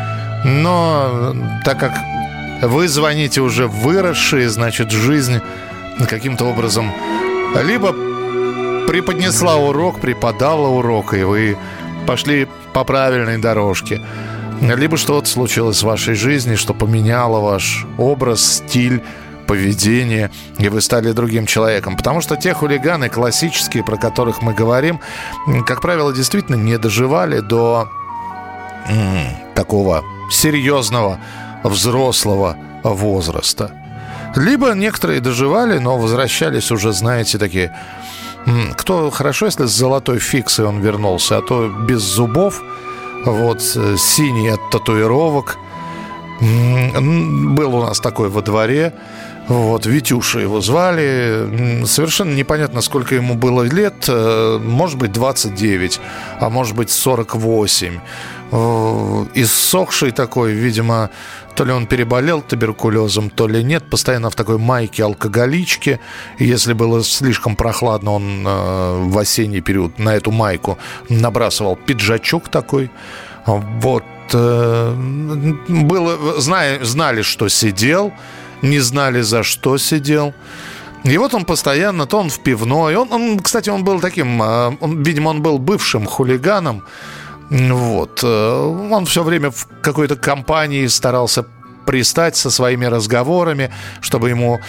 но 0.44 1.34
так 1.64 1.80
как 1.80 1.94
вы 2.62 2.90
звоните 2.90 3.40
уже 3.40 3.68
выросшие, 3.68 4.50
значит, 4.50 4.92
жизнь 4.92 5.40
каким-то 6.10 6.46
образом 6.46 6.92
либо 7.64 7.94
преподнесла 8.88 9.56
урок, 9.56 10.02
преподала 10.02 10.68
урок, 10.68 11.14
и 11.14 11.24
вы 11.24 11.58
пошли 12.06 12.48
по 12.74 12.84
правильной 12.84 13.38
дорожке, 13.38 14.02
либо 14.62 14.98
что-то 14.98 15.28
случилось 15.28 15.82
в 15.82 15.86
вашей 15.86 16.16
жизни, 16.16 16.56
что 16.56 16.74
поменяло 16.74 17.40
ваш 17.40 17.86
образ, 17.98 18.42
стиль, 18.58 19.04
поведение, 19.48 20.30
и 20.58 20.68
вы 20.70 20.82
стали 20.82 21.12
другим 21.14 21.46
человеком. 21.46 21.96
Потому 21.96 22.22
что 22.22 22.36
те 22.36 22.54
хулиганы 22.54 23.08
классические, 23.10 23.84
про 23.84 23.96
которых 23.98 24.42
мы 24.42 24.54
говорим, 24.54 25.00
как 25.66 25.82
правило, 25.82 26.14
действительно 26.14 26.56
не 26.58 26.78
доживали 26.78 27.40
до 27.40 27.88
м, 28.90 29.28
такого 29.56 30.04
серьезного 30.32 31.20
взрослого 31.64 32.58
возраста. 32.84 33.72
Либо 34.36 34.74
некоторые 34.74 35.22
доживали, 35.22 35.78
но 35.80 35.98
возвращались 35.98 36.72
уже, 36.72 36.92
знаете, 36.92 37.38
такие... 37.38 37.72
м, 38.46 38.74
Кто 38.76 39.10
хорошо, 39.12 39.46
если 39.46 39.66
с 39.66 39.72
золотой 39.72 40.20
фиксой 40.20 40.66
он 40.66 40.82
вернулся, 40.82 41.38
а 41.38 41.42
то 41.42 41.70
без 41.70 42.02
зубов, 42.02 42.62
вот, 43.32 43.60
э, 43.76 43.98
синий 43.98 44.50
от 44.50 44.70
татуировок. 44.70 45.58
Был 46.40 47.76
у 47.76 47.82
нас 47.82 48.00
такой 48.00 48.30
во 48.30 48.42
дворе. 48.42 48.94
Вот, 49.48 49.86
Витюша 49.86 50.40
его 50.40 50.60
звали. 50.60 51.86
Совершенно 51.86 52.34
непонятно, 52.34 52.82
сколько 52.82 53.16
ему 53.16 53.36
было 53.36 53.64
лет. 53.64 54.06
Э, 54.10 54.60
Может 54.62 54.98
быть, 54.98 55.14
29, 55.14 56.02
а 56.42 56.50
может 56.50 56.76
быть, 56.76 56.90
48. 56.90 58.00
Э, 58.52 59.26
Иссохший 59.36 60.12
такой, 60.12 60.52
видимо, 60.52 61.10
то 61.56 61.64
ли 61.64 61.72
он 61.72 61.88
переболел 61.88 62.42
туберкулезом, 62.42 63.30
то 63.30 63.48
ли 63.48 63.64
нет. 63.64 63.90
Постоянно 63.90 64.30
в 64.30 64.36
такой 64.36 64.58
майке 64.58 65.04
алкоголичке. 65.06 66.02
Если 66.40 66.74
было 66.74 67.02
слишком 67.02 67.56
прохладно, 67.56 68.12
он 68.12 68.46
э, 68.46 69.04
в 69.06 69.18
осенний 69.18 69.62
период 69.62 69.98
на 69.98 70.14
эту 70.16 70.32
майку 70.32 70.78
набрасывал 71.08 71.78
пиджачок 71.78 72.50
такой. 72.50 72.92
Вот. 73.46 74.04
Было, 75.70 76.42
зная, 76.42 76.84
знали, 76.84 77.22
что 77.22 77.48
сидел, 77.48 78.12
не 78.62 78.80
знали, 78.80 79.22
за 79.22 79.44
что 79.44 79.78
сидел. 79.78 80.34
И 81.04 81.18
вот 81.18 81.34
он 81.34 81.46
постоянно, 81.46 82.06
то 82.06 82.20
он 82.20 82.30
в 82.30 82.40
пивной. 82.40 82.96
Он, 82.96 83.12
он 83.12 83.40
кстати, 83.40 83.70
он 83.70 83.84
был 83.84 84.00
таким, 84.00 84.42
э, 84.42 84.78
он, 84.80 85.04
видимо, 85.04 85.30
он 85.30 85.42
был 85.42 85.58
бывшим 85.60 86.06
хулиганом. 86.06 86.84
Вот. 87.50 88.24
э, 88.24 88.88
Он 88.92 89.06
все 89.06 89.24
время 89.24 89.50
в 89.52 89.68
какой-то 89.82 90.16
компании 90.16 90.88
старался 90.88 91.46
пристать 91.86 92.36
со 92.36 92.52
своими 92.52 92.86
разговорами, 92.86 93.72
чтобы 94.02 94.30
ему, 94.30 94.60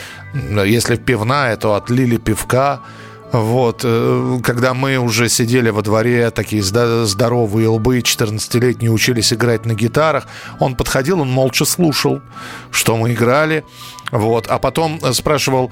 если 0.66 0.96
пивная, 0.96 1.56
то 1.56 1.74
отлили 1.74 2.16
пивка. 2.16 2.80
Вот, 3.32 3.82
э, 3.84 4.38
когда 4.42 4.72
мы 4.72 4.96
уже 4.96 5.28
сидели 5.28 5.70
во 5.70 5.82
дворе, 5.82 6.30
такие 6.30 6.62
здоровые 6.62 7.68
лбы, 7.68 7.98
14-летние 7.98 8.90
учились 8.90 9.32
играть 9.32 9.66
на 9.66 9.74
гитарах, 9.74 10.26
он 10.60 10.74
подходил, 10.76 11.20
он 11.20 11.30
молча 11.30 11.64
слушал, 11.64 12.22
что 12.70 12.96
мы 12.96 13.12
играли, 13.12 13.64
вот, 14.10 14.46
а 14.48 14.58
потом 14.58 14.98
э, 15.02 15.12
спрашивал, 15.12 15.70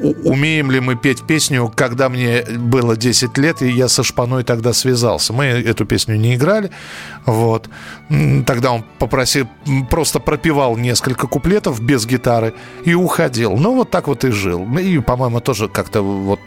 умеем 0.00 0.70
ли 0.70 0.80
мы 0.80 0.96
петь 0.96 1.22
песню, 1.26 1.70
когда 1.74 2.08
мне 2.08 2.42
было 2.42 2.96
10 2.96 3.36
лет, 3.36 3.60
и 3.60 3.68
я 3.68 3.88
со 3.88 4.02
Шпаной 4.02 4.42
тогда 4.42 4.72
связался. 4.72 5.34
Мы 5.34 5.44
эту 5.44 5.84
песню 5.84 6.16
не 6.16 6.36
играли, 6.36 6.70
вот. 7.26 7.68
Тогда 8.46 8.72
он 8.72 8.84
попросил, 8.98 9.46
просто 9.90 10.20
пропевал 10.20 10.76
несколько 10.76 11.26
куплетов 11.26 11.82
без 11.82 12.06
гитары 12.06 12.54
и 12.84 12.94
уходил. 12.94 13.56
Ну, 13.56 13.74
вот 13.74 13.90
так 13.90 14.08
вот 14.08 14.24
и 14.24 14.30
жил. 14.30 14.66
И, 14.78 14.98
по-моему, 15.00 15.40
тоже 15.40 15.68
как-то 15.68 16.00
вот 16.00 16.40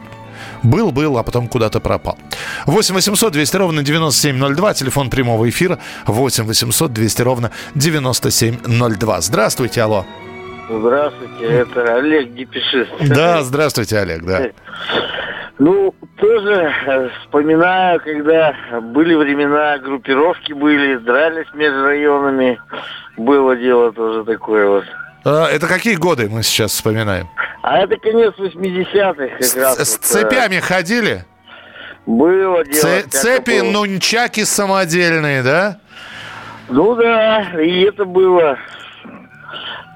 был, 0.63 0.91
был, 0.91 1.17
а 1.17 1.23
потом 1.23 1.47
куда-то 1.47 1.79
пропал. 1.79 2.17
8 2.65 2.95
800 2.95 3.33
200 3.33 3.57
ровно 3.57 3.83
9702, 3.83 4.73
телефон 4.73 5.09
прямого 5.09 5.49
эфира 5.49 5.79
8 6.05 6.45
800 6.45 6.93
200 6.93 7.21
ровно 7.21 7.51
9702. 7.75 9.21
Здравствуйте, 9.21 9.81
алло. 9.81 10.05
Здравствуйте, 10.69 11.45
это 11.45 11.95
Олег 11.95 12.33
Депешист. 12.33 12.91
Да, 13.07 13.41
здравствуйте, 13.41 13.99
Олег, 13.99 14.23
да. 14.25 14.49
Ну, 15.59 15.95
тоже 16.17 16.71
э, 16.85 17.09
вспоминаю, 17.21 17.99
когда 18.01 18.53
были 18.81 19.15
времена, 19.15 19.79
группировки 19.79 20.53
были, 20.53 20.97
дрались 20.97 21.47
между 21.53 21.83
районами. 21.83 22.59
Было 23.17 23.55
дело 23.55 23.91
тоже 23.91 24.23
такое 24.23 24.67
вот. 24.67 24.83
А, 25.27 25.47
Это 25.47 25.67
какие 25.67 25.95
годы 25.95 26.29
мы 26.29 26.41
сейчас 26.41 26.71
вспоминаем? 26.71 27.27
А 27.61 27.79
это 27.79 27.97
конец 27.97 28.33
80-х 28.37 29.27
как 29.27 29.55
раз. 29.61 29.77
С 29.79 29.91
вот, 29.91 29.99
э, 29.99 30.03
цепями 30.03 30.59
ходили? 30.59 31.25
Было 32.05 32.63
дело. 32.63 33.01
Цепи, 33.09 33.59
было. 33.59 33.71
нунчаки 33.71 34.45
самодельные, 34.45 35.43
да? 35.43 35.79
Ну 36.69 36.95
да, 36.95 37.61
и 37.61 37.81
это 37.81 38.05
было 38.05 38.57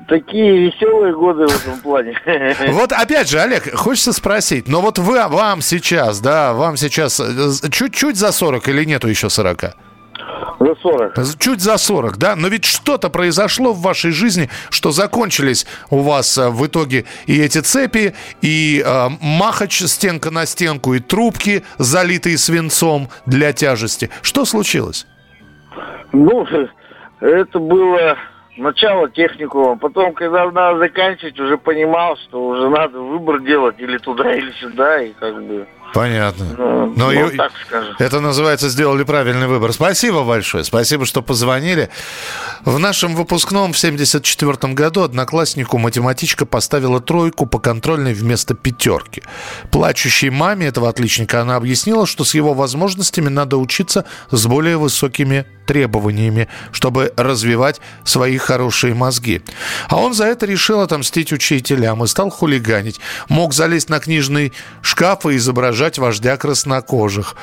такие 0.10 0.66
веселые 0.66 1.16
годы 1.16 1.48
в 1.48 1.62
этом 1.62 1.80
плане. 1.80 2.18
Вот 2.68 2.92
опять 2.92 3.30
же, 3.30 3.40
Олег, 3.40 3.74
хочется 3.74 4.12
спросить, 4.12 4.68
но 4.68 4.82
вот 4.82 5.00
вы, 5.00 5.26
вам 5.30 5.62
сейчас, 5.62 6.20
да, 6.20 6.52
вам 6.52 6.76
сейчас 6.76 7.22
э, 7.22 7.70
чуть-чуть 7.72 8.18
за 8.18 8.34
40 8.34 8.68
или 8.68 8.84
нету 8.84 9.08
еще 9.08 9.30
40? 9.30 9.76
За 10.60 10.76
40. 10.76 11.40
Чуть 11.40 11.62
за 11.62 11.78
40, 11.78 12.18
да? 12.18 12.36
Но 12.36 12.48
ведь 12.48 12.66
что-то 12.66 13.10
произошло 13.10 13.74
в 13.74 13.82
вашей 13.82 14.12
жизни, 14.12 14.50
что 14.70 14.92
закончились 14.92 15.66
у 15.90 16.02
вас 16.02 16.38
э, 16.38 16.50
в 16.50 16.66
итоге 16.66 17.06
и 17.26 17.42
эти 17.42 17.60
цепи, 17.60 18.14
и 18.42 18.84
э, 18.86 19.10
махач 19.22 19.82
стенка 19.82 20.32
на 20.32 20.46
стенку, 20.46 20.94
и 20.94 21.00
трубки, 21.00 21.64
залитые 21.78 22.38
свинцом 22.38 23.10
для 23.26 23.54
тяжести. 23.54 24.10
Что 24.22 24.46
случилось? 24.46 25.08
Ну, 26.12 26.46
это 27.22 27.60
было 27.60 28.18
начало 28.58 29.10
техникума. 29.10 29.78
Потом, 29.78 30.14
когда 30.14 30.50
надо 30.52 30.80
заканчивать, 30.80 31.40
уже 31.40 31.58
понимал, 31.58 32.18
что 32.18 32.48
уже 32.48 32.70
надо 32.70 33.00
выбор 33.00 33.42
делать 33.42 33.76
или 33.80 33.98
туда, 33.98 34.34
или 34.34 34.52
сюда, 34.52 35.02
и 35.02 35.14
как 35.14 35.42
бы... 35.44 35.68
Понятно. 35.94 36.46
Ну, 36.58 36.94
Но 36.96 37.06
вот 37.06 37.34
и- 37.34 37.38
так 37.38 37.52
скажем. 37.66 37.96
Это 38.00 38.20
называется 38.20 38.70
сделали 38.70 39.04
правильный 39.04 39.48
выбор. 39.48 39.74
Спасибо 39.74 40.24
большое. 40.24 40.64
Спасибо, 40.64 41.06
что 41.06 41.22
позвонили. 41.22 41.90
В 42.66 42.80
нашем 42.80 43.16
выпускном 43.16 43.74
в 43.74 43.78
74 43.80 44.74
году 44.74 45.02
однокласснику 45.04 45.78
математичка 45.78 46.46
поставила 46.46 47.02
тройку 47.02 47.46
по 47.46 47.60
контрольной 47.60 48.14
вместо 48.14 48.54
пятерки. 48.54 49.24
Плачущей 49.72 50.30
маме 50.30 50.68
этого 50.68 50.90
отличника 50.90 51.42
она 51.42 51.56
объяснила, 51.56 52.06
что 52.06 52.24
с 52.24 52.34
его 52.36 52.54
возможностями 52.54 53.30
надо 53.30 53.58
учиться 53.58 54.06
с 54.30 54.46
более 54.46 54.78
высокими 54.78 55.46
требованиями, 55.66 56.48
чтобы 56.72 57.14
развивать 57.16 57.80
свои 58.04 58.38
хорошие 58.38 58.94
мозги. 58.94 59.42
А 59.90 59.98
он 59.98 60.14
за 60.14 60.26
это 60.26 60.46
решил 60.46 60.82
отомстить 60.82 61.32
учителям 61.32 62.04
и 62.04 62.08
стал 62.08 62.30
хулиганить. 62.30 63.00
Мог 63.30 63.54
залезть 63.54 63.90
на 63.90 64.00
книжный 64.00 64.52
шкаф 64.82 65.26
и 65.26 65.38
изображать 65.38 65.81
вождя 65.98 66.38
краснокожих. 66.38 67.36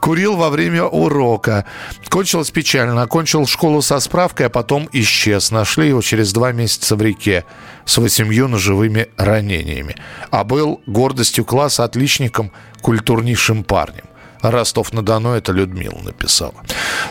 Курил 0.00 0.36
во 0.36 0.50
время 0.50 0.84
урока. 0.84 1.64
Кончилось 2.08 2.50
печально. 2.50 3.02
Окончил 3.02 3.46
школу 3.46 3.82
со 3.82 4.00
справкой, 4.00 4.46
а 4.46 4.50
потом 4.50 4.88
исчез. 4.92 5.50
Нашли 5.50 5.88
его 5.88 6.02
через 6.02 6.32
два 6.32 6.52
месяца 6.52 6.96
в 6.96 7.02
реке 7.02 7.44
с 7.84 7.98
восемью 7.98 8.48
ножевыми 8.48 9.08
ранениями. 9.16 9.96
А 10.30 10.44
был 10.44 10.80
гордостью 10.86 11.44
класса 11.44 11.84
отличником, 11.84 12.52
культурнейшим 12.82 13.64
парнем. 13.64 14.04
Ростов-на-Дону 14.42 15.32
это 15.32 15.52
Людмила 15.52 15.98
написала. 16.02 16.54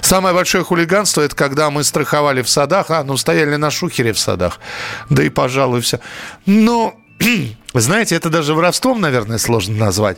Самое 0.02 0.34
большое 0.34 0.64
хулиганство 0.64 1.22
это 1.22 1.36
когда 1.36 1.70
мы 1.70 1.84
страховали 1.84 2.42
в 2.42 2.50
садах, 2.50 2.90
а, 2.90 3.04
ну, 3.04 3.18
стояли 3.18 3.56
на 3.56 3.70
шухере 3.70 4.14
в 4.14 4.20
садах. 4.20 4.60
Да 5.10 5.24
и, 5.24 5.30
пожалуй, 5.30 5.82
все. 5.82 6.00
Но, 6.46 6.96
знаете, 7.74 8.16
это 8.16 8.30
даже 8.30 8.54
воровством, 8.54 9.02
наверное, 9.02 9.38
сложно 9.38 9.76
назвать. 9.76 10.18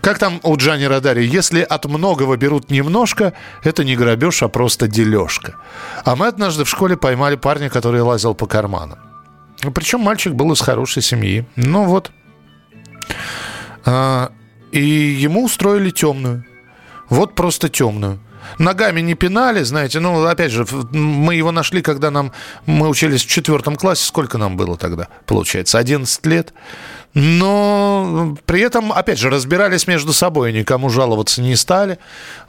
Как 0.00 0.18
там 0.18 0.40
у 0.42 0.56
Джани 0.56 0.84
Радари? 0.84 1.24
Если 1.24 1.60
от 1.60 1.84
многого 1.86 2.36
берут 2.36 2.70
немножко, 2.70 3.32
это 3.62 3.84
не 3.84 3.96
грабеж, 3.96 4.42
а 4.42 4.48
просто 4.48 4.88
дележка. 4.88 5.56
А 6.04 6.16
мы 6.16 6.28
однажды 6.28 6.64
в 6.64 6.68
школе 6.68 6.96
поймали 6.96 7.36
парня, 7.36 7.68
который 7.68 8.00
лазил 8.00 8.34
по 8.34 8.46
карманам. 8.46 8.98
Причем 9.74 10.00
мальчик 10.00 10.34
был 10.34 10.52
из 10.52 10.60
хорошей 10.60 11.02
семьи. 11.02 11.46
Ну 11.56 11.84
вот. 11.84 12.10
А, 13.84 14.32
и 14.72 14.84
ему 14.84 15.44
устроили 15.44 15.90
темную. 15.90 16.44
Вот 17.08 17.34
просто 17.34 17.68
темную. 17.68 18.18
Ногами 18.58 19.00
не 19.00 19.14
пинали, 19.14 19.62
знаете, 19.62 20.00
ну, 20.00 20.24
опять 20.24 20.52
же, 20.52 20.66
мы 20.92 21.34
его 21.34 21.52
нашли, 21.52 21.82
когда 21.82 22.10
нам, 22.10 22.32
мы 22.66 22.88
учились 22.88 23.24
в 23.24 23.28
четвертом 23.28 23.76
классе, 23.76 24.04
сколько 24.04 24.38
нам 24.38 24.56
было 24.56 24.76
тогда, 24.76 25.08
получается, 25.26 25.78
11 25.78 26.26
лет. 26.26 26.52
Но 27.18 28.36
при 28.44 28.60
этом, 28.60 28.92
опять 28.92 29.18
же, 29.18 29.30
разбирались 29.30 29.86
между 29.86 30.12
собой, 30.12 30.52
никому 30.52 30.90
жаловаться 30.90 31.40
не 31.40 31.56
стали, 31.56 31.98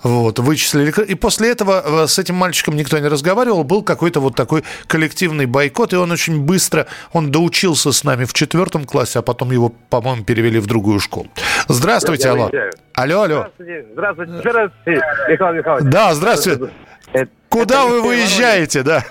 вот, 0.04 0.39
вычислили. 0.39 0.91
И 1.06 1.16
после 1.16 1.52
этого 1.52 2.04
э, 2.04 2.08
с 2.08 2.20
этим 2.20 2.36
мальчиком 2.36 2.76
никто 2.76 3.00
не 3.00 3.08
разговаривал, 3.08 3.64
был 3.64 3.82
какой-то 3.82 4.20
вот 4.20 4.36
такой 4.36 4.66
коллективный 4.88 5.45
бойкот, 5.45 5.93
и 5.93 5.95
он 5.95 6.12
очень 6.12 6.41
быстро, 6.41 6.88
он 7.14 7.32
доучился 7.32 7.93
с 7.93 8.04
нами 8.04 8.26
в 8.26 8.34
четвертом 8.34 8.84
классе, 8.84 9.20
а 9.20 9.22
потом 9.22 9.52
его, 9.52 9.70
по-моему, 9.89 10.26
перевели 10.26 10.60
в 10.60 10.66
другую 10.66 11.00
школу. 11.00 11.28
Здравствуйте, 11.70 12.28
алло. 12.28 12.52
Алло, 12.93 13.22
алло. 13.22 13.48
Здравствуйте, 13.56 13.86
здравствуйте, 13.93 14.34
здравствуйте, 14.39 15.02
Михаил 15.30 15.54
Михайлович. 15.54 15.86
Да, 15.88 16.13
здравствуйте. 16.13 16.69
Куда 17.49 17.85
вы 17.85 18.01
выезжаете, 18.01 18.83
да? 18.83 19.03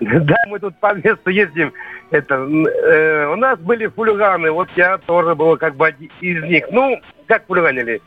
Да, 0.00 0.36
мы 0.48 0.58
тут 0.58 0.74
по 0.80 0.94
месту 0.94 1.28
ездим. 1.28 1.74
Это, 2.10 2.34
э, 2.36 3.26
у 3.26 3.36
нас 3.36 3.58
были 3.58 3.86
хулиганы, 3.86 4.50
вот 4.50 4.68
я 4.74 4.96
тоже 4.96 5.34
был 5.34 5.58
как 5.58 5.76
бы 5.76 5.90
из 6.22 6.42
них. 6.42 6.64
Ну, 6.72 6.98
как 7.28 7.46
хулиганили? 7.46 8.00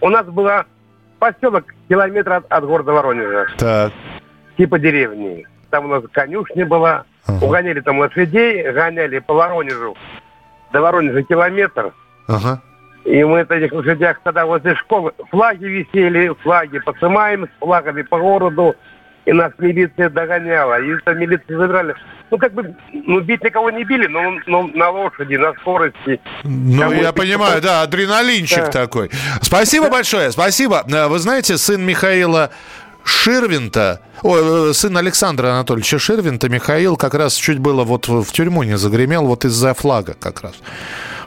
У 0.00 0.08
нас 0.08 0.24
была 0.26 0.64
поселок 1.18 1.64
километр 1.88 2.34
от, 2.34 2.46
от 2.52 2.64
города 2.64 2.92
Воронежа, 2.92 3.46
Так. 3.58 3.92
типа 4.56 4.78
деревни. 4.78 5.44
Там 5.70 5.86
у 5.86 5.88
нас 5.88 6.04
конюшня 6.12 6.64
была, 6.64 7.04
угоняли 7.42 7.80
там 7.80 7.98
лошадей, 7.98 8.70
гоняли 8.70 9.18
по 9.18 9.34
Воронежу. 9.34 9.96
До 10.72 10.80
Воронежа 10.80 11.22
километр. 11.24 11.92
Ага. 12.28 12.62
И 13.04 13.24
мы 13.24 13.46
на 13.48 13.54
этих 13.54 13.72
лошадях 13.72 14.20
тогда 14.22 14.46
возле 14.46 14.74
школы 14.76 15.12
флаги 15.30 15.64
висели, 15.64 16.34
флаги 16.42 16.78
поднимаем 16.80 17.46
с 17.46 17.58
флагами 17.58 18.02
по 18.02 18.18
городу, 18.18 18.76
и 19.24 19.32
нас 19.32 19.52
милиция 19.58 20.10
догоняла. 20.10 20.80
И 20.80 20.88
это 20.90 21.14
милиция 21.14 21.58
забирали. 21.58 21.94
Ну, 22.30 22.38
как 22.38 22.52
бы, 22.52 22.74
ну, 22.92 23.20
бить 23.20 23.42
никого 23.42 23.70
не 23.70 23.84
били, 23.84 24.06
но, 24.06 24.34
но 24.46 24.66
на 24.74 24.90
лошади, 24.90 25.34
на 25.34 25.52
скорости. 25.54 26.20
Ну, 26.44 26.80
Кому 26.82 26.92
я 27.00 27.12
понимаю, 27.12 27.60
да, 27.60 27.82
адреналинчик 27.82 28.66
Да. 28.66 28.70
такой. 28.70 29.10
Спасибо 29.42 29.90
большое, 29.90 30.30
спасибо. 30.30 30.84
Э, 30.92 31.08
Вы 31.08 31.18
знаете, 31.18 31.56
сын 31.58 31.82
Михаила 31.84 32.50
Ширвинта, 33.04 34.00
ой, 34.22 34.70
э, 34.70 34.72
сын 34.72 34.96
Александра 34.96 35.48
Анатольевича 35.48 35.98
Ширвинта, 35.98 36.48
Михаил, 36.48 36.96
как 36.96 37.14
раз 37.14 37.34
чуть 37.34 37.58
было 37.58 37.82
вот 37.84 38.08
в 38.08 38.30
тюрьму 38.32 38.62
не 38.62 38.76
загремел, 38.76 39.26
вот 39.26 39.44
из-за 39.44 39.74
флага 39.74 40.14
как 40.20 40.42
раз. 40.42 40.54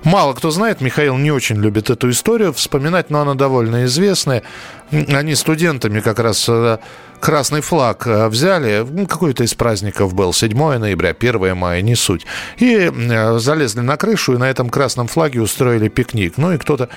Мало 0.03 0.33
кто 0.33 0.51
знает, 0.51 0.81
Михаил 0.81 1.17
не 1.17 1.31
очень 1.31 1.55
любит 1.55 1.89
эту 1.89 2.09
историю 2.09 2.51
вспоминать, 2.51 3.09
но 3.09 3.21
она 3.21 3.35
довольно 3.35 3.85
известная. 3.85 4.43
Они 4.91 5.33
студентами 5.33 6.01
как 6.01 6.19
раз 6.19 6.45
э, 6.49 6.77
красный 7.21 7.61
флаг 7.61 8.05
э, 8.05 8.27
взяли, 8.27 8.85
ну, 8.87 9.07
какой-то 9.07 9.45
из 9.45 9.53
праздников 9.53 10.13
был, 10.13 10.33
7 10.33 10.51
ноября, 10.77 11.15
1 11.17 11.55
мая, 11.55 11.81
не 11.81 11.95
суть. 11.95 12.25
И 12.57 12.91
э, 12.93 13.39
залезли 13.39 13.79
на 13.79 13.95
крышу 13.95 14.33
и 14.33 14.37
на 14.37 14.49
этом 14.49 14.69
красном 14.69 15.07
флаге 15.07 15.41
устроили 15.41 15.87
пикник. 15.87 16.33
Ну 16.35 16.51
и 16.51 16.57
кто-то, 16.57 16.89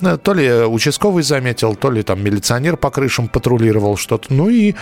то 0.00 0.34
ли 0.34 0.50
участковый 0.64 1.22
заметил, 1.22 1.76
то 1.76 1.92
ли 1.92 2.02
там 2.02 2.22
милиционер 2.22 2.76
по 2.76 2.90
крышам 2.90 3.28
патрулировал 3.28 3.96
что-то. 3.96 4.34
Ну 4.34 4.48
и 4.48 4.74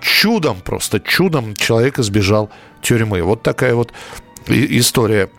чудом, 0.00 0.60
просто 0.60 0.98
чудом 0.98 1.54
человек 1.54 2.00
избежал 2.00 2.50
тюрьмы. 2.82 3.22
Вот 3.22 3.42
такая 3.42 3.76
вот 3.76 3.92
история 4.48 5.30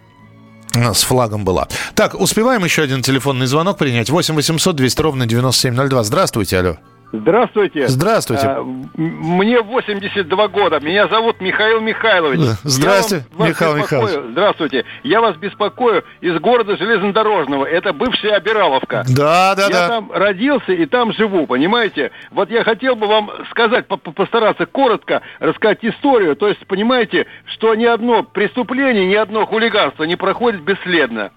с 0.74 1.04
флагом 1.04 1.46
была. 1.46 1.68
Так, 1.96 2.20
успеваем 2.20 2.64
еще 2.64 2.82
один 2.84 3.02
телефонный 3.02 3.46
звонок 3.46 3.78
принять. 3.78 4.10
8 4.10 4.36
800 4.36 4.76
200 4.76 5.02
ровно 5.02 5.26
9702. 5.26 6.04
Здравствуйте, 6.04 6.60
алло. 6.60 6.78
Здравствуйте. 7.16 7.88
Здравствуйте. 7.90 8.48
А, 8.48 8.64
мне 8.98 9.62
82 9.62 10.48
года. 10.48 10.80
Меня 10.80 11.08
зовут 11.08 11.42
Михаил 11.42 11.80
Михайлович. 11.80 12.40
Я 12.40 12.48
вам- 12.48 12.58
вас 12.64 13.12
Михаил 13.50 13.76
беспокою- 13.76 13.78
Михайлович. 13.78 14.32
Здравствуйте. 14.32 14.86
Я 15.04 15.22
вас 15.22 15.38
беспокою 15.38 16.04
из 16.22 16.40
города 16.40 16.76
Железнодорожного. 16.76 17.66
Это 17.68 17.94
бывшая 17.94 18.38
Обираловка. 18.38 19.04
Да, 19.08 19.54
да, 19.54 19.64
я 19.66 19.70
да. 19.70 19.88
там 19.90 20.12
родился 20.12 20.72
и 20.74 20.88
там 20.88 21.14
живу, 21.14 21.46
понимаете? 21.46 22.10
Вот 22.32 22.50
я 22.50 22.64
хотел 22.64 22.96
бы 22.96 23.06
вам 23.06 23.30
сказать, 23.52 23.88
по- 23.88 23.98
по- 23.98 24.12
постараться 24.12 24.66
коротко 24.66 25.22
рассказать 25.40 25.86
историю. 25.86 26.36
То 26.36 26.48
есть, 26.48 26.66
понимаете, 26.66 27.28
что 27.46 27.76
ни 27.76 27.86
одно 27.86 28.24
преступление, 28.24 29.06
ни 29.06 29.14
одно 29.16 29.46
хулиганство 29.46 30.04
не 30.06 30.16
проходит 30.16 30.62
бесследно. 30.64 31.30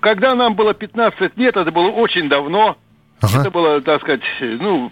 Когда 0.00 0.34
нам 0.34 0.56
было 0.56 0.74
15 0.74 1.36
лет, 1.36 1.56
это 1.56 1.70
было 1.70 1.90
очень 1.90 2.28
давно, 2.28 2.76
это 3.22 3.50
было, 3.50 3.80
так 3.80 4.02
сказать, 4.02 4.22
ну, 4.40 4.90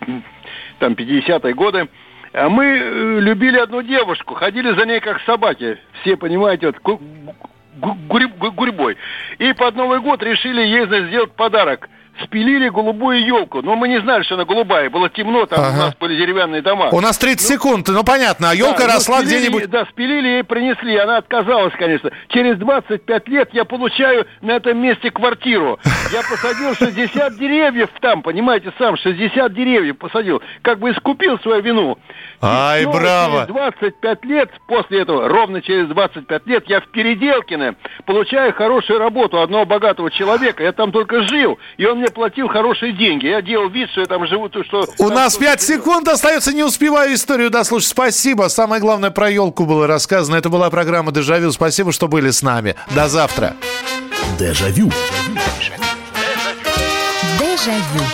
там, 0.79 0.93
50-е 0.93 1.55
годы. 1.55 1.89
А 2.33 2.49
мы 2.49 2.65
э, 2.65 3.21
любили 3.21 3.59
одну 3.59 3.83
девушку, 3.83 4.35
ходили 4.35 4.75
за 4.75 4.87
ней 4.87 5.01
как 5.01 5.21
собаки. 5.23 5.79
Все, 6.01 6.17
понимаете, 6.17 6.67
вот 6.67 7.01
гурьбой. 7.77 8.97
И 9.39 9.53
под 9.53 9.77
Новый 9.77 10.01
год 10.01 10.23
решили 10.23 10.63
ей 10.63 10.87
сделать 11.09 11.33
подарок. 11.33 11.89
Спилили 12.23 12.69
голубую 12.69 13.25
елку. 13.25 13.63
Но 13.63 13.75
мы 13.77 13.89
не 13.89 14.01
знали, 14.01 14.23
что 14.23 14.35
она 14.35 14.45
голубая. 14.45 14.89
Было 14.91 15.09
темно, 15.09 15.47
там 15.47 15.61
у 15.61 15.77
нас 15.77 15.97
были 15.97 16.17
деревянные 16.17 16.63
дома. 16.63 16.89
У 16.93 17.01
нас 17.01 17.19
30 17.19 17.41
секунд, 17.47 17.89
ну 17.89 18.05
понятно, 18.05 18.51
а 18.51 18.55
елка 18.55 18.81
Да, 18.81 18.87
ну, 18.87 18.95
росла 18.95 19.19
спилили 19.19 19.39
где-нибудь... 19.39 19.71
Да, 19.71 19.85
спилили 19.87 20.29
ей 20.29 20.45
принесли, 20.45 20.97
она 20.97 21.17
отказалась, 21.17 21.75
конечно. 21.79 22.11
Через 22.29 22.59
25 22.59 23.29
лет 23.29 23.51
я 23.53 23.65
получаю 23.65 24.27
на 24.41 24.53
этом 24.53 24.79
месте 24.79 25.11
квартиру. 25.11 25.79
Я 26.13 26.21
посадил 26.23 26.75
60 26.75 27.37
деревьев 27.39 27.91
там, 28.01 28.23
понимаете, 28.23 28.73
сам 28.79 28.97
60 28.97 29.53
деревьев 29.55 29.99
посадил. 29.99 30.43
Как 30.63 30.79
бы 30.79 30.91
искупил 30.91 31.39
свою 31.41 31.63
вину. 31.63 31.95
И 31.95 32.47
Ай, 32.47 32.83
снова 32.83 32.99
браво! 32.99 33.33
Через 33.33 33.47
25 33.49 34.25
лет, 34.27 34.51
после 34.69 35.01
этого, 35.01 35.29
ровно 35.29 35.63
через 35.63 35.89
25 35.89 36.47
лет, 36.47 36.65
я 36.69 36.81
в 36.81 36.89
Переделкино 36.89 37.77
получаю 38.05 38.53
хорошую 38.53 38.99
работу 38.99 39.41
одного 39.41 39.65
богатого 39.65 40.11
человека. 40.11 40.63
Я 40.63 40.73
там 40.73 40.93
только 40.93 41.23
жил, 41.23 41.59
и 41.79 41.87
он 41.87 42.04
мне 42.05 42.13
платил 42.13 42.49
хорошие 42.49 42.93
деньги. 42.93 43.27
Я 43.27 43.41
делал 43.41 43.69
вид, 43.71 43.91
что 43.91 44.01
я 44.01 44.07
там 44.07 44.27
живу, 44.27 44.49
то 44.49 44.63
что... 44.65 44.87
У 44.99 45.09
нас 45.09 45.35
что-то 45.35 45.47
5 45.47 45.63
секунд 45.63 46.09
остается, 46.09 46.53
не 46.53 46.63
успеваю 46.63 47.15
историю 47.15 47.51
дослушать. 47.51 47.89
Спасибо. 47.89 48.49
Самое 48.49 48.81
главное 48.81 49.11
про 49.11 49.31
елку 49.31 49.65
было 49.65 49.87
рассказано. 49.87 50.37
Это 50.37 50.51
была 50.51 50.69
программа 50.71 51.13
«Дежавю». 51.13 51.51
Спасибо, 51.53 51.93
что 51.93 52.09
были 52.09 52.31
с 52.31 52.43
нами. 52.43 52.75
До 52.95 53.09
завтра. 53.09 53.55
Дежавю. 54.39 54.91
Дежавю. 57.39 58.14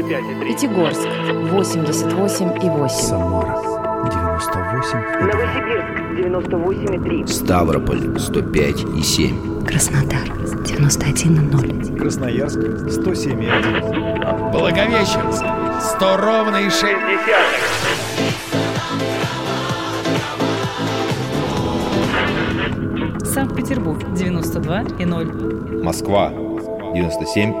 95,3. 0.00 0.44
Пятигорск 0.44 1.06
88,8. 1.52 2.88
Самара 2.88 3.56
98. 4.04 4.98
Новосибирск, 5.20 5.86
98,3. 6.18 7.26
Ставрополь 7.26 8.18
105 8.18 8.84
и 8.98 9.02
7. 9.02 9.64
Краснодар 9.64 10.28
91,0. 10.64 11.98
Красноярск 11.98 12.58
107,1. 12.58 14.52
Благовещенск 14.52 15.44
100 15.96 16.16
ровно 16.16 16.56
и 16.56 16.70
6 16.70 16.84
Санкт-Петербург 23.24 24.02
92 24.14 24.82
и 24.98 25.04
0. 25.04 25.82
Москва 25.82 26.32
97 26.94 27.60